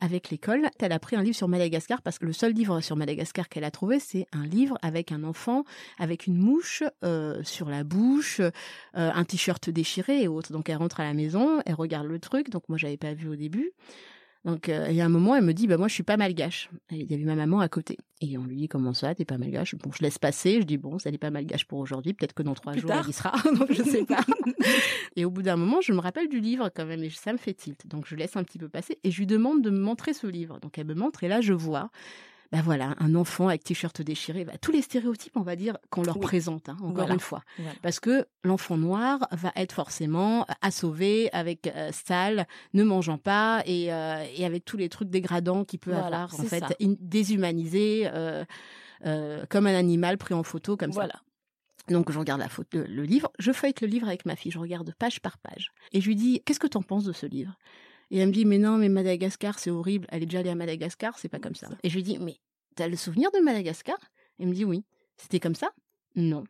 avec 0.00 0.30
l'école. 0.30 0.68
Elle 0.78 0.92
a 0.92 0.98
pris 0.98 1.16
un 1.16 1.22
livre 1.22 1.36
sur 1.36 1.48
Madagascar 1.48 2.02
parce 2.02 2.18
que 2.18 2.26
le 2.26 2.32
seul 2.32 2.52
livre 2.52 2.80
sur 2.80 2.96
Madagascar 2.96 3.48
qu'elle 3.48 3.64
a 3.64 3.70
trouvé, 3.70 3.98
c'est 3.98 4.26
un 4.32 4.46
livre 4.46 4.76
avec 4.82 5.12
un 5.12 5.24
enfant 5.24 5.64
avec 5.98 6.26
une 6.26 6.36
mouche 6.36 6.82
euh, 7.04 7.42
sur 7.44 7.68
la 7.68 7.84
bouche, 7.84 8.40
euh, 8.40 8.50
un 8.92 9.24
t-shirt 9.24 9.70
déchiré 9.70 10.22
et 10.22 10.28
autres. 10.28 10.52
Donc 10.52 10.68
elle 10.68 10.76
rentre 10.76 11.00
à 11.00 11.04
la 11.04 11.14
maison, 11.14 11.60
elle 11.64 11.74
regarde 11.74 12.06
le 12.06 12.18
truc. 12.18 12.50
Donc 12.50 12.68
moi 12.68 12.78
j'avais 12.78 12.98
pas 12.98 13.14
vu 13.14 13.28
au 13.28 13.36
début. 13.36 13.72
Donc, 14.46 14.68
euh, 14.68 14.86
il 14.88 14.94
y 14.94 15.00
a 15.00 15.04
un 15.04 15.08
moment, 15.08 15.34
elle 15.34 15.42
me 15.42 15.52
dit, 15.52 15.66
bah 15.66 15.76
moi, 15.76 15.88
je 15.88 15.94
suis 15.94 16.04
pas 16.04 16.16
malgache. 16.16 16.70
il 16.92 17.10
y 17.10 17.14
avait 17.14 17.24
ma 17.24 17.34
maman 17.34 17.58
à 17.58 17.68
côté. 17.68 17.98
Et 18.20 18.38
on 18.38 18.44
lui 18.44 18.56
dit, 18.56 18.68
comment 18.68 18.94
ça, 18.94 19.12
t'es 19.12 19.24
pas 19.24 19.38
malgache? 19.38 19.74
Bon, 19.74 19.90
je 19.90 20.04
laisse 20.04 20.18
passer. 20.20 20.60
Je 20.60 20.64
dis, 20.64 20.78
bon, 20.78 21.00
ça 21.00 21.10
n'est 21.10 21.18
pas 21.18 21.30
malgache 21.30 21.64
pour 21.64 21.80
aujourd'hui. 21.80 22.14
Peut-être 22.14 22.32
que 22.32 22.44
dans 22.44 22.54
trois 22.54 22.72
jours, 22.74 22.92
elle 22.92 23.10
y 23.10 23.12
sera. 23.12 23.32
Donc, 23.58 23.72
je 23.72 23.82
sais 23.82 24.04
pas. 24.04 24.24
et 25.16 25.24
au 25.24 25.30
bout 25.30 25.42
d'un 25.42 25.56
moment, 25.56 25.80
je 25.80 25.92
me 25.92 25.98
rappelle 25.98 26.28
du 26.28 26.38
livre 26.38 26.70
quand 26.72 26.86
même, 26.86 27.02
et 27.02 27.10
ça 27.10 27.32
me 27.32 27.38
fait 27.38 27.54
tilt. 27.54 27.88
Donc, 27.88 28.06
je 28.06 28.14
laisse 28.14 28.36
un 28.36 28.44
petit 28.44 28.58
peu 28.58 28.68
passer 28.68 29.00
et 29.02 29.10
je 29.10 29.18
lui 29.18 29.26
demande 29.26 29.62
de 29.62 29.70
me 29.70 29.80
montrer 29.80 30.14
ce 30.14 30.28
livre. 30.28 30.60
Donc, 30.60 30.78
elle 30.78 30.86
me 30.86 30.94
montre 30.94 31.24
et 31.24 31.28
là, 31.28 31.40
je 31.40 31.52
vois 31.52 31.90
ben 32.52 32.62
voilà, 32.62 32.94
un 32.98 33.14
enfant 33.14 33.48
avec 33.48 33.64
t-shirt 33.64 34.00
déchiré, 34.02 34.44
bah, 34.44 34.52
tous 34.60 34.70
les 34.72 34.82
stéréotypes, 34.82 35.36
on 35.36 35.42
va 35.42 35.56
dire, 35.56 35.78
qu'on 35.90 36.02
leur 36.02 36.18
présente, 36.18 36.68
hein, 36.68 36.76
encore 36.82 37.10
une 37.10 37.20
fois. 37.20 37.42
Parce 37.82 38.00
que 38.00 38.26
l'enfant 38.44 38.76
noir 38.76 39.26
va 39.32 39.52
être 39.56 39.72
forcément 39.72 40.46
assauvé 40.62 41.28
avec 41.32 41.66
euh, 41.66 41.90
sale, 41.92 42.46
ne 42.72 42.84
mangeant 42.84 43.18
pas 43.18 43.62
et, 43.66 43.92
euh, 43.92 44.24
et, 44.36 44.44
avec 44.44 44.64
tous 44.64 44.76
les 44.76 44.88
trucs 44.88 45.10
dégradants 45.10 45.64
qu'il 45.64 45.80
peut 45.80 45.94
avoir, 45.94 46.32
en 46.34 46.44
fait, 46.44 46.64
déshumanisé, 46.80 48.08
euh, 48.12 48.44
euh, 49.04 49.44
comme 49.48 49.66
un 49.66 49.74
animal 49.74 50.18
pris 50.18 50.34
en 50.34 50.42
photo, 50.42 50.76
comme 50.76 50.92
ça. 50.92 51.08
Donc 51.88 52.10
je 52.10 52.18
regarde 52.18 52.40
la 52.40 52.48
photo, 52.48 52.78
le 52.88 53.02
livre, 53.04 53.30
je 53.38 53.52
feuillete 53.52 53.80
le 53.80 53.86
livre 53.86 54.08
avec 54.08 54.26
ma 54.26 54.34
fille, 54.34 54.50
je 54.50 54.58
regarde 54.58 54.92
page 54.98 55.20
par 55.20 55.38
page. 55.38 55.70
Et 55.92 56.00
je 56.00 56.08
lui 56.08 56.16
dis, 56.16 56.42
qu'est-ce 56.44 56.58
que 56.58 56.66
tu 56.66 56.76
en 56.76 56.82
penses 56.82 57.04
de 57.04 57.12
ce 57.12 57.26
livre? 57.26 57.56
Et 58.10 58.18
elle 58.18 58.28
me 58.28 58.32
dit, 58.32 58.44
mais 58.44 58.58
non, 58.58 58.78
mais 58.78 58.88
Madagascar, 58.88 59.58
c'est 59.58 59.70
horrible. 59.70 60.06
Elle 60.10 60.22
est 60.22 60.26
déjà 60.26 60.40
allée 60.40 60.50
à 60.50 60.54
Madagascar, 60.54 61.18
c'est 61.18 61.28
pas 61.28 61.40
comme 61.40 61.54
ça. 61.54 61.68
Et 61.82 61.90
je 61.90 61.94
lui 61.96 62.02
dis, 62.02 62.18
mais 62.18 62.36
t'as 62.76 62.88
le 62.88 62.96
souvenir 62.96 63.30
de 63.32 63.40
Madagascar? 63.40 63.98
Elle 64.38 64.48
me 64.48 64.54
dit, 64.54 64.64
oui. 64.64 64.84
C'était 65.16 65.40
comme 65.40 65.54
ça? 65.54 65.70
Non. 66.14 66.44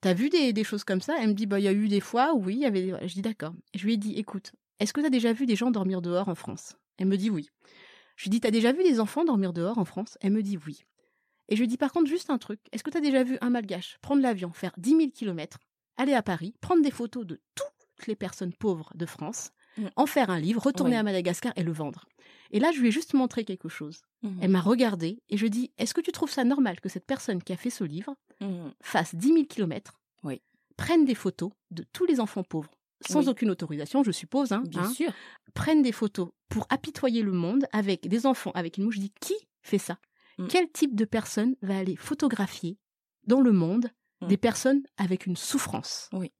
T'as 0.00 0.14
vu 0.14 0.28
des, 0.28 0.52
des, 0.52 0.64
choses 0.64 0.84
comme 0.84 1.00
ça? 1.00 1.16
Elle 1.20 1.28
me 1.28 1.34
dit, 1.34 1.46
bah, 1.46 1.60
il 1.60 1.64
y 1.64 1.68
a 1.68 1.72
eu 1.72 1.88
des 1.88 2.00
fois, 2.00 2.34
oui, 2.34 2.54
il 2.54 2.60
y 2.60 2.66
avait 2.66 2.82
des... 2.82 3.08
Je 3.08 3.14
dis, 3.14 3.22
d'accord. 3.22 3.54
Je 3.74 3.84
lui 3.84 3.94
ai 3.94 3.96
dit, 3.96 4.14
écoute, 4.14 4.52
est-ce 4.80 4.92
que 4.92 5.00
t'as 5.00 5.10
déjà 5.10 5.32
vu 5.32 5.46
des 5.46 5.56
gens 5.56 5.70
dormir 5.70 6.02
dehors 6.02 6.28
en 6.28 6.34
France? 6.34 6.76
Elle 6.98 7.06
me 7.06 7.16
dit, 7.16 7.30
oui. 7.30 7.48
Je 8.16 8.24
lui 8.24 8.30
dis, 8.30 8.40
t'as 8.40 8.50
déjà 8.50 8.72
vu 8.72 8.82
des 8.82 9.00
enfants 9.00 9.24
dormir 9.24 9.52
dehors 9.52 9.78
en 9.78 9.84
France? 9.84 10.18
Elle 10.20 10.32
me 10.32 10.42
dit, 10.42 10.58
oui. 10.66 10.84
Et 11.48 11.56
je 11.56 11.60
lui 11.60 11.68
dis, 11.68 11.76
par 11.76 11.92
contre, 11.92 12.08
juste 12.08 12.30
un 12.30 12.38
truc. 12.38 12.60
Est-ce 12.72 12.82
que 12.82 12.90
t'as 12.90 13.00
déjà 13.00 13.22
vu 13.22 13.38
un 13.40 13.50
malgache 13.50 13.98
prendre 14.02 14.22
l'avion, 14.22 14.52
faire 14.52 14.72
10 14.76 14.90
000 14.90 15.10
kilomètres, 15.10 15.58
aller 15.96 16.14
à 16.14 16.22
Paris, 16.22 16.54
prendre 16.60 16.82
des 16.82 16.90
photos 16.90 17.26
de 17.26 17.40
toutes 17.54 18.06
les 18.06 18.16
personnes 18.16 18.52
pauvres 18.52 18.92
de 18.94 19.06
France. 19.06 19.50
En 19.96 20.06
faire 20.06 20.30
un 20.30 20.38
livre, 20.38 20.62
retourner 20.62 20.96
à 20.96 21.02
Madagascar 21.02 21.52
et 21.56 21.62
le 21.62 21.72
vendre. 21.72 22.06
Et 22.50 22.60
là, 22.60 22.70
je 22.72 22.80
lui 22.80 22.88
ai 22.88 22.90
juste 22.90 23.14
montré 23.14 23.44
quelque 23.44 23.68
chose. 23.68 24.02
Mm-hmm. 24.22 24.38
Elle 24.40 24.50
m'a 24.50 24.60
regardé 24.60 25.22
et 25.28 25.36
je 25.36 25.46
dis 25.46 25.70
Est-ce 25.78 25.94
que 25.94 26.00
tu 26.00 26.12
trouves 26.12 26.30
ça 26.30 26.44
normal 26.44 26.80
que 26.80 26.88
cette 26.88 27.06
personne 27.06 27.42
qui 27.42 27.52
a 27.52 27.56
fait 27.56 27.70
ce 27.70 27.84
livre 27.84 28.14
mm-hmm. 28.40 28.72
fasse 28.80 29.14
10 29.14 29.28
000 29.28 29.44
kilomètres, 29.44 30.00
prenne 30.76 31.04
des 31.04 31.16
photos 31.16 31.50
de 31.72 31.84
tous 31.92 32.06
les 32.06 32.20
enfants 32.20 32.44
pauvres 32.44 32.70
sans 33.06 33.28
aucune 33.28 33.50
autorisation, 33.50 34.02
je 34.02 34.10
suppose, 34.10 34.52
hein, 34.52 34.62
bien 34.66 34.82
hein, 34.82 34.92
sûr, 34.92 35.12
prenne 35.54 35.82
des 35.82 35.92
photos 35.92 36.30
pour 36.48 36.66
apitoyer 36.68 37.22
le 37.22 37.32
monde 37.32 37.66
avec 37.72 38.08
des 38.08 38.26
enfants 38.26 38.50
avec 38.54 38.76
une 38.76 38.84
mouche. 38.84 38.96
Je 38.96 39.00
dis 39.00 39.12
qui 39.20 39.34
fait 39.62 39.78
ça? 39.78 39.98
Mm. 40.38 40.46
Quel 40.48 40.70
type 40.70 40.96
de 40.96 41.04
personne 41.04 41.54
va 41.62 41.78
aller 41.78 41.96
photographier 41.96 42.78
dans 43.26 43.40
le 43.40 43.52
monde 43.52 43.90
des 44.22 44.36
personnes 44.36 44.82
avec 44.96 45.26
une 45.26 45.36
souffrance? 45.36 46.08
Oui 46.12 46.32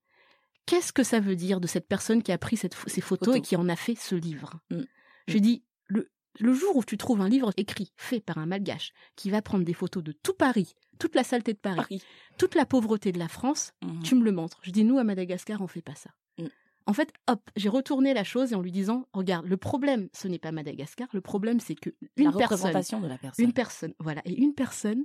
qu'est-ce 0.68 0.92
que 0.92 1.02
ça 1.02 1.18
veut 1.20 1.36
dire 1.36 1.60
de 1.60 1.66
cette 1.66 1.88
personne 1.88 2.22
qui 2.22 2.30
a 2.32 2.38
pris 2.38 2.56
cette, 2.56 2.74
ces 2.86 3.00
photos 3.00 3.28
Photo. 3.28 3.34
et 3.38 3.40
qui 3.40 3.56
en 3.56 3.68
a 3.68 3.76
fait 3.76 3.94
ce 3.94 4.14
livre? 4.14 4.60
Mm. 4.70 4.82
Je 5.28 5.38
dis, 5.38 5.62
le, 5.86 6.10
le 6.38 6.52
jour 6.52 6.76
où 6.76 6.84
tu 6.84 6.96
trouves 6.98 7.20
un 7.20 7.28
livre 7.28 7.52
écrit, 7.56 7.92
fait 7.96 8.20
par 8.20 8.38
un 8.38 8.46
malgache, 8.46 8.92
qui 9.16 9.30
va 9.30 9.40
prendre 9.42 9.64
des 9.64 9.72
photos 9.74 10.02
de 10.04 10.12
tout 10.12 10.34
Paris, 10.34 10.74
toute 10.98 11.14
la 11.14 11.24
saleté 11.24 11.52
de 11.54 11.58
Paris, 11.58 11.76
Paris. 11.76 12.02
toute 12.38 12.54
la 12.54 12.66
pauvreté 12.66 13.12
de 13.12 13.18
la 13.18 13.28
France, 13.28 13.72
Mhm. 13.82 14.02
tu 14.02 14.14
me 14.14 14.24
le 14.24 14.32
montres. 14.32 14.58
Je 14.62 14.70
dis, 14.70 14.84
nous, 14.84 14.98
à 14.98 15.04
Madagascar, 15.04 15.60
on 15.62 15.66
fait 15.66 15.82
pas 15.82 15.94
ça. 15.94 16.10
Mm. 16.38 16.46
En 16.86 16.92
fait, 16.92 17.12
hop, 17.28 17.40
j'ai 17.56 17.68
retourné 17.68 18.14
la 18.14 18.24
chose 18.24 18.52
et 18.52 18.54
en 18.54 18.60
lui 18.62 18.72
disant, 18.72 19.06
regarde, 19.12 19.46
le 19.46 19.56
problème, 19.56 20.08
ce 20.12 20.28
n'est 20.28 20.38
pas 20.38 20.52
Madagascar, 20.52 21.08
le 21.12 21.20
problème, 21.20 21.60
c'est 21.60 21.74
que 21.74 21.90
la 22.00 22.06
une 22.16 22.24
personne, 22.32 22.42
représentation 22.42 23.00
de 23.00 23.06
la 23.08 23.18
personne. 23.18 23.44
une 23.44 23.52
personne, 23.52 23.94
voilà, 23.98 24.22
et 24.24 24.34
une 24.34 24.54
personne 24.54 25.04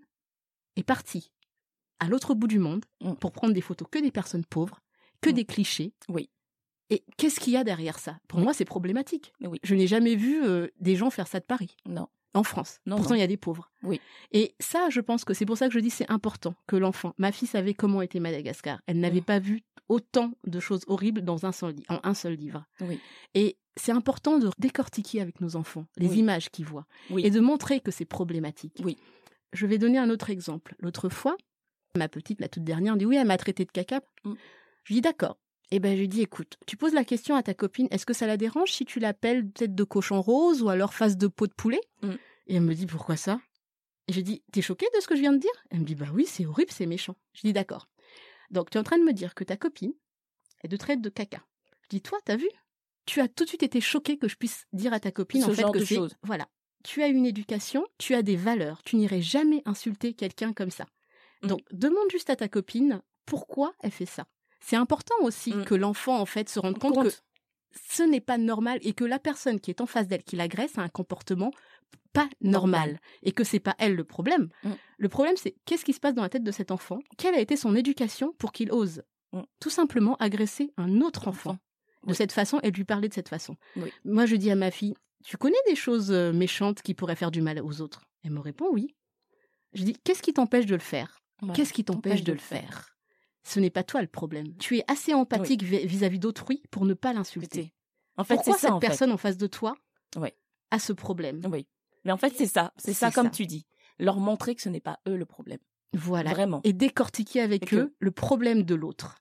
est 0.75 0.83
partie 0.83 1.31
à 1.99 2.07
l'autre 2.07 2.33
bout 2.33 2.47
du 2.47 2.59
monde 2.59 2.85
Mm. 3.01 3.13
pour 3.15 3.31
prendre 3.31 3.53
des 3.53 3.61
photos 3.61 3.87
que 3.91 3.99
des 3.99 4.11
personnes 4.11 4.45
pauvres, 4.45 4.79
que 5.23 5.29
Mm. 5.29 5.33
des 5.33 5.45
clichés. 5.45 5.93
Oui. 6.09 6.29
Et 6.89 7.03
qu'est-ce 7.17 7.39
qu'il 7.39 7.53
y 7.53 7.57
a 7.57 7.63
derrière 7.63 7.97
ça? 7.97 8.19
Pour 8.27 8.39
moi, 8.39 8.53
c'est 8.53 8.65
problématique. 8.65 9.33
Oui. 9.41 9.59
Je 9.63 9.73
n'ai 9.73 9.87
jamais 9.87 10.15
vu 10.15 10.43
euh, 10.43 10.67
des 10.79 10.95
gens 10.95 11.09
faire 11.09 11.27
ça 11.27 11.39
de 11.39 11.45
Paris, 11.45 11.75
Non. 11.87 12.07
en 12.35 12.43
France. 12.43 12.79
Non, 12.85 12.97
Pourtant, 12.97 13.15
il 13.15 13.19
y 13.21 13.23
a 13.23 13.27
des 13.27 13.37
pauvres. 13.37 13.71
Oui. 13.83 13.99
Et 14.31 14.53
ça, 14.59 14.89
je 14.89 14.99
pense 15.01 15.23
que 15.25 15.33
c'est 15.33 15.45
pour 15.45 15.57
ça 15.57 15.67
que 15.67 15.73
je 15.73 15.79
dis 15.79 15.89
c'est 15.89 16.09
important 16.11 16.53
que 16.67 16.75
l'enfant. 16.75 17.13
Ma 17.17 17.31
fille 17.31 17.47
savait 17.47 17.73
comment 17.73 18.01
était 18.01 18.19
Madagascar. 18.19 18.81
Elle 18.85 18.99
n'avait 18.99 19.21
Mm. 19.21 19.25
pas 19.25 19.39
vu 19.39 19.63
autant 19.89 20.33
de 20.45 20.59
choses 20.59 20.83
horribles 20.87 21.21
dans 21.21 21.45
un 21.45 21.51
seul, 21.51 21.75
en 21.89 21.99
un 22.03 22.13
seul 22.13 22.33
livre. 22.35 22.65
Oui. 22.81 22.99
Et 23.33 23.57
c'est 23.75 23.91
important 23.91 24.37
de 24.37 24.49
décortiquer 24.59 25.19
avec 25.21 25.41
nos 25.41 25.55
enfants 25.55 25.85
les 25.97 26.09
Oui. 26.09 26.19
images 26.19 26.49
qu'ils 26.51 26.65
voient 26.65 26.85
Oui. 27.09 27.25
et 27.25 27.31
de 27.31 27.39
montrer 27.39 27.79
que 27.79 27.91
c'est 27.91 28.05
problématique. 28.05 28.81
Oui. 28.83 28.97
Je 29.51 29.65
vais 29.65 29.77
donner 29.77 29.97
un 29.97 30.09
autre 30.09 30.29
exemple. 30.29 30.75
L'autre 30.79 31.09
fois, 31.09 31.35
ma 31.97 32.07
petite, 32.07 32.39
la 32.39 32.49
toute 32.49 32.63
dernière, 32.63 32.97
dit 32.97 33.05
oui, 33.05 33.15
elle 33.17 33.27
m'a 33.27 33.37
traité 33.37 33.65
de 33.65 33.71
caca. 33.71 34.01
Mm. 34.25 34.33
Je 34.83 34.93
dis 34.93 35.01
d'accord. 35.01 35.37
Et 35.71 35.79
ben 35.79 35.95
je 35.95 36.01
lui 36.01 36.07
dis 36.07 36.21
écoute, 36.21 36.57
tu 36.67 36.77
poses 36.77 36.93
la 36.93 37.03
question 37.03 37.35
à 37.35 37.41
ta 37.41 37.53
copine, 37.53 37.87
est-ce 37.89 38.05
que 38.05 38.13
ça 38.13 38.27
la 38.27 38.37
dérange 38.37 38.71
si 38.71 38.85
tu 38.85 38.99
l'appelles 38.99 39.49
tête 39.51 39.73
de 39.73 39.83
cochon 39.83 40.21
rose 40.21 40.61
ou 40.61 40.69
alors 40.69 40.93
face 40.93 41.17
de 41.17 41.27
peau 41.27 41.47
de 41.47 41.53
poulet 41.53 41.81
Mm. 42.01 42.11
Et 42.47 42.55
elle 42.55 42.61
me 42.61 42.75
dit 42.75 42.85
pourquoi 42.85 43.15
ça? 43.15 43.39
Et 44.07 44.13
j'ai 44.13 44.21
dit 44.21 44.43
t'es 44.51 44.61
choquée 44.61 44.85
de 44.95 45.01
ce 45.01 45.07
que 45.07 45.15
je 45.15 45.21
viens 45.21 45.33
de 45.33 45.37
dire? 45.37 45.51
Elle 45.71 45.79
me 45.79 45.85
dit 45.85 45.95
bah 45.95 46.07
oui, 46.13 46.25
c'est 46.27 46.45
horrible, 46.45 46.71
c'est 46.71 46.85
méchant. 46.85 47.15
Je 47.33 47.41
dis 47.41 47.53
d'accord. 47.53 47.87
Donc 48.51 48.69
tu 48.69 48.77
es 48.77 48.81
en 48.81 48.83
train 48.83 48.97
de 48.97 49.03
me 49.03 49.13
dire 49.13 49.33
que 49.33 49.43
ta 49.43 49.57
copine 49.57 49.93
est 50.63 50.67
de 50.67 50.77
traite 50.77 51.01
de 51.01 51.09
caca. 51.09 51.43
Je 51.83 51.87
dis 51.89 52.01
toi, 52.01 52.19
t'as 52.25 52.35
vu? 52.35 52.47
Tu 53.05 53.19
as 53.19 53.27
tout 53.27 53.43
de 53.43 53.49
suite 53.49 53.63
été 53.63 53.81
choquée 53.81 54.17
que 54.17 54.27
je 54.27 54.35
puisse 54.35 54.67
dire 54.73 54.93
à 54.93 54.99
ta 54.99 55.11
copine 55.11 55.41
Ce 55.41 55.47
en 55.47 55.53
fait 55.53 55.61
genre 55.61 55.71
que 55.71 55.83
c'est 55.83 55.97
voilà. 56.21 56.47
Tu 56.83 57.01
as 57.01 57.07
une 57.07 57.25
éducation, 57.25 57.85
tu 57.97 58.13
as 58.13 58.21
des 58.21 58.35
valeurs, 58.35 58.83
tu 58.83 58.97
n'irais 58.97 59.21
jamais 59.21 59.61
insulter 59.65 60.13
quelqu'un 60.13 60.53
comme 60.53 60.71
ça. 60.71 60.85
Mm. 61.41 61.47
Donc 61.47 61.61
demande 61.71 62.11
juste 62.11 62.29
à 62.29 62.35
ta 62.35 62.47
copine 62.47 63.01
pourquoi 63.25 63.73
elle 63.79 63.91
fait 63.91 64.05
ça. 64.05 64.27
C'est 64.65 64.75
important 64.77 65.15
aussi 65.21 65.53
Mm. 65.53 65.65
que 65.65 65.75
l'enfant 65.75 66.17
en 66.19 66.25
fait 66.25 66.47
se 66.49 66.59
rende 66.59 66.79
compte, 66.79 67.03
que 67.05 67.09
ce 67.89 68.03
n'est 68.03 68.21
pas 68.21 68.37
normal 68.37 68.79
et 68.81 68.93
que 68.93 69.03
la 69.03 69.19
personne 69.19 69.59
qui 69.59 69.69
est 69.71 69.81
en 69.81 69.85
face 69.85 70.07
d'elle 70.07 70.23
qui 70.23 70.35
l'agresse 70.35 70.77
a 70.77 70.81
un 70.81 70.89
comportement 70.89 71.51
pas 72.13 72.29
normal, 72.41 72.89
Normal. 72.91 72.99
et 73.23 73.31
que 73.31 73.43
c'est 73.43 73.59
pas 73.59 73.75
elle 73.79 73.95
le 73.95 74.03
problème. 74.03 74.49
Mm. 74.63 74.71
Le 74.99 75.09
problème 75.09 75.35
c'est 75.35 75.55
qu'est-ce 75.65 75.83
qui 75.83 75.93
se 75.93 75.99
passe 75.99 76.13
dans 76.13 76.21
la 76.21 76.29
tête 76.29 76.43
de 76.43 76.51
cet 76.51 76.69
enfant? 76.71 76.99
Quelle 77.17 77.33
a 77.35 77.39
été 77.39 77.55
son 77.57 77.75
éducation 77.75 78.33
pour 78.37 78.51
qu'il 78.51 78.71
ose 78.71 79.01
Mm. 79.33 79.41
tout 79.59 79.71
simplement 79.71 80.15
agresser 80.17 80.71
un 80.77 81.01
autre 81.01 81.27
enfant 81.27 81.51
Enfant? 81.51 81.59
de 82.03 82.09
Oui. 82.11 82.15
cette 82.15 82.31
façon 82.31 82.59
et 82.61 82.69
de 82.71 82.77
lui 82.77 82.83
parler 82.85 83.09
de 83.09 83.13
cette 83.15 83.29
façon. 83.29 83.55
Oui. 83.75 83.91
Moi 84.05 84.25
je 84.27 84.35
dis 84.35 84.51
à 84.51 84.55
ma 84.55 84.69
fille, 84.71 84.93
tu 85.25 85.37
connais 85.37 85.57
des 85.67 85.75
choses 85.75 86.11
euh, 86.11 86.31
méchantes 86.31 86.81
qui 86.83 86.93
pourraient 86.93 87.15
faire 87.15 87.31
du 87.31 87.41
mal 87.41 87.59
aux 87.61 87.81
autres? 87.81 88.03
Elle 88.23 88.31
me 88.31 88.39
répond 88.39 88.67
oui. 88.71 88.93
Je 89.73 89.83
dis 89.83 89.93
qu'est-ce 90.03 90.21
qui 90.21 90.33
t'empêche 90.33 90.67
de 90.67 90.75
le 90.75 90.81
faire? 90.81 91.19
Voilà. 91.39 91.55
Qu'est-ce 91.55 91.73
qui 91.73 91.83
t'empêche 91.83 92.23
de 92.23 92.31
le 92.33 92.37
faire? 92.39 92.92
Ce 93.43 93.59
n'est 93.59 93.69
pas 93.69 93.83
toi 93.83 94.01
le 94.01 94.07
problème. 94.07 94.55
Tu 94.57 94.77
es 94.77 94.83
assez 94.87 95.13
empathique 95.13 95.63
vi- 95.63 95.85
vis-à-vis 95.85 96.19
d'autrui 96.19 96.63
pour 96.71 96.85
ne 96.85 96.93
pas 96.93 97.13
l'insulter. 97.13 97.73
En 98.17 98.23
fait, 98.23 98.35
c'est 98.35 98.43
Pourquoi 98.43 98.53
ça, 98.53 98.59
cette 98.59 98.71
en 98.71 98.79
fait. 98.79 98.87
personne 98.87 99.11
en 99.11 99.17
face 99.17 99.37
de 99.37 99.47
toi 99.47 99.75
Oui. 100.17 100.29
a 100.71 100.79
ce 100.79 100.93
problème? 100.93 101.41
Oui. 101.51 101.67
Mais 102.05 102.11
en 102.11 102.17
fait, 102.17 102.33
c'est 102.35 102.47
ça. 102.47 102.73
C'est 102.77 102.93
ça, 102.93 103.11
comme 103.11 103.27
ça. 103.27 103.31
tu 103.31 103.45
dis. 103.45 103.65
Leur 103.99 104.17
montrer 104.19 104.55
que 104.55 104.61
ce 104.61 104.69
n'est 104.69 104.79
pas 104.79 104.99
eux 105.07 105.15
le 105.15 105.25
problème. 105.25 105.59
Voilà. 105.93 106.31
Vraiment. 106.31 106.61
Et 106.63 106.73
décortiquer 106.73 107.41
avec 107.41 107.63
Et 107.63 107.65
que- 107.67 107.75
eux 107.75 107.95
le 107.99 108.11
problème 108.11 108.63
de 108.63 108.75
l'autre. 108.75 109.15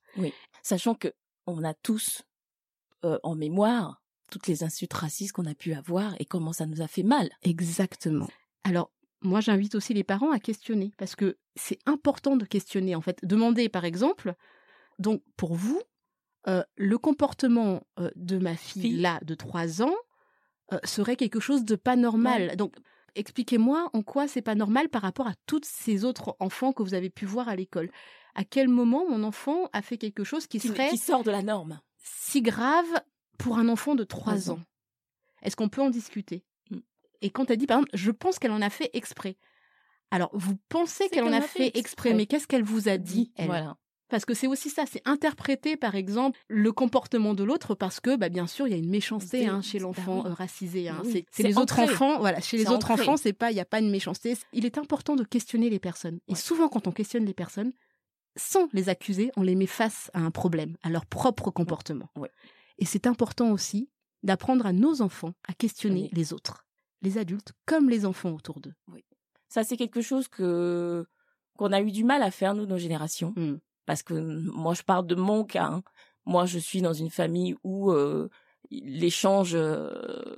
Sachant 0.62 0.94
que 0.94 1.12
on 1.46 1.64
a 1.64 1.74
tous 1.74 2.22
euh, 3.04 3.18
en 3.24 3.34
mémoire 3.34 4.02
toutes 4.30 4.46
les 4.46 4.62
insultes 4.62 4.92
racistes 4.94 5.32
qu'on 5.32 5.44
a 5.46 5.54
pu 5.54 5.74
avoir 5.74 6.14
et 6.20 6.24
comment 6.24 6.52
ça 6.52 6.64
nous 6.66 6.80
a 6.80 6.86
fait 6.86 7.02
mal. 7.02 7.28
Exactement. 7.42 8.28
Alors, 8.64 8.90
moi, 9.22 9.40
j'invite 9.40 9.74
aussi 9.74 9.94
les 9.94 10.04
parents 10.04 10.30
à 10.32 10.38
questionner 10.38 10.92
parce 10.98 11.14
que 11.16 11.38
c'est 11.56 11.78
important 11.86 12.36
de 12.36 12.44
questionner. 12.44 12.94
En 12.94 13.00
fait, 13.00 13.18
demander, 13.24 13.68
par 13.68 13.84
exemple, 13.84 14.34
donc 14.98 15.22
pour 15.36 15.54
vous, 15.54 15.80
euh, 16.48 16.62
le 16.76 16.98
comportement 16.98 17.82
euh, 17.98 18.10
de 18.16 18.38
ma 18.38 18.56
fille, 18.56 18.82
Fille. 18.82 19.00
là 19.00 19.20
de 19.22 19.34
3 19.34 19.82
ans 19.82 19.94
euh, 20.72 20.78
serait 20.84 21.16
quelque 21.16 21.40
chose 21.40 21.64
de 21.64 21.76
pas 21.76 21.96
normal. 21.96 22.56
Donc, 22.56 22.74
expliquez-moi 23.14 23.90
en 23.92 24.02
quoi 24.02 24.26
c'est 24.26 24.42
pas 24.42 24.54
normal 24.54 24.88
par 24.88 25.02
rapport 25.02 25.26
à 25.28 25.34
tous 25.46 25.60
ces 25.64 26.04
autres 26.04 26.34
enfants 26.40 26.72
que 26.72 26.82
vous 26.82 26.94
avez 26.94 27.10
pu 27.10 27.26
voir 27.26 27.48
à 27.48 27.56
l'école. 27.56 27.90
À 28.34 28.44
quel 28.44 28.68
moment 28.68 29.08
mon 29.08 29.22
enfant 29.24 29.68
a 29.72 29.82
fait 29.82 29.98
quelque 29.98 30.24
chose 30.24 30.46
qui 30.46 30.58
Qui, 30.58 30.68
serait 30.68 30.88
qui 30.88 30.98
sort 30.98 31.22
de 31.22 31.30
la 31.30 31.42
norme. 31.42 31.80
si 31.98 32.40
grave 32.42 32.86
pour 33.38 33.58
un 33.58 33.68
enfant 33.68 33.94
de 33.94 34.04
3 34.04 34.32
Trois 34.34 34.50
ans 34.50 34.54
ans? 34.54 34.62
Est-ce 35.42 35.56
qu'on 35.56 35.68
peut 35.68 35.82
en 35.82 35.90
discuter? 35.90 36.44
Et 37.22 37.30
quand 37.30 37.50
elle 37.50 37.56
dit, 37.56 37.66
par 37.66 37.78
exemple, 37.78 37.90
je 37.94 38.10
pense 38.10 38.38
qu'elle 38.38 38.50
en 38.52 38.60
a 38.62 38.70
fait 38.70 38.90
exprès. 38.92 39.36
Alors, 40.10 40.30
vous 40.34 40.56
pensez 40.68 41.08
qu'elle 41.08 41.24
en 41.24 41.32
a 41.32 41.40
fait 41.40 41.68
exprès, 41.68 41.78
exprès. 41.80 42.14
mais 42.14 42.26
qu'est-ce 42.26 42.46
qu'elle 42.46 42.62
vous 42.64 42.88
a 42.88 42.98
dit, 42.98 43.32
elle? 43.36 43.46
Voilà. 43.46 43.76
Parce 44.10 44.26
que 44.26 44.34
c'est 44.34 44.46
aussi 44.46 44.68
ça, 44.68 44.84
c'est 44.84 45.00
interpréter, 45.06 45.78
par 45.78 45.94
exemple, 45.94 46.38
le 46.48 46.70
comportement 46.70 47.32
de 47.32 47.44
l'autre, 47.44 47.74
parce 47.74 47.98
que, 47.98 48.14
bah, 48.16 48.28
bien 48.28 48.46
sûr, 48.46 48.66
il 48.66 48.72
y 48.72 48.74
a 48.74 48.76
une 48.76 48.90
méchanceté 48.90 49.46
hein, 49.46 49.62
chez 49.62 49.78
l'enfant 49.78 50.26
euh, 50.26 50.34
racisé. 50.34 50.90
hein. 50.90 51.00
Oui, 51.02 51.24
C'est- 51.30 51.42
les 51.44 51.56
autres 51.56 51.78
enfants, 51.78 52.18
voilà. 52.18 52.40
Chez 52.42 52.58
les 52.58 52.68
autres 52.68 52.90
enfants, 52.90 53.16
c'est 53.16 53.32
pas, 53.32 53.50
il 53.50 53.54
n'y 53.54 53.60
a 53.60 53.64
pas 53.64 53.78
une 53.78 53.90
méchanceté. 53.90 54.36
Il 54.52 54.66
est 54.66 54.76
important 54.76 55.16
de 55.16 55.24
questionner 55.24 55.70
les 55.70 55.78
personnes. 55.78 56.18
Et 56.28 56.32
Ouais. 56.32 56.38
souvent, 56.38 56.68
quand 56.68 56.86
on 56.86 56.92
questionne 56.92 57.24
les 57.24 57.32
personnes, 57.32 57.72
sans 58.36 58.68
les 58.74 58.90
accuser, 58.90 59.30
on 59.38 59.42
les 59.42 59.54
met 59.54 59.66
face 59.66 60.10
à 60.12 60.20
un 60.20 60.30
problème, 60.30 60.76
à 60.82 60.90
leur 60.90 61.06
propre 61.06 61.50
comportement. 61.50 62.10
Ouais. 62.16 62.30
Et 62.78 62.84
c'est 62.84 63.06
important 63.06 63.50
aussi 63.50 63.88
d'apprendre 64.22 64.66
à 64.66 64.74
nos 64.74 65.00
enfants 65.00 65.32
à 65.48 65.54
questionner 65.54 66.02
Oui. 66.02 66.10
les 66.12 66.32
autres, 66.34 66.66
les 67.02 67.18
adultes 67.18 67.52
comme 67.66 67.90
les 67.90 68.06
enfants 68.06 68.30
autour 68.30 68.60
d'eux. 68.60 68.74
Ça, 69.48 69.64
c'est 69.64 69.76
quelque 69.76 70.00
chose 70.00 70.28
que 70.28 71.06
qu'on 71.58 71.72
a 71.72 71.82
eu 71.82 71.92
du 71.92 72.04
mal 72.04 72.22
à 72.22 72.30
faire 72.30 72.54
nous, 72.54 72.64
nos 72.64 72.78
générations. 72.78 73.34
Mm. 73.36 73.58
Parce 73.84 74.02
que 74.02 74.14
moi, 74.14 74.72
je 74.74 74.82
parle 74.82 75.06
de 75.06 75.14
mon 75.14 75.44
cas. 75.44 75.66
hein. 75.66 75.82
Moi, 76.24 76.46
je 76.46 76.58
suis 76.58 76.80
dans 76.80 76.94
une 76.94 77.10
famille 77.10 77.54
où 77.62 77.90
euh, 77.90 78.30
l'échange, 78.70 79.54
euh, 79.54 80.36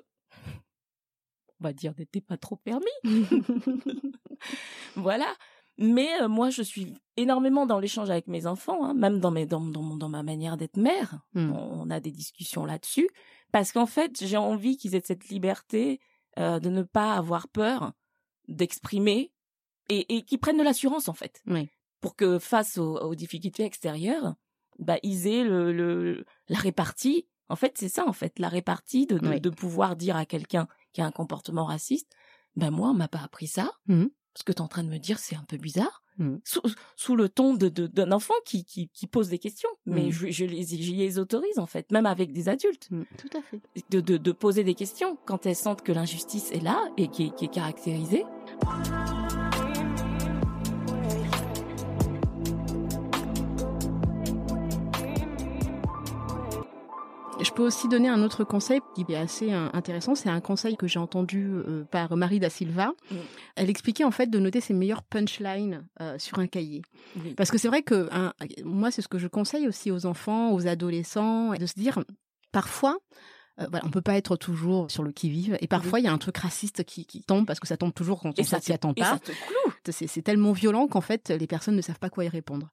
on 1.60 1.64
va 1.64 1.72
dire, 1.72 1.92
n'était 1.96 2.20
pas 2.22 2.36
trop 2.36 2.56
permis. 2.56 2.86
voilà. 4.96 5.32
Mais 5.78 6.08
euh, 6.20 6.28
moi, 6.28 6.50
je 6.50 6.62
suis 6.62 6.94
énormément 7.16 7.66
dans 7.66 7.78
l'échange 7.78 8.10
avec 8.10 8.26
mes 8.28 8.46
enfants, 8.46 8.84
hein, 8.84 8.94
même 8.94 9.20
dans, 9.20 9.30
mes, 9.30 9.46
dans, 9.46 9.60
dans, 9.60 9.96
dans 9.96 10.08
ma 10.08 10.22
manière 10.22 10.56
d'être 10.56 10.76
mère. 10.76 11.20
Mm. 11.34 11.52
On 11.52 11.90
a 11.90 12.00
des 12.00 12.12
discussions 12.12 12.64
là-dessus. 12.64 13.08
Parce 13.52 13.70
qu'en 13.70 13.86
fait, 13.86 14.24
j'ai 14.24 14.36
envie 14.36 14.76
qu'ils 14.76 14.94
aient 14.96 15.02
cette 15.04 15.28
liberté 15.28 16.00
euh, 16.38 16.60
de 16.60 16.68
ne 16.68 16.82
pas 16.82 17.14
avoir 17.14 17.48
peur 17.48 17.92
d'exprimer 18.48 19.32
et, 19.88 20.16
et 20.16 20.22
qu'ils 20.22 20.38
prennent 20.38 20.58
de 20.58 20.62
l'assurance, 20.62 21.08
en 21.08 21.12
fait. 21.14 21.42
Oui. 21.46 21.68
Pour 22.00 22.16
que 22.16 22.38
face 22.38 22.78
aux, 22.78 22.96
aux 22.98 23.14
difficultés 23.14 23.64
extérieures, 23.64 24.34
bah, 24.78 24.98
ils 25.02 25.26
aient 25.26 25.44
le, 25.44 25.72
le, 25.72 26.24
la 26.48 26.58
répartie. 26.58 27.26
En 27.48 27.56
fait, 27.56 27.76
c'est 27.78 27.88
ça, 27.88 28.06
en 28.06 28.12
fait, 28.12 28.38
la 28.38 28.48
répartie 28.48 29.06
de, 29.06 29.18
de, 29.18 29.28
Oui. 29.28 29.40
de 29.40 29.50
pouvoir 29.50 29.96
dire 29.96 30.16
à 30.16 30.26
quelqu'un 30.26 30.66
qui 30.92 31.00
a 31.00 31.06
un 31.06 31.10
comportement 31.10 31.64
raciste, 31.64 32.12
ben 32.56 32.70
moi, 32.70 32.90
on 32.90 32.94
m'a 32.94 33.08
pas 33.08 33.20
appris 33.22 33.46
ça. 33.46 33.72
Mhm. 33.86 34.10
Ce 34.36 34.42
que 34.44 34.52
tu 34.52 34.58
es 34.58 34.62
en 34.62 34.68
train 34.68 34.84
de 34.84 34.88
me 34.88 34.98
dire, 34.98 35.18
c'est 35.18 35.36
un 35.36 35.44
peu 35.44 35.56
bizarre. 35.56 36.02
Mhm. 36.18 36.40
Sous, 36.44 36.60
sous 36.96 37.16
le 37.16 37.28
ton 37.28 37.54
de, 37.54 37.68
de- 37.68 37.86
d'un 37.88 38.12
enfant 38.12 38.34
qui, 38.44 38.64
qui, 38.64 38.88
qui 38.88 39.06
pose 39.06 39.28
des 39.28 39.38
questions. 39.38 39.68
Mais 39.86 40.04
Mhm. 40.04 40.10
je, 40.12 40.30
je, 40.30 40.44
les, 40.44 40.64
je 40.64 40.92
les 40.92 41.18
autorise, 41.18 41.58
en 41.58 41.66
fait, 41.66 41.90
même 41.90 42.06
avec 42.06 42.32
des 42.32 42.48
adultes, 42.48 42.88
Mm, 42.90 43.02
Tout 43.18 43.36
à 43.36 43.42
fait. 43.42 43.60
de, 43.90 44.00
de, 44.00 44.16
de 44.16 44.32
poser 44.32 44.62
des 44.64 44.74
questions 44.74 45.16
quand 45.26 45.46
elles 45.46 45.56
sentent 45.56 45.82
que 45.82 45.92
l'injustice 45.92 46.50
est 46.52 46.62
là 46.62 46.78
et 46.96 47.08
qui 47.08 47.24
est, 47.26 47.34
qui 47.34 47.46
est 47.46 47.48
caractérisée. 47.52 48.24
Je 57.44 57.50
peux 57.52 57.62
aussi 57.62 57.88
donner 57.88 58.08
un 58.08 58.22
autre 58.22 58.42
conseil 58.42 58.80
qui 58.94 59.04
est 59.12 59.16
assez 59.16 59.52
euh, 59.52 59.68
intéressant. 59.74 60.14
C'est 60.14 60.28
un 60.30 60.40
conseil 60.40 60.76
que 60.76 60.86
j'ai 60.88 60.98
entendu 60.98 61.46
euh, 61.52 61.84
par 61.84 62.16
Marie 62.16 62.40
da 62.40 62.48
Silva. 62.50 62.92
Elle 63.54 63.68
expliquait 63.70 64.04
en 64.04 64.10
fait 64.10 64.28
de 64.28 64.38
noter 64.38 64.60
ses 64.60 64.72
meilleures 64.74 65.02
punchlines 65.02 65.86
euh, 66.00 66.18
sur 66.18 66.38
un 66.38 66.46
cahier. 66.46 66.82
Oui. 67.22 67.34
Parce 67.34 67.50
que 67.50 67.58
c'est 67.58 67.68
vrai 67.68 67.82
que 67.82 68.08
un- 68.12 68.32
moi, 68.64 68.90
c'est 68.90 69.02
ce 69.02 69.08
que 69.08 69.18
je 69.18 69.28
conseille 69.28 69.68
aussi 69.68 69.90
aux 69.90 70.06
enfants, 70.06 70.52
aux 70.52 70.66
adolescents, 70.66 71.52
de 71.52 71.66
se 71.66 71.74
dire 71.74 72.02
parfois. 72.50 72.96
euh, 73.60 73.66
voilà, 73.70 73.84
on 73.86 73.90
peut 73.90 74.00
pas 74.02 74.16
être 74.16 74.36
toujours 74.36 74.90
sur 74.90 75.02
le 75.02 75.12
qui-vive. 75.12 75.56
Et 75.60 75.68
parfois, 75.68 76.00
il 76.00 76.04
y 76.06 76.08
a 76.08 76.12
un 76.12 76.18
truc 76.18 76.38
raciste 76.38 76.82
qui, 76.84 77.04
qui 77.06 77.22
tombe 77.22 77.46
parce 77.46 77.60
que 77.60 77.68
ça 77.68 77.76
tombe 77.76 77.92
toujours 77.94 78.20
quand 78.20 78.30
on 78.30 78.32
Et 78.40 78.44
ça 78.44 78.58
s'y 78.58 78.68
te- 78.68 78.72
attend 78.72 78.92
Et 78.96 79.00
pas. 79.00 79.12
ça 79.12 79.18
te 79.18 79.30
cloue. 79.32 79.72
C'est 79.90 80.06
c'est 80.06 80.22
tellement 80.22 80.52
violent 80.52 80.88
qu'en 80.88 81.02
fait, 81.02 81.28
les 81.28 81.46
personnes 81.46 81.76
ne 81.76 81.82
savent 81.82 81.98
pas 81.98 82.10
quoi 82.10 82.24
y 82.24 82.28
répondre. 82.28 82.70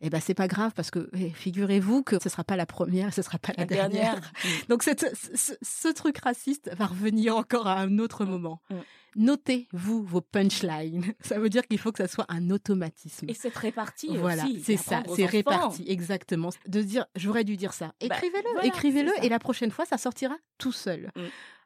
Eh 0.00 0.10
ben 0.10 0.20
c'est 0.20 0.34
pas 0.34 0.48
grave 0.48 0.72
parce 0.74 0.90
que 0.90 1.08
eh, 1.14 1.30
figurez-vous 1.30 2.02
que 2.02 2.16
ce 2.22 2.28
sera 2.28 2.44
pas 2.44 2.56
la 2.56 2.66
première, 2.66 3.12
ce 3.12 3.22
sera 3.22 3.38
pas 3.38 3.52
la, 3.56 3.62
La 3.62 3.66
dernière. 3.66 4.12
dernière. 4.20 4.32
Donc 4.68 4.82
cette- 4.82 5.14
ce, 5.34 5.52
ce 5.60 5.88
truc 5.88 6.18
raciste 6.18 6.70
va 6.76 6.86
revenir 6.86 7.36
encore 7.36 7.66
à 7.66 7.78
un 7.80 7.98
autre 7.98 8.24
moment. 8.24 8.60
mm. 8.70 8.74
Notez-vous 9.16 10.02
vos 10.04 10.20
punchlines. 10.20 11.04
Ça 11.20 11.38
veut 11.38 11.48
dire 11.48 11.66
qu'il 11.66 11.78
faut 11.78 11.90
que 11.92 11.98
ça 11.98 12.06
soit 12.08 12.26
un 12.28 12.48
automatisme. 12.50 13.26
Et 13.28 13.34
c'est 13.34 13.54
réparti 13.54 14.16
Voilà, 14.16 14.44
c'est 14.62 14.76
ça, 14.76 15.02
c'est 15.16 15.26
réparti, 15.26 15.84
exactement. 15.88 16.50
De 16.68 16.80
dire, 16.80 17.06
j'aurais 17.16 17.44
dû 17.44 17.56
dire 17.56 17.72
ça. 17.72 17.86
Bah, 17.86 17.92
Écrivez-le, 18.16 18.50
voilà, 18.52 18.66
écrivez-le, 18.66 19.12
et 19.24 19.28
la 19.28 19.38
prochaine 19.40 19.70
fois, 19.72 19.84
ça 19.84 19.98
sortira 19.98 20.36
tout 20.58 20.72
seul. 20.72 21.10
Mm. 21.16 21.20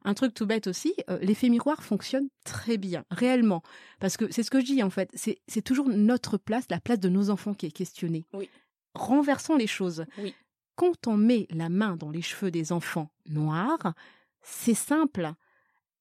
Un 0.05 0.14
truc 0.14 0.34
tout 0.34 0.46
bête 0.46 0.66
aussi, 0.66 0.94
euh, 1.09 1.18
l'effet 1.20 1.48
miroir 1.48 1.82
fonctionne 1.82 2.28
très 2.44 2.76
bien, 2.76 3.05
réellement. 3.11 3.62
Parce 4.00 4.16
que 4.16 4.30
c'est 4.30 4.42
ce 4.42 4.50
que 4.50 4.61
je 4.61 4.66
dis, 4.66 4.82
en 4.82 4.90
fait, 4.90 5.11
c'est 5.14 5.62
toujours 5.62 5.88
notre 5.88 6.36
place, 6.36 6.64
la 6.70 6.80
place 6.80 7.00
de 7.00 7.09
nos 7.09 7.30
enfants 7.30 7.55
qui 7.55 7.66
est 7.66 7.70
questionnée. 7.70 8.26
Oui. 8.34 8.50
Renversons 8.94 9.57
les 9.57 9.66
choses. 9.66 10.05
Oui. 10.18 10.34
Quand 10.76 11.07
on 11.07 11.16
met 11.16 11.46
la 11.50 11.68
main 11.68 11.96
dans 11.96 12.11
les 12.11 12.22
cheveux 12.22 12.50
des 12.50 12.72
enfants 12.72 13.11
noirs, 13.26 13.94
c'est 14.42 14.74
simple. 14.74 15.32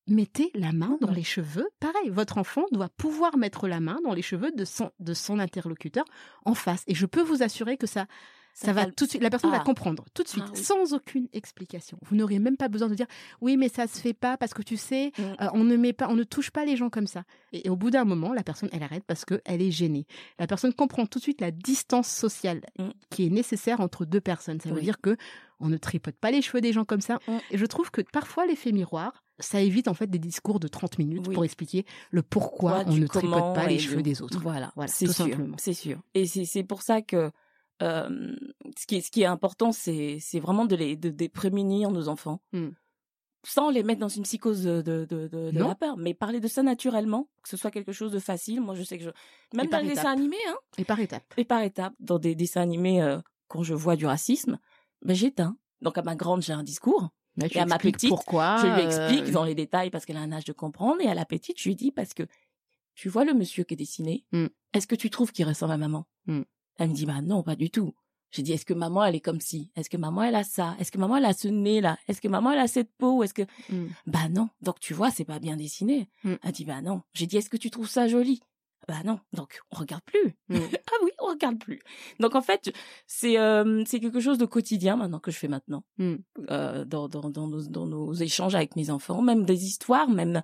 Mettez 0.08 0.52
la 0.54 0.74
main 0.74 0.98
dans 1.00 1.12
les 1.12 1.24
cheveux. 1.24 1.70
Pareil, 1.80 2.10
votre 2.10 2.38
enfant 2.38 2.66
doit 2.72 2.90
pouvoir 2.90 3.38
mettre 3.38 3.68
la 3.70 3.80
main 3.80 4.00
dans 4.04 4.14
les 4.14 4.22
cheveux 4.22 4.52
de 4.52 4.66
son, 4.66 4.92
de 5.00 5.14
son 5.14 5.40
interlocuteur 5.40 6.04
en 6.44 6.56
face. 6.56 6.84
Et 6.88 6.96
je 6.96 7.06
peux 7.06 7.22
vous 7.22 7.42
assurer 7.42 7.78
que 7.78 7.88
ça, 7.88 8.08
ça, 8.54 8.72
va 8.74 8.86
tout 8.86 9.06
de 9.06 9.10
suite, 9.10 9.22
la 9.24 9.30
personne 9.30 9.52
va 9.52 9.58
Ah. 9.62 9.64
comprendre 9.64 10.06
tout 10.14 10.24
de 10.24 10.28
suite, 10.28 10.44
Ah 10.48 10.52
oui. 10.56 10.64
sans 10.64 10.94
aucune 10.94 11.28
explication. 11.34 11.98
Vous 12.04 12.16
n'auriez 12.16 12.40
même 12.40 12.58
pas 12.58 12.68
besoin 12.68 12.88
de 12.88 12.96
dire 12.96 13.08
oui, 13.42 13.58
mais 13.58 13.70
ça 13.70 13.88
se 13.88 14.00
fait 14.00 14.14
pas 14.14 14.38
parce 14.38 14.54
que 14.54 14.62
tu 14.62 14.78
sais, 14.78 15.12
Mm. 15.18 15.22
euh, 15.42 15.48
on 15.54 15.64
ne 15.64 15.76
met 15.76 15.94
pas, 15.94 16.08
on 16.10 16.16
ne 16.16 16.24
touche 16.24 16.52
pas 16.52 16.66
les 16.66 16.76
gens 16.78 16.90
comme 16.90 17.08
ça. 17.08 17.24
Et, 17.52 17.68
et 17.68 17.70
au 17.70 17.76
bout 17.76 17.90
d'un 17.90 18.06
moment, 18.06 18.34
la 18.34 18.44
personne, 18.44 18.70
elle 18.72 18.84
arrête 18.84 19.04
parce 19.06 19.26
que 19.26 19.42
elle 19.46 19.62
est 19.62 19.72
gênée. 19.72 20.06
La 20.40 20.48
personne 20.48 20.74
comprend 20.74 21.06
tout 21.06 21.20
de 21.20 21.24
suite 21.24 21.42
la 21.42 21.52
distance 21.52 22.08
sociale 22.08 22.62
Mm. 22.80 22.90
qui 23.10 23.26
est 23.26 23.30
nécessaire 23.30 23.82
entre 23.82 24.06
deux 24.06 24.22
personnes. 24.22 24.60
Ça 24.62 24.70
veut 24.72 24.82
dire 24.82 25.02
que 25.02 25.18
on 25.60 25.70
ne 25.70 25.78
tripote 25.78 26.16
pas 26.16 26.30
les 26.32 26.42
cheveux 26.42 26.62
des 26.62 26.74
gens 26.74 26.84
comme 26.86 27.02
ça. 27.02 27.20
Mm. 27.28 27.38
Et 27.52 27.58
je 27.58 27.66
trouve 27.66 27.90
que 27.92 28.02
parfois 28.02 28.46
l'effet 28.46 28.72
miroir, 28.72 29.24
ça 29.40 29.62
évite 29.62 29.88
en 29.88 29.94
fait 29.94 30.08
des 30.08 30.20
discours 30.20 30.60
de 30.60 30.68
30 30.68 31.00
minutes 31.00 31.26
Oui. 31.28 31.34
pour 31.34 31.44
expliquer 31.44 31.86
le 32.12 32.22
pourquoi 32.22 32.84
Quoi, 32.84 32.94
on 32.94 32.98
ne 32.98 33.08
tripote 33.08 33.56
pas 33.56 33.66
les 33.68 33.78
du- 33.78 33.84
cheveux 33.84 34.04
des 34.04 34.22
autres. 34.22 34.40
Voilà, 34.40 34.72
Voilà, 34.76 34.92
c'est 34.92 35.06
tout 35.08 35.14
sûr, 35.14 35.26
simplement. 35.26 35.56
c'est 35.60 35.74
sûr. 35.74 36.00
Et 36.14 36.26
c'est 36.28 36.64
pour 36.64 36.82
ça 36.84 37.02
que 37.02 37.32
euh, 37.82 38.36
ce 38.78 38.86
qui 38.86 38.96
est 38.98 39.02
ce 39.02 39.12
qui 39.12 39.22
est 39.22 39.26
important, 39.26 39.72
c'est 39.72 40.20
vraiment 40.42 40.66
de 40.66 40.76
les 40.76 40.96
de, 40.96 41.10
de 41.10 41.28
prémunir 41.28 41.92
nos 41.92 42.08
enfants, 42.08 42.40
Mm. 42.54 42.70
sans 43.46 43.70
les 43.70 43.84
mettre 43.84 44.00
dans 44.00 44.08
une 44.08 44.24
psychose 44.24 44.64
de 44.64 44.82
de 44.82 45.06
de, 45.28 45.52
la 45.54 45.76
peur, 45.76 45.98
mais 45.98 46.14
parler 46.14 46.40
de 46.40 46.48
ça 46.48 46.64
naturellement, 46.64 47.30
que 47.42 47.50
ce 47.50 47.58
soit 47.58 47.72
quelque 47.72 47.92
chose 47.92 48.12
de 48.12 48.20
facile. 48.20 48.62
Moi, 48.62 48.76
je 48.76 48.84
sais 48.84 48.98
que 48.98 49.04
je 49.06 49.10
même 49.58 49.68
dans 49.68 49.80
les 49.80 49.90
dessins 49.90 50.02
étapes. 50.02 50.18
animés, 50.18 50.38
hein, 50.48 50.56
Et 50.78 50.86
par 50.86 51.00
étapes. 51.00 51.34
et 51.38 51.44
par 51.46 51.62
étapes, 51.62 51.94
dans 52.00 52.20
des 52.20 52.36
dessins 52.36 52.62
animés, 52.62 53.02
euh, 53.02 53.20
quand 53.48 53.64
je 53.64 53.74
vois 53.74 53.96
du 53.96 54.06
racisme, 54.06 54.60
ben 55.02 55.16
j'éteins. 55.16 55.58
Donc 55.82 55.98
à 55.98 56.02
ma 56.04 56.16
grande, 56.16 56.42
j'ai 56.42 56.54
un 56.54 56.64
discours. 56.64 57.10
Et 57.42 57.60
à 57.60 57.66
ma 57.66 57.80
petite, 57.80 58.10
pourquoi. 58.10 58.58
Je 58.62 58.68
lui 58.68 58.82
euh, 58.82 58.86
explique 58.86 59.32
dans 59.34 59.44
les 59.44 59.56
détails 59.56 59.90
parce 59.90 60.06
qu'elle 60.06 60.18
a 60.18 60.22
un 60.22 60.32
âge 60.32 60.46
de 60.46 60.54
comprendre. 60.54 61.02
Et 61.02 61.08
à 61.08 61.16
la 61.16 61.26
petite, 61.26 61.60
je 61.60 61.68
lui 61.68 61.76
dis 61.76 61.92
parce 61.92 62.14
que 62.14 62.24
tu 62.94 63.10
vois 63.10 63.26
le 63.26 63.34
monsieur 63.34 63.64
qui 63.64 63.74
est 63.74 63.78
dessiné. 63.78 64.24
Mm. 64.32 64.46
Est-ce 64.74 64.86
que 64.86 64.96
tu 64.96 65.10
trouves 65.10 65.32
qu'il 65.32 65.46
ressemble 65.48 65.74
à 65.74 65.78
maman? 65.78 66.06
Mm. 66.28 66.44
Elle 66.78 66.90
me 66.90 66.94
dit 66.94 67.06
bah 67.06 67.22
non, 67.22 67.44
pas 67.44 67.56
du 67.56 67.70
tout. 67.70 67.94
J'ai 68.32 68.42
dit 68.42 68.52
est-ce 68.54 68.66
que 68.66 68.74
maman 68.74 69.04
elle 69.06 69.14
est 69.16 69.20
comme 69.22 69.40
ci? 69.42 69.70
Est-ce 69.76 69.90
que 69.92 69.98
maman 69.98 70.24
elle 70.24 70.36
a 70.36 70.44
ça? 70.44 70.76
Est-ce 70.80 70.92
que 70.92 70.98
maman 70.98 71.18
elle 71.18 71.26
a 71.26 71.34
ce 71.34 71.48
nez 71.48 71.82
là? 71.82 71.98
Est-ce 72.08 72.20
que 72.20 72.28
maman 72.28 72.52
elle 72.52 72.60
a 72.60 72.68
cette 72.68 72.92
peau? 72.98 73.22
Est-ce 73.24 73.34
que 73.34 73.44
Mm. 73.70 73.88
bah 74.08 74.28
non. 74.30 74.50
Donc 74.62 74.80
tu 74.80 74.94
vois 74.96 75.12
c'est 75.12 75.24
pas 75.26 75.38
bien 75.40 75.56
dessiné. 75.56 76.10
Mm. 76.24 76.34
Elle 76.44 76.52
dit 76.52 76.66
bah 76.66 76.82
non. 76.82 77.02
J'ai 77.14 77.28
dit 77.28 77.38
est-ce 77.38 77.50
que 77.50 77.58
tu 77.58 77.70
trouves 77.70 77.90
ça 77.90 78.08
joli? 78.08 78.42
Bah 78.88 79.04
non. 79.06 79.20
Donc 79.34 79.62
on 79.72 79.78
regarde 79.78 80.02
plus. 80.04 80.36
Mm. 80.50 80.58
ah 80.92 80.96
oui, 81.04 81.12
on 81.22 81.28
regarde 81.28 81.60
plus. 81.60 81.80
Donc 82.20 82.34
en 82.34 82.42
fait 82.42 82.74
c'est 83.06 83.38
euh, 83.38 83.84
c'est 83.86 84.00
quelque 84.00 84.20
chose 84.20 84.40
de 84.40 84.46
quotidien 84.46 84.96
maintenant 84.96 85.20
que 85.20 85.30
je 85.30 85.38
fais 85.38 85.48
maintenant 85.48 85.84
euh, 86.00 86.86
dans, 86.86 87.08
dans, 87.08 87.30
dans, 87.30 87.48
nos, 87.48 87.62
dans 87.68 87.86
nos 87.86 88.14
échanges 88.14 88.56
avec 88.56 88.76
mes 88.76 88.90
enfants, 88.90 89.22
même 89.22 89.46
des 89.46 89.64
histoires, 89.66 90.10
même 90.10 90.42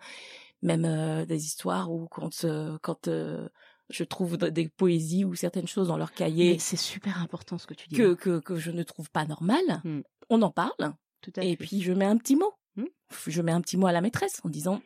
même 0.61 0.85
euh, 0.85 1.25
des 1.25 1.43
histoires 1.45 1.91
où 1.91 2.07
quand 2.07 2.43
euh, 2.43 2.77
quand 2.83 3.07
euh, 3.07 3.49
je 3.89 4.03
trouve 4.03 4.37
des 4.37 4.67
poésies 4.69 5.25
ou 5.25 5.35
certaines 5.35 5.67
choses 5.67 5.87
dans 5.87 5.97
leur 5.97 6.11
cahier 6.13 6.59
c'est 6.59 6.77
super 6.77 7.21
important 7.21 7.57
ce 7.57 7.65
que 7.67 7.73
tu 7.73 7.87
dis. 7.89 7.95
que, 7.95 8.03
là. 8.03 8.15
que 8.15 8.39
que 8.39 8.57
je 8.57 8.71
ne 8.71 8.83
trouve 8.83 9.09
pas 9.09 9.25
normales, 9.25 9.81
Mm. 9.83 10.01
on 10.29 10.41
en 10.41 10.51
parle 10.51 10.93
Tout 11.21 11.33
à 11.37 11.43
et 11.43 11.51
fait. 11.55 11.65
puis 11.65 11.81
je 11.81 11.91
mets 11.93 12.05
un 12.05 12.17
petit 12.17 12.35
mot. 12.35 12.53
Mm. 12.75 12.85
Je 13.27 13.41
mets 13.41 13.51
un 13.51 13.61
petit 13.61 13.77
mot 13.77 13.87
à 13.87 13.91
la 13.91 14.01
maîtresse 14.01 14.39
en 14.43 14.49
disant 14.49 14.81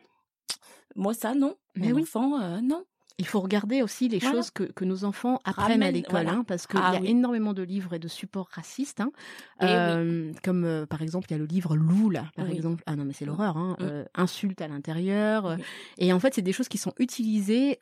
moi 0.96 1.12
ça 1.14 1.34
non, 1.34 1.56
Mais 1.76 1.88
mon 1.88 1.96
oui. 1.96 2.02
enfant 2.02 2.40
euh, 2.40 2.60
non. 2.60 2.84
Il 3.18 3.26
faut 3.28 3.38
regarder 3.40 3.80
aussi 3.80 4.08
les 4.08 4.18
Voilà. 4.18 4.34
choses 4.36 4.50
que, 4.50 4.64
que 4.64 4.84
nos 4.84 5.04
enfants 5.04 5.38
apprennent 5.44 5.84
à 5.84 5.90
l'école, 5.92 6.24
voilà. 6.24 6.32
hein, 6.32 6.44
parce 6.44 6.66
qu'il 6.66 6.80
Ah 6.82 6.94
y 6.94 6.96
a 6.96 7.00
oui. 7.00 7.10
énormément 7.10 7.52
de 7.52 7.62
livres 7.62 7.94
et 7.94 8.00
de 8.00 8.08
supports 8.08 8.48
racistes. 8.50 9.00
hein. 9.00 9.12
Eh 9.60 9.66
oui. 9.66 9.70
Euh, 9.70 10.32
Comme 10.42 10.64
euh, 10.64 10.84
par 10.84 11.00
exemple, 11.00 11.28
il 11.30 11.32
y 11.32 11.36
a 11.36 11.38
le 11.38 11.44
livre 11.44 11.76
Lou, 11.76 12.10
là, 12.10 12.30
par 12.34 12.46
Oui. 12.46 12.56
exemple. 12.56 12.82
Ah 12.86 12.96
non, 12.96 13.04
mais 13.04 13.12
c'est 13.12 13.24
l'horreur. 13.24 13.56
Hein. 13.56 13.76
Mm. 13.78 13.82
euh, 13.84 14.04
insultes 14.16 14.60
à 14.60 14.66
l'intérieur. 14.66 15.56
Et 15.98 16.12
en 16.12 16.18
fait, 16.18 16.34
c'est 16.34 16.42
des 16.42 16.52
choses 16.52 16.68
qui 16.68 16.78
sont 16.78 16.92
utilisées 16.98 17.78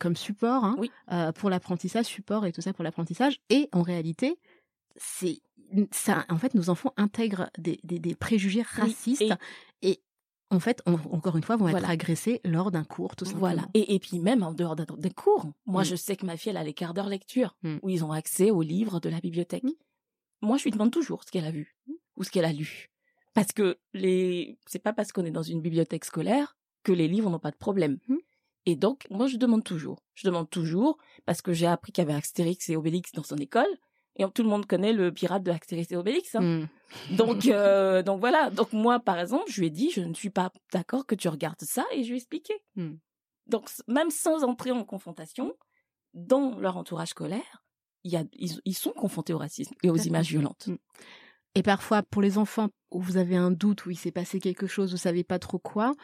comme 0.00 0.16
support 0.16 0.64
hein, 0.64 0.74
Oui. 0.78 0.90
pour 1.36 1.50
l'apprentissage, 1.50 2.06
support 2.06 2.44
et 2.44 2.50
tout 2.52 2.60
ça 2.60 2.72
pour 2.72 2.82
l'apprentissage. 2.82 3.38
Et 3.50 3.68
en 3.72 3.82
réalité, 3.82 4.38
c'est 4.96 5.40
ça. 5.92 6.24
En 6.28 6.36
fait, 6.36 6.54
nos 6.54 6.68
enfants 6.68 6.92
intègrent 6.96 7.48
des, 7.58 7.78
des, 7.84 7.98
des 8.00 8.14
préjugés 8.16 8.62
racistes 8.62 9.22
et- 9.82 9.90
et, 9.90 10.00
en 10.54 10.60
fait, 10.60 10.82
on- 10.86 10.94
encore 11.12 11.36
une 11.36 11.42
fois, 11.42 11.56
vont 11.56 11.66
être 11.68 11.72
Voilà. 11.72 11.88
agressés 11.90 12.40
lors 12.44 12.70
d'un 12.70 12.84
cours, 12.84 13.16
tout 13.16 13.24
simplement. 13.24 13.40
Voilà. 13.48 13.68
Et, 13.74 13.94
et 13.94 13.98
puis 13.98 14.18
même 14.18 14.42
en 14.42 14.52
dehors 14.52 14.76
des 14.76 15.10
cours. 15.10 15.46
Moi, 15.66 15.82
Mm. 15.82 15.86
je 15.86 15.96
sais 15.96 16.16
que 16.16 16.24
ma 16.26 16.36
fille, 16.36 16.50
elle 16.50 16.56
a 16.56 16.64
les 16.64 16.74
quarts 16.74 16.94
d'heure 16.94 17.08
lecture 17.08 17.56
Mm. 17.62 17.76
où 17.82 17.88
ils 17.90 18.04
ont 18.04 18.12
accès 18.12 18.50
aux 18.50 18.62
livres 18.62 19.00
de 19.00 19.08
la 19.08 19.20
bibliothèque. 19.20 19.64
Mm. 19.64 19.72
Moi, 20.42 20.56
je 20.58 20.64
lui 20.64 20.70
demande 20.70 20.90
toujours 20.92 21.24
ce 21.24 21.30
qu'elle 21.30 21.44
a 21.44 21.50
vu 21.50 21.76
ou 22.16 22.24
ce 22.24 22.30
qu'elle 22.30 22.44
a 22.44 22.52
lu. 22.52 22.90
Parce 23.34 23.52
que 23.52 23.78
les, 23.92 24.58
c'est 24.66 24.78
pas 24.78 24.92
parce 24.92 25.10
qu'on 25.12 25.24
est 25.24 25.30
dans 25.30 25.42
une 25.42 25.60
bibliothèque 25.60 26.04
scolaire 26.04 26.56
que 26.84 26.92
les 26.92 27.08
livres 27.08 27.30
n'ont 27.30 27.38
pas 27.40 27.50
de 27.50 27.56
problème. 27.56 27.98
Et 28.66 28.76
donc, 28.76 29.06
moi, 29.10 29.26
je 29.26 29.36
demande 29.36 29.64
toujours. 29.64 30.02
Je 30.14 30.26
demande 30.26 30.48
toujours 30.48 30.98
parce 31.26 31.42
que 31.42 31.52
j'ai 31.52 31.66
appris 31.66 31.92
qu'il 31.92 32.02
y 32.02 32.06
avait 32.06 32.16
Astérix 32.16 32.68
et 32.70 32.76
Obélix 32.76 33.12
dans 33.12 33.22
son 33.24 33.36
école. 33.36 33.66
Et 34.16 34.24
tout 34.32 34.42
le 34.42 34.48
monde 34.48 34.66
connaît 34.66 34.92
le 34.92 35.12
pirate 35.12 35.42
de 35.42 35.50
Astérix 35.50 35.90
et 35.90 35.96
Obélix. 35.96 36.34
hein. 36.34 36.40
Mm. 36.40 36.68
Donc, 37.16 37.46
euh, 37.46 38.02
donc 38.02 38.20
voilà. 38.20 38.50
Donc 38.50 38.72
moi, 38.72 39.00
par 39.00 39.18
exemple, 39.18 39.44
je 39.48 39.60
lui 39.60 39.66
ai 39.66 39.70
dit, 39.70 39.90
je 39.90 40.00
ne 40.00 40.14
suis 40.14 40.30
pas 40.30 40.52
d'accord 40.72 41.06
que 41.06 41.14
tu 41.14 41.28
regardes 41.28 41.60
ça, 41.62 41.84
et 41.92 42.02
je 42.04 42.08
lui 42.08 42.14
ai 42.14 42.18
expliqué. 42.18 42.54
Hmm. 42.76 42.94
Donc 43.46 43.68
même 43.88 44.10
sans 44.10 44.44
entrer 44.44 44.70
en 44.70 44.84
confrontation, 44.84 45.54
dans 46.14 46.58
leur 46.58 46.76
entourage 46.76 47.08
scolaire, 47.08 47.64
il 48.04 48.12
y 48.12 48.16
a, 48.16 48.24
ils, 48.32 48.60
ils 48.64 48.76
sont 48.76 48.92
confrontés 48.92 49.32
au 49.32 49.38
racisme 49.38 49.74
et 49.82 49.90
aux 49.90 49.96
images 49.96 50.28
violentes. 50.28 50.68
Mm. 51.54 51.58
Et 51.58 51.62
parfois, 51.62 52.02
pour 52.02 52.22
les 52.22 52.38
enfants 52.38 52.68
où 52.90 53.00
vous 53.00 53.16
avez 53.16 53.36
un 53.36 53.50
doute, 53.50 53.86
où 53.86 53.90
il 53.90 53.96
s'est 53.96 54.12
passé 54.12 54.38
quelque 54.38 54.68
chose, 54.68 54.92
vous 54.92 54.96
savez 54.96 55.24
pas 55.24 55.40
trop 55.40 55.58
quoi, 55.58 55.94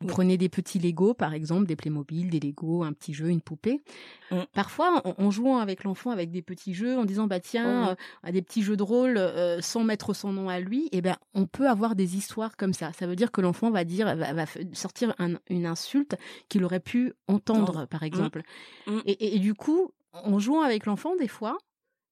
vous 0.00 0.06
prenez 0.06 0.38
des 0.38 0.48
petits 0.48 0.78
Legos, 0.78 1.12
par 1.12 1.34
exemple, 1.34 1.66
des 1.66 1.76
Playmobil, 1.76 2.30
des 2.30 2.40
Legos, 2.40 2.82
un 2.84 2.92
petit 2.94 3.12
jeu, 3.12 3.28
une 3.28 3.42
poupée. 3.42 3.82
Mm. 4.30 4.36
Parfois, 4.54 5.02
en, 5.04 5.14
en 5.22 5.30
jouant 5.30 5.58
avec 5.58 5.84
l'enfant 5.84 6.10
avec 6.10 6.30
des 6.30 6.40
petits 6.40 6.72
jeux, 6.72 6.96
en 6.98 7.04
disant 7.04 7.26
bah 7.26 7.40
tiens, 7.40 7.90
euh, 7.90 7.94
à 8.22 8.32
des 8.32 8.40
petits 8.40 8.62
jeux 8.62 8.76
de 8.78 8.82
rôle, 8.82 9.18
euh, 9.18 9.60
sans 9.60 9.84
mettre 9.84 10.14
son 10.14 10.32
nom 10.32 10.48
à 10.48 10.58
lui, 10.60 10.88
et 10.92 11.02
ben 11.02 11.16
on 11.34 11.46
peut 11.46 11.68
avoir 11.68 11.94
des 11.94 12.16
histoires 12.16 12.56
comme 12.56 12.72
ça. 12.72 12.92
Ça 12.94 13.06
veut 13.06 13.16
dire 13.16 13.30
que 13.30 13.40
l'enfant 13.42 13.70
va 13.70 13.84
dire, 13.84 14.14
va, 14.16 14.44
sortir 14.72 15.14
un- 15.18 15.38
une 15.50 15.66
insulte 15.66 16.16
qu'il 16.48 16.64
aurait 16.64 16.80
pu 16.80 17.12
entendre, 17.26 17.86
par 17.86 18.02
exemple. 18.04 18.42
Mm. 18.86 18.98
Et, 19.04 19.12
et- 19.12 19.36
et 19.36 19.38
du 19.38 19.52
coup, 19.54 19.90
en 20.14 20.38
jouant 20.38 20.62
avec 20.62 20.86
l'enfant, 20.86 21.14
des 21.16 21.28
fois, 21.28 21.58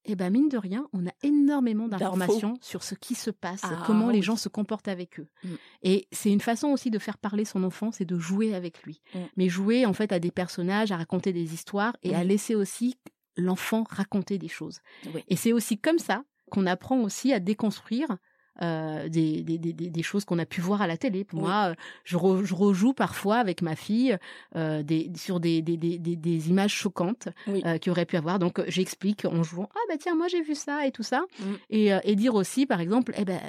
eh 0.06 0.14
ben 0.16 0.30
mine 0.30 0.48
de 0.48 0.56
rien, 0.58 0.86
on 0.92 1.06
a 1.06 1.10
énormément 1.22 1.88
d'informations 1.88 2.54
sur 2.60 2.82
ce 2.82 2.94
qui 2.94 3.14
se 3.14 3.30
passe, 3.30 3.60
Ah, 3.64 3.82
comment 3.86 4.10
les 4.10 4.22
gens 4.22 4.36
se 4.36 4.48
comportent 4.48 4.88
avec 4.88 5.18
eux. 5.20 5.28
Mm. 5.44 5.48
Et 5.82 6.08
c'est 6.12 6.30
une 6.30 6.40
façon 6.40 6.68
aussi 6.68 6.90
de 6.90 6.98
faire 6.98 7.18
parler 7.18 7.44
son 7.44 7.64
enfant, 7.64 7.90
c'est 7.92 8.04
de 8.04 8.18
jouer 8.18 8.54
avec 8.54 8.82
lui. 8.84 9.00
Mm. 9.14 9.18
Mais 9.36 9.48
jouer 9.48 9.84
en 9.86 9.92
fait 9.92 10.12
à 10.12 10.18
des 10.18 10.30
personnages, 10.30 10.92
à 10.92 10.96
raconter 10.96 11.32
des 11.32 11.54
histoires 11.54 11.96
et 12.02 12.14
à 12.14 12.20
Oui. 12.20 12.26
laisser 12.28 12.54
aussi 12.54 12.96
l'enfant 13.36 13.84
raconter 13.90 14.38
des 14.38 14.48
choses. 14.48 14.80
Oui. 15.14 15.22
Et 15.28 15.36
c'est 15.36 15.52
aussi 15.52 15.78
comme 15.78 15.98
ça 15.98 16.22
qu'on 16.50 16.66
apprend 16.66 17.00
aussi 17.00 17.32
à 17.32 17.40
déconstruire 17.40 18.16
euh, 18.62 19.08
des, 19.08 19.42
des, 19.42 19.58
des, 19.58 19.72
des- 19.72 19.90
des 19.90 20.02
choses 20.02 20.24
qu'on 20.24 20.38
a 20.38 20.46
pu 20.46 20.60
voir 20.60 20.82
à 20.82 20.86
la 20.86 20.96
télé. 20.96 21.24
Pour 21.24 21.38
Oui. 21.40 21.44
moi, 21.46 21.70
euh, 21.70 21.74
je, 22.04 22.16
re- 22.16 22.44
je 22.44 22.54
rejoue 22.54 22.92
parfois 22.92 23.36
avec 23.36 23.62
ma 23.62 23.76
fille 23.76 24.16
euh, 24.56 24.82
des, 24.82 25.10
sur 25.16 25.40
des, 25.40 25.62
des, 25.62 25.76
des, 25.76 25.98
des, 25.98 26.16
des 26.16 26.48
images 26.50 26.72
choquantes 26.72 27.28
Oui. 27.46 27.62
euh, 27.66 27.78
qu'il 27.78 27.92
aurait 27.92 28.06
pu 28.06 28.16
avoir. 28.16 28.38
Donc, 28.38 28.62
j'explique 28.68 29.24
en 29.24 29.42
jouant 29.42 29.68
Ah, 29.74 29.78
bah 29.88 29.96
tiens, 29.98 30.14
moi 30.14 30.28
j'ai 30.28 30.42
vu 30.42 30.54
ça 30.54 30.86
et 30.86 30.90
tout 30.92 31.02
ça. 31.02 31.24
Mm. 31.38 31.44
Et, 31.70 31.90
et 32.04 32.16
dire 32.16 32.34
aussi, 32.34 32.66
par 32.66 32.80
exemple, 32.80 33.12
eh 33.16 33.24
ben, 33.24 33.40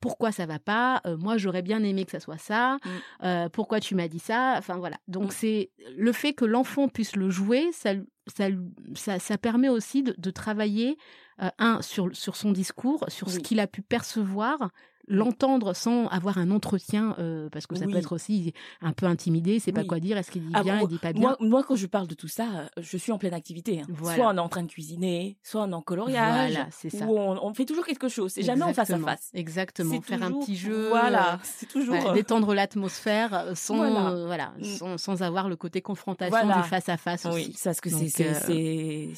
pourquoi 0.00 0.32
ça 0.32 0.46
va 0.46 0.58
pas 0.58 1.00
Moi, 1.18 1.36
j'aurais 1.38 1.62
bien 1.62 1.82
aimé 1.82 2.04
que 2.04 2.10
ça 2.10 2.20
soit 2.20 2.38
ça. 2.38 2.76
Mm. 3.22 3.48
Pourquoi 3.52 3.80
tu 3.80 3.94
m'as 3.94 4.08
dit 4.08 4.18
ça? 4.18 4.54
Enfin, 4.58 4.76
voilà. 4.76 4.96
Donc, 5.08 5.28
Mm. 5.28 5.30
c'est 5.30 5.70
le 5.96 6.12
fait 6.12 6.32
que 6.32 6.44
l'enfant 6.44 6.88
puisse 6.88 7.16
le 7.16 7.30
jouer, 7.30 7.68
ça, 7.72 7.92
ça, 8.26 8.48
ça, 8.94 9.18
ça 9.18 9.38
permet 9.38 9.68
aussi 9.68 10.02
de, 10.02 10.14
de 10.18 10.30
travailler, 10.30 10.96
euh, 11.42 11.48
un, 11.58 11.82
sur, 11.82 12.08
sur 12.14 12.36
son 12.36 12.52
discours, 12.52 13.04
sur 13.08 13.30
ce 13.30 13.36
Oui. 13.36 13.42
qu'il 13.42 13.60
a 13.60 13.66
pu 13.66 13.82
percevoir 13.82 14.70
l'entendre 15.08 15.74
sans 15.74 16.06
avoir 16.06 16.38
un 16.38 16.52
entretien, 16.52 17.16
euh, 17.18 17.48
parce 17.50 17.66
que 17.66 17.74
ça 17.74 17.86
Oui. 17.86 17.92
peut 17.92 17.98
être 17.98 18.12
aussi 18.12 18.54
un 18.80 18.92
peu 18.92 19.06
intimidé, 19.06 19.58
c'est 19.58 19.72
pas 19.72 19.80
Oui. 19.80 19.86
quoi 19.88 19.98
dire, 19.98 20.16
est-ce 20.16 20.30
qu'il 20.30 20.46
dit 20.46 20.52
Ah, 20.54 20.62
bien, 20.62 20.76
moi- 20.76 20.84
il 20.84 20.88
dit 20.88 20.98
pas 20.98 21.12
bien. 21.12 21.20
Moi, 21.22 21.36
moi, 21.40 21.64
quand 21.64 21.74
je 21.74 21.88
parle 21.88 22.06
de 22.06 22.14
tout 22.14 22.28
ça, 22.28 22.44
euh, 22.44 22.66
je 22.80 22.96
suis 22.96 23.10
en 23.10 23.18
pleine 23.18 23.34
activité. 23.34 23.80
hein. 23.80 23.86
Voilà. 23.88 24.16
Soit 24.16 24.28
on 24.28 24.36
est 24.36 24.40
en 24.40 24.48
train 24.48 24.62
de 24.62 24.68
cuisiner, 24.70 25.36
soit 25.42 25.62
on 25.62 25.70
est 25.70 25.74
en 25.74 25.82
coloriage, 25.82 26.52
Voilà, 26.52 26.68
c'est 26.70 26.88
ça. 26.88 27.04
ou 27.06 27.18
on, 27.18 27.44
on 27.44 27.52
fait 27.52 27.64
toujours 27.64 27.84
quelque 27.84 28.08
chose. 28.08 28.30
C'est 28.32 28.42
jamais 28.44 28.62
en 28.62 28.72
face 28.72 28.90
à 28.90 28.98
face. 28.98 29.28
Exactement, 29.34 29.90
C'est 29.90 30.02
faire 30.06 30.22
un 30.22 30.30
petit 30.38 30.54
jeu. 30.56 30.90
Voilà, 30.90 31.40
c'est 31.42 31.66
toujours. 31.68 31.96
ouais, 31.96 32.14
détendre 32.14 32.54
l'atmosphère 32.54 33.48
sans 33.56 33.78
Voilà. 33.78 34.10
euh, 34.12 34.26
voilà, 34.26 34.52
Mm. 34.60 34.64
sans, 34.64 34.98
sans 34.98 35.22
avoir 35.22 35.48
le 35.48 35.56
côté 35.56 35.82
confrontation 35.82 36.46
du 36.46 36.62
face 36.68 36.88
à 36.88 36.96
face 36.96 37.24
Oui, 37.24 37.32
aussi. 37.42 37.54
c'est 37.56 37.68
parce 37.70 37.80
que 37.80 37.90
c'est 37.90 39.10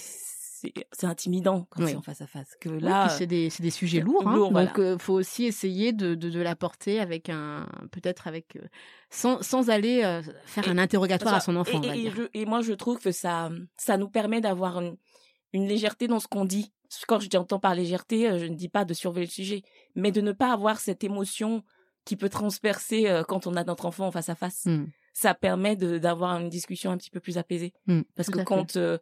c'est 0.92 1.06
intimidant 1.06 1.66
quand 1.70 1.82
Oui. 1.82 1.90
c'est 1.90 1.96
en 1.96 2.02
face 2.02 2.20
à 2.20 2.26
face. 2.26 2.56
Que 2.60 2.68
là, 2.68 3.08
c'est 3.08 3.26
des, 3.26 3.48
des 3.58 3.70
sujets 3.70 4.00
lourds, 4.00 4.26
hein. 4.26 4.34
lourd, 4.36 4.50
voilà. 4.52 4.66
donc 4.68 4.78
euh, 4.78 4.98
faut 4.98 5.14
aussi 5.14 5.44
essayer 5.44 5.92
de, 5.92 6.14
de, 6.14 6.30
de 6.30 6.40
l'apporter 6.40 7.00
avec 7.00 7.28
un 7.28 7.66
peut-être 7.92 8.26
avec 8.28 8.56
euh, 8.56 8.60
sans, 9.10 9.42
sans 9.42 9.70
aller 9.70 10.02
euh, 10.04 10.22
faire 10.44 10.66
Et- 10.66 10.70
un 10.70 10.78
interrogatoire 10.78 11.34
à 11.34 11.40
son 11.40 11.56
enfant. 11.56 11.82
Et, 11.82 11.86
on 11.86 11.88
va 11.88 11.96
et- 11.96 11.98
et 11.98 12.02
dire. 12.02 12.14
je- 12.16 12.28
et 12.40 12.46
moi, 12.46 12.62
je 12.62 12.72
trouve 12.72 12.98
que 12.98 13.12
ça, 13.12 13.50
ça 13.76 13.96
nous 13.96 14.08
permet 14.08 14.40
d'avoir 14.40 14.80
une, 14.80 14.96
une 15.52 15.66
légèreté 15.66 16.06
dans 16.08 16.20
ce 16.20 16.28
qu'on 16.28 16.44
dit. 16.44 16.72
Quand 17.08 17.18
j'entends 17.20 17.58
par 17.58 17.74
légèreté, 17.74 18.38
je 18.38 18.44
ne 18.46 18.54
dis 18.54 18.68
pas 18.68 18.84
de 18.84 18.94
surveiller 18.94 19.26
le 19.26 19.32
sujet, 19.32 19.62
mais 19.96 20.12
de 20.12 20.20
ne 20.20 20.32
pas 20.32 20.52
avoir 20.52 20.78
cette 20.78 21.02
émotion 21.02 21.62
qui 22.04 22.14
peut 22.16 22.28
transpercer 22.28 23.22
quand 23.26 23.46
on 23.46 23.56
a 23.56 23.64
notre 23.64 23.86
enfant 23.86 24.06
en 24.06 24.10
face 24.12 24.28
à 24.28 24.34
face. 24.34 24.66
Mm. 24.66 24.84
Ça 25.12 25.32
permet 25.34 25.74
d'avoir 25.76 26.38
une 26.40 26.48
discussion 26.48 26.90
un 26.90 26.96
petit 26.96 27.10
peu 27.10 27.18
plus 27.20 27.38
apaisée. 27.38 27.72
Mm, 27.86 28.02
Parce 28.14 28.30
que 28.30 28.40
quand, 28.42 28.76
euh, 28.76 28.98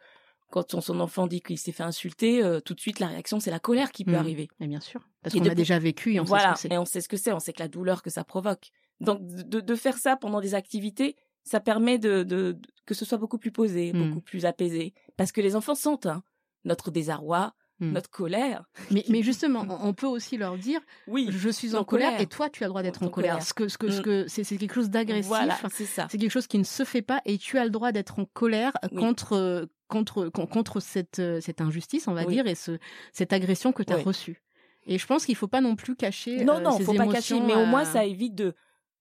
quand 0.52 0.74
on- 0.74 0.80
son 0.80 1.00
enfant 1.00 1.26
dit 1.26 1.40
qu'il 1.40 1.58
s'est 1.58 1.72
fait 1.72 1.82
insulter, 1.82 2.42
euh, 2.44 2.60
tout 2.60 2.74
de 2.74 2.80
suite, 2.80 3.00
la 3.00 3.08
réaction, 3.08 3.40
c'est 3.40 3.50
la 3.50 3.58
colère 3.58 3.90
qui 3.90 4.04
peut 4.04 4.12
Mm. 4.12 4.16
arriver. 4.16 4.48
Mais 4.60 4.68
bien 4.68 4.80
sûr, 4.80 5.00
parce 5.22 5.34
Et 5.34 5.38
qu'on 5.38 5.44
de 5.44 5.50
a 5.50 5.52
pou- 5.52 5.56
déjà 5.56 5.78
vécu 5.80 6.14
et 6.14 6.20
on 6.20 6.24
voilà, 6.24 6.54
sait 6.54 6.62
ce 6.64 6.68
que 6.68 6.74
et 6.74 6.78
on 6.78 6.84
sait 6.84 7.00
ce 7.00 7.08
que 7.08 7.16
c'est, 7.16 7.32
on 7.32 7.40
sait 7.40 7.52
que 7.52 7.60
la 7.62 7.68
douleur 7.68 8.02
que 8.02 8.10
ça 8.10 8.22
provoque. 8.22 8.70
Donc 9.00 9.20
de, 9.26 9.60
de 9.60 9.74
faire 9.74 9.98
ça 9.98 10.16
pendant 10.16 10.40
des 10.40 10.54
activités, 10.54 11.16
ça 11.42 11.58
permet 11.58 11.98
de, 11.98 12.22
de- 12.22 12.52
de- 12.52 12.60
que 12.86 12.94
ce 12.94 13.04
soit 13.04 13.18
beaucoup 13.18 13.38
plus 13.38 13.50
posé, 13.50 13.92
Mm. 13.92 14.08
beaucoup 14.10 14.20
plus 14.20 14.44
apaisé, 14.44 14.94
parce 15.16 15.32
que 15.32 15.40
les 15.40 15.56
enfants 15.56 15.74
sentent 15.74 16.06
hein, 16.06 16.22
notre 16.64 16.90
désarroi, 16.92 17.54
Mm. 17.80 17.92
notre 17.92 18.10
colère. 18.10 18.64
Mais, 18.90 19.04
mais 19.08 19.22
justement, 19.22 19.66
on 19.82 19.92
peut 19.94 20.06
aussi 20.06 20.36
leur 20.36 20.56
dire 20.56 20.80
Oui, 21.08 21.28
je 21.30 21.48
suis 21.48 21.74
en 21.74 21.84
colère, 21.84 22.10
colère. 22.10 22.20
et 22.20 22.26
toi 22.26 22.48
tu 22.50 22.62
as 22.62 22.66
le 22.66 22.70
droit 22.70 22.82
d'être 22.82 23.02
En 23.02 23.08
colère. 23.08 23.32
colère. 23.32 23.46
Ce 23.46 23.54
que, 23.54 23.66
ce 23.68 23.76
que, 23.78 23.90
ce 23.90 24.00
Mm. 24.00 24.02
que 24.02 24.24
c'est 24.28 24.44
c'est 24.44 24.56
quelque 24.56 24.74
chose 24.74 24.90
d'agressif. 24.90 25.26
voilà, 25.26 25.58
c'est 25.70 25.86
ça. 25.86 26.06
C'est 26.10 26.18
quelque 26.18 26.30
chose 26.30 26.46
qui 26.46 26.58
ne 26.58 26.64
se 26.64 26.84
fait 26.84 27.02
pas 27.02 27.20
et 27.24 27.38
tu 27.38 27.58
as 27.58 27.64
le 27.64 27.70
droit 27.70 27.90
d'être 27.92 28.18
en 28.18 28.24
colère 28.26 28.72
Oui. 28.92 28.98
contre 29.00 29.68
contre 29.88 30.28
con- 30.28 30.46
contre 30.46 30.80
cette 30.80 31.20
cette 31.40 31.60
injustice, 31.60 32.06
on 32.08 32.12
va 32.14 32.24
Oui. 32.24 32.34
dire, 32.34 32.46
et 32.46 32.54
ce 32.54 32.78
cette 33.12 33.32
agression 33.32 33.72
que 33.72 33.82
tu 33.82 33.92
as 33.92 33.96
Oui. 33.96 34.02
reçue. 34.04 34.42
Et 34.86 34.98
je 34.98 35.06
pense 35.06 35.26
qu'il 35.26 35.36
faut 35.36 35.48
pas 35.48 35.60
non 35.60 35.74
plus 35.76 35.94
cacher. 35.96 36.44
Non, 36.44 36.56
euh, 36.56 36.60
non, 36.60 36.76
ces 36.78 36.84
faut 36.84 36.94
pas 36.94 37.06
cacher, 37.06 37.40
mais 37.40 37.54
au 37.54 37.66
moins 37.66 37.84
ça 37.84 38.04
évite 38.04 38.34
de 38.34 38.54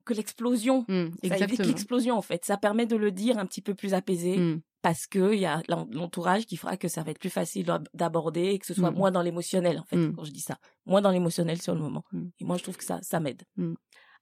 que 0.05 0.13
l'explosion. 0.15 0.85
Mm, 0.87 1.09
Ça 1.27 1.37
évite 1.37 1.65
l'explosion 1.65 2.15
en 2.17 2.21
fait. 2.23 2.43
Ça 2.45 2.57
permet 2.57 2.85
de 2.87 2.95
le 2.95 3.11
dire 3.11 3.37
un 3.37 3.45
petit 3.45 3.61
peu 3.61 3.75
plus 3.75 3.93
apaisé. 3.93 4.37
Parce 4.81 5.05
que 5.07 5.33
il 5.33 5.39
y 5.39 5.45
a 5.45 5.61
l'en- 5.67 5.87
l'entourage 5.91 6.45
qui 6.47 6.57
fera 6.57 6.75
que 6.77 6.87
ça 6.87 7.03
va 7.03 7.11
être 7.11 7.19
plus 7.19 7.29
facile 7.29 7.65
d'ab- 7.67 7.87
d'aborder 7.93 8.45
et 8.49 8.59
que 8.59 8.65
ce 8.65 8.73
soit 8.73 8.91
Mm. 8.91 8.95
moins 8.95 9.11
dans 9.11 9.21
l'émotionnel 9.21 9.77
en 9.79 9.83
fait 9.83 9.97
Mm. 9.97 10.15
quand 10.15 10.23
je 10.23 10.31
dis 10.31 10.39
ça 10.41 10.57
moins 10.85 11.01
dans 11.01 11.11
l'émotionnel 11.11 11.61
sur 11.61 11.75
le 11.75 11.81
moment 11.81 12.03
Mm. 12.11 12.27
et 12.39 12.43
moi 12.45 12.57
je 12.57 12.63
trouve 12.63 12.77
que 12.77 12.83
ça 12.83 12.99
ça 13.03 13.19
m'aide 13.19 13.43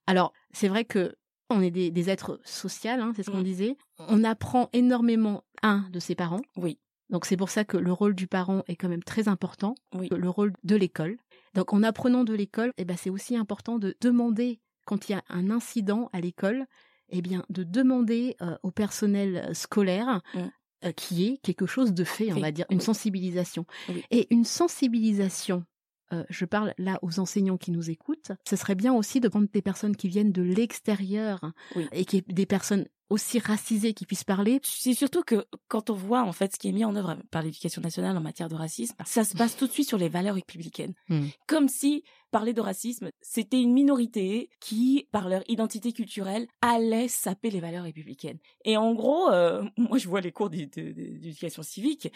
Alors, 0.08 0.34
c'est 0.54 0.68
vrai 0.68 0.86
que 0.86 1.16
on 1.52 1.62
est 1.62 1.72
des, 1.72 1.90
des 1.92 2.10
êtres 2.10 2.40
sociaux, 2.44 2.92
hein, 2.92 3.12
c'est 3.16 3.24
ce 3.24 3.32
qu'on 3.32 3.42
disait. 3.42 3.76
On 3.98 4.24
apprend 4.24 4.70
énormément 4.74 5.44
un 5.64 5.88
de 5.92 6.00
ses 6.00 6.14
parents. 6.16 6.42
oui 6.58 6.80
Donc 7.10 7.26
c'est 7.26 7.38
pour 7.38 7.50
ça 7.50 7.64
que 7.66 7.78
le 7.78 7.92
rôle 7.92 8.14
du 8.14 8.28
parent 8.28 8.64
est 8.68 8.76
quand 8.76 8.90
même 8.90 9.04
très 9.04 9.28
important. 9.28 9.76
oui 9.96 10.10
le 10.12 10.30
rôle 10.30 10.54
de 10.64 10.76
l'école. 10.76 11.18
Donc 11.56 11.74
en 11.74 11.82
apprenant 11.84 12.24
de 12.24 12.34
l'école, 12.34 12.72
eh 12.78 12.86
ben, 12.86 12.98
c'est 12.98 13.10
aussi 13.10 13.36
important 13.36 13.80
de 13.80 13.96
demander, 14.02 14.60
quand 14.86 15.10
il 15.10 15.14
y 15.14 15.16
a 15.16 15.24
un 15.30 15.50
incident 15.50 16.10
à 16.14 16.22
l'école, 16.22 16.66
eh 17.12 17.22
bien, 17.22 17.44
de 17.50 17.64
demander 17.64 18.36
euh, 18.42 18.58
au 18.64 18.72
personnel 18.72 19.50
scolaire 19.54 20.22
Mm. 20.34 20.40
euh, 20.86 20.92
qui 20.94 21.26
est 21.28 21.38
quelque 21.42 21.66
chose 21.66 21.94
de 21.94 22.04
fait, 22.04 22.32
on 22.34 22.40
va 22.40 22.52
dire, 22.52 22.66
une 22.70 22.78
oui. 22.80 22.84
sensibilisation. 22.84 23.66
Oui. 23.90 24.04
Et 24.12 24.28
une 24.34 24.46
sensibilisation, 24.46 25.66
euh, 26.14 26.24
je 26.30 26.46
parle 26.46 26.74
là 26.78 27.00
aux 27.02 27.20
enseignants 27.20 27.58
qui 27.58 27.72
nous 27.72 27.90
écoutent, 27.90 28.32
ce 28.48 28.56
serait 28.56 28.76
bien 28.76 28.94
aussi 28.94 29.20
de 29.20 29.28
prendre 29.28 29.48
des 29.52 29.62
personnes 29.62 29.96
qui 29.96 30.08
viennent 30.08 30.32
de 30.32 30.42
l'extérieur 30.42 31.40
Oui. 31.76 31.88
et 31.92 32.06
qui 32.06 32.22
des 32.22 32.46
personnes 32.46 32.86
aussi 33.10 33.40
racisées 33.40 33.94
qui 33.94 34.06
puissent 34.06 34.24
parler. 34.24 34.60
c'est 34.64 34.94
surtout 34.94 35.24
que 35.24 35.46
quand 35.68 35.90
on 35.90 35.94
voit 35.96 36.24
en 36.24 36.32
fait 36.32 36.54
ce 36.54 36.60
qui 36.60 36.68
est 36.70 36.72
mis 36.72 36.86
en 36.86 36.96
œuvre 36.96 37.18
par 37.32 37.42
l'éducation 37.42 37.82
nationale 37.82 38.16
en 38.18 38.22
matière 38.22 38.50
de 38.50 38.56
racisme 38.56 38.96
ça 39.06 39.24
se 39.24 39.36
base 39.36 39.56
tout 39.56 39.68
de 39.68 39.72
suite 39.72 39.88
sur 39.88 39.98
les 39.98 40.10
valeurs 40.10 40.36
républicaines 40.36 40.94
Mm. 41.10 41.28
comme 41.48 41.68
si 41.70 42.04
parler 42.32 42.54
de 42.54 42.62
racisme 42.62 43.10
c'était 43.22 43.60
une 43.62 43.74
minorité 43.74 44.50
qui 44.60 45.08
par 45.12 45.28
leur 45.30 45.42
identité 45.48 45.92
culturelle 45.94 46.48
allait 46.62 47.08
saper 47.08 47.50
les 47.50 47.60
valeurs 47.60 47.84
républicaines 47.84 48.38
et 48.66 48.78
en 48.78 48.94
gros 48.94 49.30
euh, 49.32 49.64
moi 49.78 49.98
je 49.98 50.08
vois 50.08 50.22
les 50.22 50.32
cours 50.32 50.50
d'éducation 50.50 51.64
civique 51.64 52.12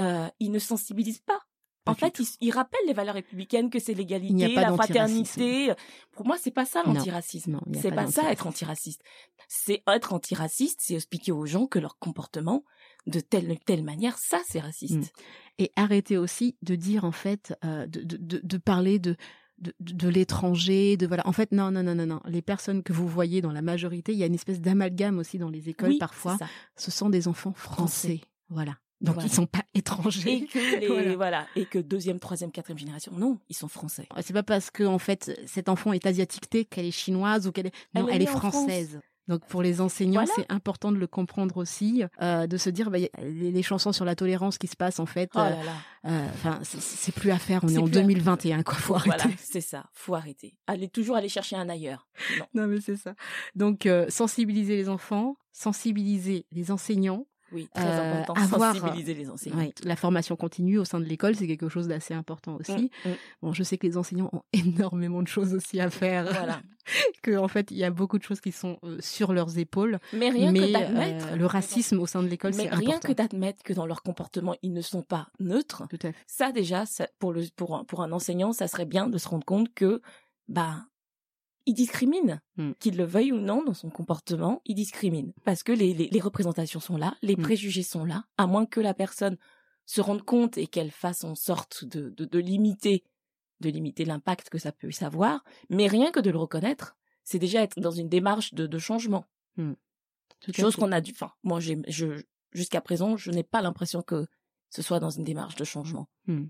euh, 0.00 0.28
ils 0.40 0.50
ne 0.50 0.58
sensibilisent 0.58 1.20
pas. 1.20 1.40
En 1.86 1.94
fait, 1.94 2.18
ils, 2.18 2.26
ils 2.40 2.50
rappellent 2.50 2.86
les 2.86 2.92
valeurs 2.92 3.14
républicaines, 3.14 3.70
que 3.70 3.78
c'est 3.78 3.94
l'égalité, 3.94 4.34
la 4.54 4.72
fraternité. 4.74 5.72
Pour 6.12 6.26
moi, 6.26 6.36
c'est 6.40 6.50
pas 6.50 6.64
ça 6.64 6.82
l'antiracisme. 6.84 7.60
C'est 7.74 7.90
pas 7.90 8.04
pas 8.04 8.10
ça 8.10 8.32
être 8.32 8.46
antiraciste. 8.46 9.02
C'est 9.48 9.82
être 9.86 10.12
antiraciste, 10.12 10.80
c'est 10.82 10.94
expliquer 10.94 11.32
aux 11.32 11.46
gens 11.46 11.66
que 11.66 11.78
leur 11.78 11.98
comportement 11.98 12.64
de 13.06 13.20
telle 13.20 13.50
ou 13.52 13.54
telle 13.64 13.84
manière, 13.84 14.18
ça 14.18 14.40
c'est 14.48 14.58
raciste. 14.60 14.96
Mm. 14.96 15.02
et 15.58 15.72
arrêter 15.76 16.16
aussi 16.18 16.56
de 16.62 16.74
dire 16.74 17.04
en 17.04 17.12
fait 17.12 17.54
euh, 17.64 17.86
de, 17.86 18.02
de, 18.02 18.16
de, 18.16 18.40
de 18.42 18.56
parler 18.58 18.98
de 18.98 19.14
de, 19.58 19.72
de- 19.80 19.94
de 19.94 20.08
l'étranger, 20.08 20.98
de 20.98 21.06
voilà. 21.06 21.26
En 21.26 21.32
fait, 21.32 21.50
non, 21.52 21.70
non, 21.70 21.82
non, 21.82 21.94
non, 21.94 22.04
non. 22.04 22.20
Les 22.26 22.42
personnes 22.42 22.82
que 22.82 22.92
vous 22.92 23.08
voyez 23.08 23.40
dans 23.40 23.52
la 23.52 23.62
majorité, 23.62 24.12
il 24.12 24.18
y 24.18 24.22
a 24.22 24.26
une 24.26 24.34
espèce 24.34 24.60
d'amalgame 24.60 25.18
aussi 25.18 25.38
dans 25.38 25.48
les 25.48 25.70
écoles 25.70 25.90
Oui, 25.92 25.98
parfois. 25.98 26.36
Ce 26.76 26.90
sont 26.90 27.08
des 27.08 27.26
enfants 27.26 27.54
français, 27.54 28.20
voilà. 28.50 28.76
Donc 29.00 29.14
Voilà. 29.14 29.28
ils 29.28 29.32
sont 29.34 29.46
pas 29.46 29.62
Et 29.74 29.78
étrangers. 29.80 30.46
que 30.46 30.80
les, 30.80 30.86
Voilà. 30.88 31.14
voilà. 31.16 31.46
et 31.54 31.66
que 31.66 31.78
deuxième, 31.78 32.18
troisième, 32.18 32.50
quatrième 32.50 32.78
génération, 32.78 33.12
non, 33.12 33.38
ils 33.48 33.56
sont 33.56 33.68
français. 33.68 34.08
C'est 34.22 34.32
pas 34.32 34.42
parce 34.42 34.70
que 34.70 34.84
en 34.84 34.98
fait 34.98 35.38
cet 35.46 35.68
enfant 35.68 35.92
est 35.92 36.06
asiatique 36.06 36.48
qu'elle 36.70 36.86
est 36.86 36.90
chinoise 36.90 37.46
ou 37.46 37.52
qu'elle 37.52 37.66
est 37.66 37.74
non, 37.94 38.08
Elle 38.08 38.22
est 38.22 38.24
elle 38.24 38.30
française. 38.30 39.00
Donc 39.28 39.44
pour 39.46 39.60
les 39.60 39.80
enseignants, 39.80 40.24
Voilà. 40.24 40.32
c'est 40.36 40.52
important 40.54 40.92
de 40.92 40.98
le 40.98 41.08
comprendre 41.08 41.56
aussi, 41.56 42.04
euh, 42.22 42.46
de 42.46 42.56
se 42.56 42.70
dire 42.70 42.90
bah, 42.92 42.98
les, 42.98 43.10
les 43.50 43.62
chansons 43.64 43.92
sur 43.92 44.04
la 44.04 44.14
tolérance 44.14 44.56
qui 44.56 44.68
se 44.68 44.76
passent 44.76 45.00
en 45.00 45.04
fait. 45.06 45.30
Oh 45.34 45.40
euh, 45.40 45.50
euh, 46.06 46.28
Enfin, 46.32 46.60
c'est- 46.62 46.80
c'est 46.80 47.10
plus 47.12 47.32
à 47.32 47.38
faire. 47.40 47.64
On 47.64 47.68
est, 47.68 47.76
en 47.76 47.82
plus 47.86 47.98
à- 47.98 48.02
2021, 48.02 48.62
quoi. 48.62 48.74
Faut 48.76 48.94
arrêter. 48.94 49.16
Voilà, 49.18 49.34
c'est 49.42 49.60
ça. 49.60 49.84
Faut 49.92 50.14
arrêter. 50.14 50.56
Allez 50.68 50.88
toujours 50.88 51.16
aller 51.16 51.28
chercher 51.28 51.56
un 51.56 51.68
ailleurs. 51.68 52.06
Non. 52.38 52.46
Non, 52.62 52.66
mais 52.68 52.80
c'est 52.80 52.96
ça. 52.96 53.14
Donc, 53.56 53.88
sensibiliser 54.08 54.76
les 54.76 54.88
enfants, 54.88 55.36
sensibiliser 55.52 56.46
les 56.52 56.70
enseignants. 56.70 57.26
Oui, 57.52 57.68
très 57.74 57.84
Euh, 57.84 58.12
important. 58.22 58.34
avoir, 58.34 58.74
sensibiliser 58.76 59.14
les 59.14 59.30
enseignants. 59.30 59.70
La 59.84 59.96
formation 59.96 60.34
continue 60.36 60.78
au 60.78 60.84
sein 60.84 60.98
de 60.98 61.04
l'école, 61.04 61.36
c'est 61.36 61.46
quelque 61.46 61.68
chose 61.68 61.86
d'assez 61.88 62.12
important 62.14 62.56
aussi. 62.58 62.90
Mm, 63.04 63.08
mm. 63.10 63.14
Bon, 63.42 63.52
je 63.52 63.62
sais 63.62 63.78
que 63.78 63.86
les 63.86 63.96
enseignants 63.96 64.30
ont 64.32 64.42
énormément 64.52 65.22
de 65.22 65.28
choses 65.28 65.54
aussi 65.54 65.78
à 65.80 65.88
faire. 65.90 66.24
Voilà. 66.24 66.60
que 67.22 67.36
en 67.36 67.48
fait, 67.48 67.70
il 67.70 67.76
y 67.76 67.84
a 67.84 67.90
beaucoup 67.90 68.18
de 68.18 68.22
choses 68.24 68.40
qui 68.40 68.52
sont 68.52 68.78
euh, 68.84 68.96
sur 69.00 69.32
leurs 69.32 69.58
épaules. 69.58 69.98
Mais 70.12 70.30
rien 70.30 70.50
mais 70.52 70.60
que 70.68 70.72
d'admettre. 70.72 71.26
euh, 71.32 71.36
le 71.36 71.46
racisme 71.46 72.00
au 72.00 72.06
sein 72.06 72.22
de 72.22 72.28
l'école, 72.28 72.52
mais 72.56 72.64
c'est 72.64 72.74
rien 72.74 72.90
important. 72.90 73.08
que 73.08 73.12
d'admettre 73.12 73.62
que 73.62 73.72
dans 73.72 73.86
leur 73.86 74.02
comportement, 74.02 74.54
ils 74.62 74.72
ne 74.72 74.80
sont 74.82 75.02
pas 75.02 75.28
neutres. 75.40 75.84
Tout 75.88 75.98
à 76.02 76.12
fait. 76.12 76.18
Ça, 76.26 76.52
déjà, 76.52 76.84
ça, 76.86 77.06
pour, 77.18 77.32
le, 77.32 77.44
pour, 77.56 77.76
un, 77.76 77.84
pour 77.84 78.02
un 78.02 78.12
enseignant, 78.12 78.52
ça 78.52 78.66
serait 78.68 78.86
bien 78.86 79.08
de 79.08 79.18
se 79.18 79.28
rendre 79.28 79.44
compte 79.44 79.72
que, 79.74 80.00
bah, 80.48 80.84
il 81.66 81.74
discrimine. 81.74 82.40
Mm. 82.56 82.72
Qu'il 82.80 82.96
le 82.96 83.04
veuille 83.04 83.32
ou 83.32 83.38
non 83.40 83.62
dans 83.64 83.74
son 83.74 83.90
comportement, 83.90 84.62
il 84.64 84.74
discrimine. 84.74 85.32
Parce 85.44 85.62
que 85.62 85.72
les, 85.72 85.92
les, 85.94 86.08
les 86.08 86.20
représentations 86.20 86.80
sont 86.80 86.96
là, 86.96 87.16
les 87.22 87.36
Mm. 87.36 87.42
préjugés 87.42 87.82
sont 87.82 88.04
là, 88.04 88.24
à 88.38 88.46
moins 88.46 88.66
que 88.66 88.80
la 88.80 88.94
personne 88.94 89.36
se 89.84 90.00
rende 90.00 90.22
compte 90.22 90.56
et 90.58 90.66
qu'elle 90.66 90.90
fasse 90.90 91.22
en 91.24 91.34
sorte 91.34 91.84
de, 91.84 92.10
de, 92.10 92.24
de 92.24 92.38
limiter, 92.38 93.04
de 93.60 93.68
limiter 93.70 94.04
l'impact 94.04 94.48
que 94.48 94.58
ça 94.58 94.72
peut 94.72 94.90
savoir. 94.90 95.44
Mais 95.70 95.86
rien 95.86 96.10
que 96.10 96.20
de 96.20 96.30
le 96.30 96.38
reconnaître, 96.38 96.96
c'est 97.22 97.38
déjà 97.38 97.62
être 97.62 97.78
dans 97.80 97.90
une 97.90 98.08
démarche 98.08 98.54
de, 98.54 98.66
de 98.66 98.78
changement. 98.78 99.26
À 99.58 100.52
Chose 100.52 100.76
qu'on 100.76 100.92
a 100.92 101.00
dû, 101.00 101.12
enfin, 101.12 101.32
moi, 101.42 101.60
j'ai, 101.60 101.78
je, 101.88 102.22
jusqu'à 102.52 102.80
présent, 102.80 103.16
je 103.16 103.30
n'ai 103.30 103.42
pas 103.42 103.62
l'impression 103.62 104.02
que 104.02 104.26
ce 104.70 104.82
soit 104.82 105.00
dans 105.00 105.10
une 105.10 105.24
démarche 105.24 105.56
de 105.56 105.64
changement. 105.64 106.08
Hmm. 106.26 106.46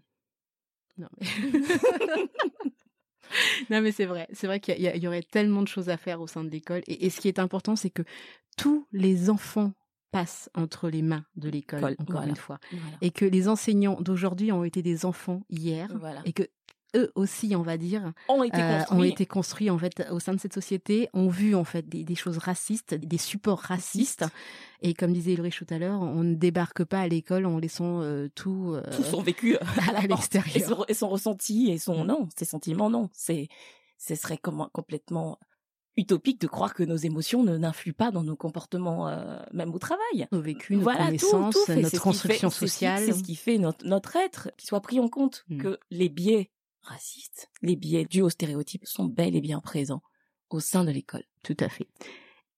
Non 0.98 1.08
mais, 1.20 1.26
non, 3.70 3.80
mais 3.80 3.92
c'est 3.92 4.06
vrai. 4.06 4.28
C'est 4.32 4.46
vrai 4.46 4.60
qu'il 4.60 4.80
y, 4.80 5.06
aurait 5.06 5.22
tellement 5.22 5.62
de 5.62 5.68
choses 5.68 5.88
à 5.88 5.96
faire 5.96 6.20
au 6.20 6.26
sein 6.26 6.44
de 6.44 6.50
l'école. 6.50 6.82
Et, 6.86 7.06
et 7.06 7.10
ce 7.10 7.20
qui 7.20 7.28
est 7.28 7.38
important, 7.38 7.76
c'est 7.76 7.90
que 7.90 8.02
tous 8.56 8.86
les 8.92 9.30
enfants 9.30 9.72
passent 10.10 10.48
entre 10.54 10.88
les 10.88 11.02
mains 11.02 11.24
de 11.36 11.48
l'école, 11.48 11.78
École, 11.80 11.96
encore 11.98 12.16
voilà. 12.16 12.28
une 12.28 12.36
fois. 12.36 12.58
Voilà. 12.70 12.96
Et 13.02 13.10
que 13.10 13.24
les 13.24 13.48
enseignants 13.48 14.00
d'aujourd'hui 14.00 14.52
ont 14.52 14.64
été 14.64 14.82
des 14.82 15.04
enfants 15.04 15.42
hier. 15.50 15.88
Voilà. 15.98 16.22
Et 16.24 16.32
que 16.32 16.44
eux 16.94 17.10
aussi, 17.14 17.54
on 17.56 17.62
va 17.62 17.76
dire, 17.76 18.12
Ont 18.28 18.42
été 18.42 18.60
euh, 18.62 18.80
ont 18.90 19.02
été 19.02 19.26
construits 19.26 19.70
en 19.70 19.78
fait 19.78 20.06
au 20.10 20.20
sein 20.20 20.34
de 20.34 20.40
cette 20.40 20.52
société, 20.54 21.08
ont 21.12 21.28
vu 21.28 21.54
en 21.54 21.64
fait 21.64 21.88
des, 21.88 22.04
des 22.04 22.14
choses 22.14 22.38
racistes, 22.38 22.94
des 22.94 23.18
supports 23.18 23.58
racistes. 23.60 24.24
Et 24.82 24.94
comme 24.94 25.12
disait 25.12 25.32
Ulrich 25.34 25.58
tout 25.58 25.74
à 25.74 25.78
l'heure, 25.78 26.00
on 26.00 26.22
ne 26.22 26.34
débarque 26.34 26.84
pas 26.84 27.00
à 27.00 27.08
l'école 27.08 27.46
en 27.46 27.58
laissant 27.58 28.02
euh, 28.02 28.28
tout, 28.34 28.72
euh, 28.74 28.82
Tout 28.94 29.02
son 29.02 29.22
vécu 29.22 29.56
à 29.88 29.92
la 29.92 30.00
porte. 30.08 30.32
l'extérieur. 30.34 30.56
Et 30.56 30.60
son, 30.60 30.84
et 30.88 30.94
son 30.94 31.08
ressenti 31.08 31.70
et 31.70 31.78
son 31.78 32.04
Mm. 32.04 32.06
non, 32.06 32.28
ses 32.36 32.44
sentiments 32.44 32.90
non. 32.90 33.08
C'est 33.12 33.48
ce 33.98 34.14
serait 34.14 34.36
comme 34.38 34.68
complètement 34.72 35.38
utopique 35.96 36.38
de 36.42 36.46
croire 36.46 36.74
que 36.74 36.82
nos 36.82 36.96
émotions 36.96 37.42
ne 37.42 37.56
n'influent 37.56 37.94
pas 37.94 38.10
dans 38.10 38.22
nos 38.22 38.36
comportements, 38.36 39.08
euh, 39.08 39.38
même 39.54 39.74
au 39.74 39.78
travail. 39.78 40.26
Nos 40.30 40.42
vécus, 40.42 40.76
nos 40.78 40.84
connaissances, 40.84 41.68
notre 41.70 42.00
construction 42.02 42.50
sociale. 42.50 43.02
C'est 43.02 43.12
ce, 43.14 43.22
qui 43.22 43.34
fait 43.34 43.56
notre, 43.56 43.86
notre 43.86 44.14
être, 44.16 44.50
qu'il 44.58 44.68
soit 44.68 44.82
pris 44.82 45.00
en 45.00 45.08
compte 45.08 45.44
Mm. 45.48 45.62
que 45.62 45.78
les 45.90 46.10
biais 46.10 46.50
racistes, 46.86 47.48
les 47.62 47.76
biais 47.76 48.04
dus 48.08 48.22
aux 48.22 48.30
stéréotypes 48.30 48.86
sont 48.86 49.04
bel 49.06 49.34
et 49.36 49.40
bien 49.40 49.60
présents 49.60 50.02
au 50.50 50.60
sein 50.60 50.84
de 50.84 50.90
l'école. 50.90 51.24
Tout 51.42 51.56
à 51.60 51.68
fait. 51.68 51.88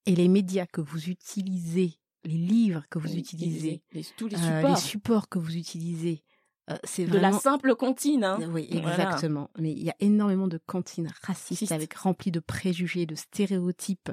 Et 0.07 0.15
les 0.15 0.29
médias 0.29 0.67
que 0.67 0.81
vous 0.81 1.09
utilisez, 1.09 1.99
les 2.25 2.37
livres 2.39 2.85
que 2.91 2.99
vous 2.99 3.15
utilisez, 3.17 3.83
les- 3.93 4.05
tous 4.17 4.29
les 4.29 4.37
euh, 4.37 4.39
supports, 4.61 4.71
les 4.71 4.81
supports 4.81 5.29
que 5.29 5.39
vous 5.39 5.57
utilisez, 5.57 6.25
euh, 6.71 6.77
c'est 6.85 7.05
de 7.05 7.11
vraiment 7.11 7.31
la 7.31 7.39
simple 7.39 7.75
comptine. 7.77 8.25
Hein. 8.25 8.39
Oui, 8.53 8.69
Voilà. 8.71 8.91
exactement. 8.91 9.51
Mais 9.59 9.73
il 9.73 9.83
y 9.83 9.89
a 9.91 9.95
énormément 10.01 10.49
de 10.49 10.59
cantines 10.59 11.11
racistes 11.23 11.73
avec 11.73 11.95
remplies 11.95 12.31
de 12.31 12.41
préjugés, 12.41 13.07
de 13.07 13.15
stéréotypes, 13.15 14.11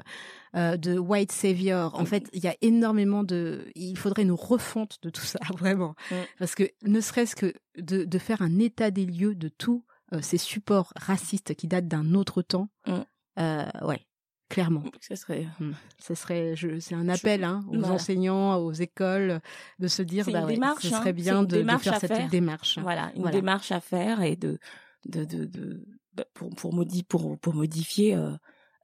euh, 0.54 0.76
de 0.78 0.98
white 0.98 1.32
savior. 1.32 1.94
En 1.94 2.02
Mm. 2.02 2.06
fait, 2.06 2.30
il 2.32 2.42
y 2.42 2.48
a 2.48 2.56
énormément 2.62 3.24
de. 3.24 3.66
Il 3.74 3.98
faudrait 3.98 4.22
une 4.22 4.32
refonte 4.32 4.98
de 5.02 5.10
tout 5.10 5.20
ça, 5.24 5.38
vraiment, 5.58 5.94
Mm. 6.10 6.14
parce 6.38 6.54
que 6.54 6.64
ne 6.82 7.00
serait-ce 7.00 7.36
que 7.36 7.52
de, 7.78 8.04
de 8.04 8.18
faire 8.18 8.40
un 8.40 8.58
état 8.58 8.90
des 8.90 9.04
lieux 9.04 9.34
de 9.34 9.48
tous 9.48 9.84
euh, 10.12 10.20
ces 10.22 10.38
supports 10.38 10.92
racistes 10.96 11.54
qui 11.54 11.66
datent 11.68 11.88
d'un 11.88 12.14
autre 12.14 12.42
temps. 12.42 12.68
Mm. 12.86 13.00
euh, 13.38 13.64
ouais, 13.82 14.06
clairement. 14.48 14.84
Ce 15.00 15.14
serait 15.16 15.46
Mm. 15.58 15.72
Ce 15.98 16.14
serait, 16.14 16.54
c'est 16.80 16.94
un 16.94 17.08
appel 17.08 17.42
hein, 17.44 17.64
aux 17.68 17.78
Voilà. 17.78 17.94
enseignants, 17.94 18.56
aux 18.58 18.72
écoles, 18.72 19.40
de 19.78 19.88
se 19.88 20.02
dire, 20.02 20.24
bah 20.30 20.44
ouais, 20.46 20.56
ce 20.56 20.62
hein. 20.62 20.74
serait 20.80 21.04
C'est 21.04 21.12
bien 21.12 21.42
de, 21.42 21.62
de 21.62 21.78
faire 21.78 21.98
cette 21.98 22.14
faire. 22.14 22.28
démarche. 22.30 22.78
voilà 22.78 23.10
une 23.14 23.22
Voilà. 23.22 23.36
démarche 23.36 23.72
à 23.72 23.80
faire 23.80 24.22
et 24.22 24.36
de 24.36 24.58
de 25.06 25.24
de, 25.24 25.44
de, 25.44 25.84
de- 26.14 26.24
pour 26.34 26.50
pour, 26.50 26.72
modi- 26.72 27.02
pour 27.04 27.38
pour 27.38 27.54
modifier 27.54 28.14
euh, 28.14 28.30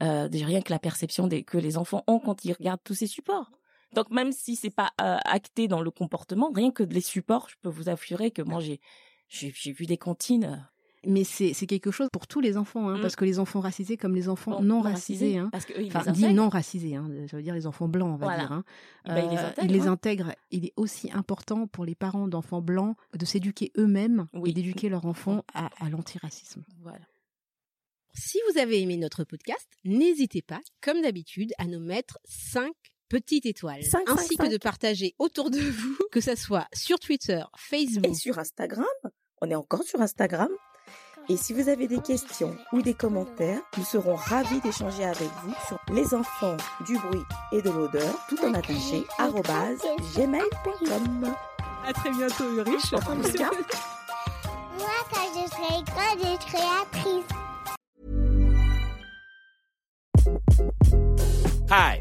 euh, 0.02 0.28
déjà 0.28 0.46
rien 0.46 0.60
que 0.62 0.72
la 0.72 0.78
perception 0.78 1.26
des, 1.28 1.44
que 1.44 1.56
les 1.58 1.76
enfants 1.78 2.02
ont 2.06 2.18
quand 2.18 2.44
ils 2.44 2.52
regardent 2.52 2.82
tous 2.84 2.94
ces 2.94 3.06
supports. 3.06 3.50
Donc 3.94 4.10
même 4.10 4.32
si 4.32 4.56
c'est 4.56 4.70
pas 4.74 4.90
euh, 5.00 5.16
acté 5.24 5.68
dans 5.68 5.80
le 5.82 5.90
comportement, 5.90 6.50
rien 6.54 6.70
que 6.70 6.82
les 6.82 7.00
supports, 7.00 7.48
je 7.48 7.56
peux 7.62 7.68
vous 7.68 7.88
assurer 7.88 8.30
que 8.32 8.42
moi 8.42 8.60
j'ai 8.60 8.80
j'ai 9.28 9.72
vu 9.72 9.86
des 9.86 9.96
cantines 9.96 10.44
euh, 10.44 10.56
Mais 11.04 11.24
c'est 11.24 11.52
quelque 11.66 11.90
chose 11.90 12.08
pour 12.12 12.26
tous 12.28 12.40
les 12.40 12.56
enfants, 12.56 12.88
hein, 12.88 12.98
Mm. 12.98 13.00
parce 13.02 13.16
que 13.16 13.24
les 13.24 13.38
enfants 13.40 13.58
racisés 13.60 13.96
comme 13.96 14.14
les 14.14 14.28
enfants 14.28 14.60
non- 14.62 14.80
racisés, 14.80 15.36
hein, 15.36 15.48
parce 15.50 15.64
que 15.64 15.72
eux, 15.72 15.82
ils 15.82 15.88
enfin 15.96 16.04
les 16.06 16.12
dit 16.12 16.32
non 16.32 16.48
racisés, 16.48 16.94
hein, 16.94 17.10
ça 17.28 17.36
veut 17.36 17.42
dire 17.42 17.54
les 17.54 17.66
enfants 17.66 17.88
blancs, 17.88 18.10
on 18.14 18.16
va 18.16 18.26
Voilà. 18.26 18.42
dire. 18.42 18.52
hein. 18.52 18.64
Ben, 19.06 19.16
ils 19.24 19.30
les 19.30 19.36
Euh, 19.38 19.46
intègrent, 19.48 19.64
ils 19.64 19.72
les 19.72 19.80
hein. 19.88 19.92
intègrent. 19.92 20.34
Il 20.52 20.64
est 20.66 20.72
aussi 20.76 21.10
important 21.12 21.66
pour 21.66 21.84
les 21.84 21.96
parents 21.96 22.28
d'enfants 22.28 22.62
blancs 22.62 22.96
de 23.14 23.24
s'éduquer 23.24 23.72
eux-mêmes 23.78 24.28
Oui. 24.34 24.50
et 24.50 24.52
d'éduquer 24.52 24.88
leurs 24.88 25.04
enfants 25.06 25.44
à, 25.54 25.70
à 25.84 25.90
l'antiracisme. 25.90 26.62
Voilà. 26.82 27.00
Si 28.14 28.38
vous 28.52 28.60
avez 28.60 28.80
aimé 28.80 28.96
notre 28.98 29.24
podcast, 29.24 29.66
n'hésitez 29.84 30.42
pas, 30.42 30.60
comme 30.82 31.00
d'habitude, 31.00 31.52
à 31.58 31.66
nous 31.66 31.80
mettre 31.80 32.18
5 32.26 32.70
petites 33.08 33.46
étoiles, 33.46 33.82
Cinq, 33.82 34.08
ainsi 34.08 34.36
cinq, 34.36 34.46
que 34.46 34.52
de 34.52 34.58
partager 34.58 35.14
autour 35.18 35.50
de 35.50 35.58
vous, 35.58 35.96
que 36.12 36.20
ça 36.20 36.36
soit 36.36 36.68
sur 36.74 36.98
Twitter, 36.98 37.42
Facebook, 37.56 38.06
Et 38.10 38.14
sur 38.14 38.38
Instagram, 38.38 38.84
on 39.40 39.50
est 39.50 39.54
encore 39.54 39.82
sur 39.82 40.00
Instagram. 40.00 40.48
Et 41.28 41.36
si 41.36 41.52
vous 41.52 41.68
avez 41.68 41.86
des 41.86 42.00
questions 42.00 42.56
ou 42.72 42.82
des 42.82 42.94
commentaires, 42.94 43.60
nous 43.76 43.84
serons 43.84 44.16
ravis 44.16 44.60
d'échanger 44.60 45.04
avec 45.04 45.28
vous 45.44 45.54
sur 45.66 45.78
les 45.92 46.14
enfants 46.14 46.56
du 46.84 46.98
bruit 46.98 47.22
et 47.52 47.62
de 47.62 47.70
l'odeur, 47.70 48.12
tout 48.28 48.38
en 48.44 48.54
attaché, 48.54 49.04
arrobase 49.18 49.82
gmail.com. 50.16 51.32
À 51.86 51.92
très 51.92 52.10
bientôt, 52.10 52.42
Ulrich. 52.44 52.90
Moi, 52.92 53.00
quand 53.02 53.22
je 53.22 53.28
serai 55.48 55.82
grande, 55.84 56.18
je 56.18 56.24
serai 56.48 56.62
actrice. 56.82 57.24
Hi, 61.70 62.00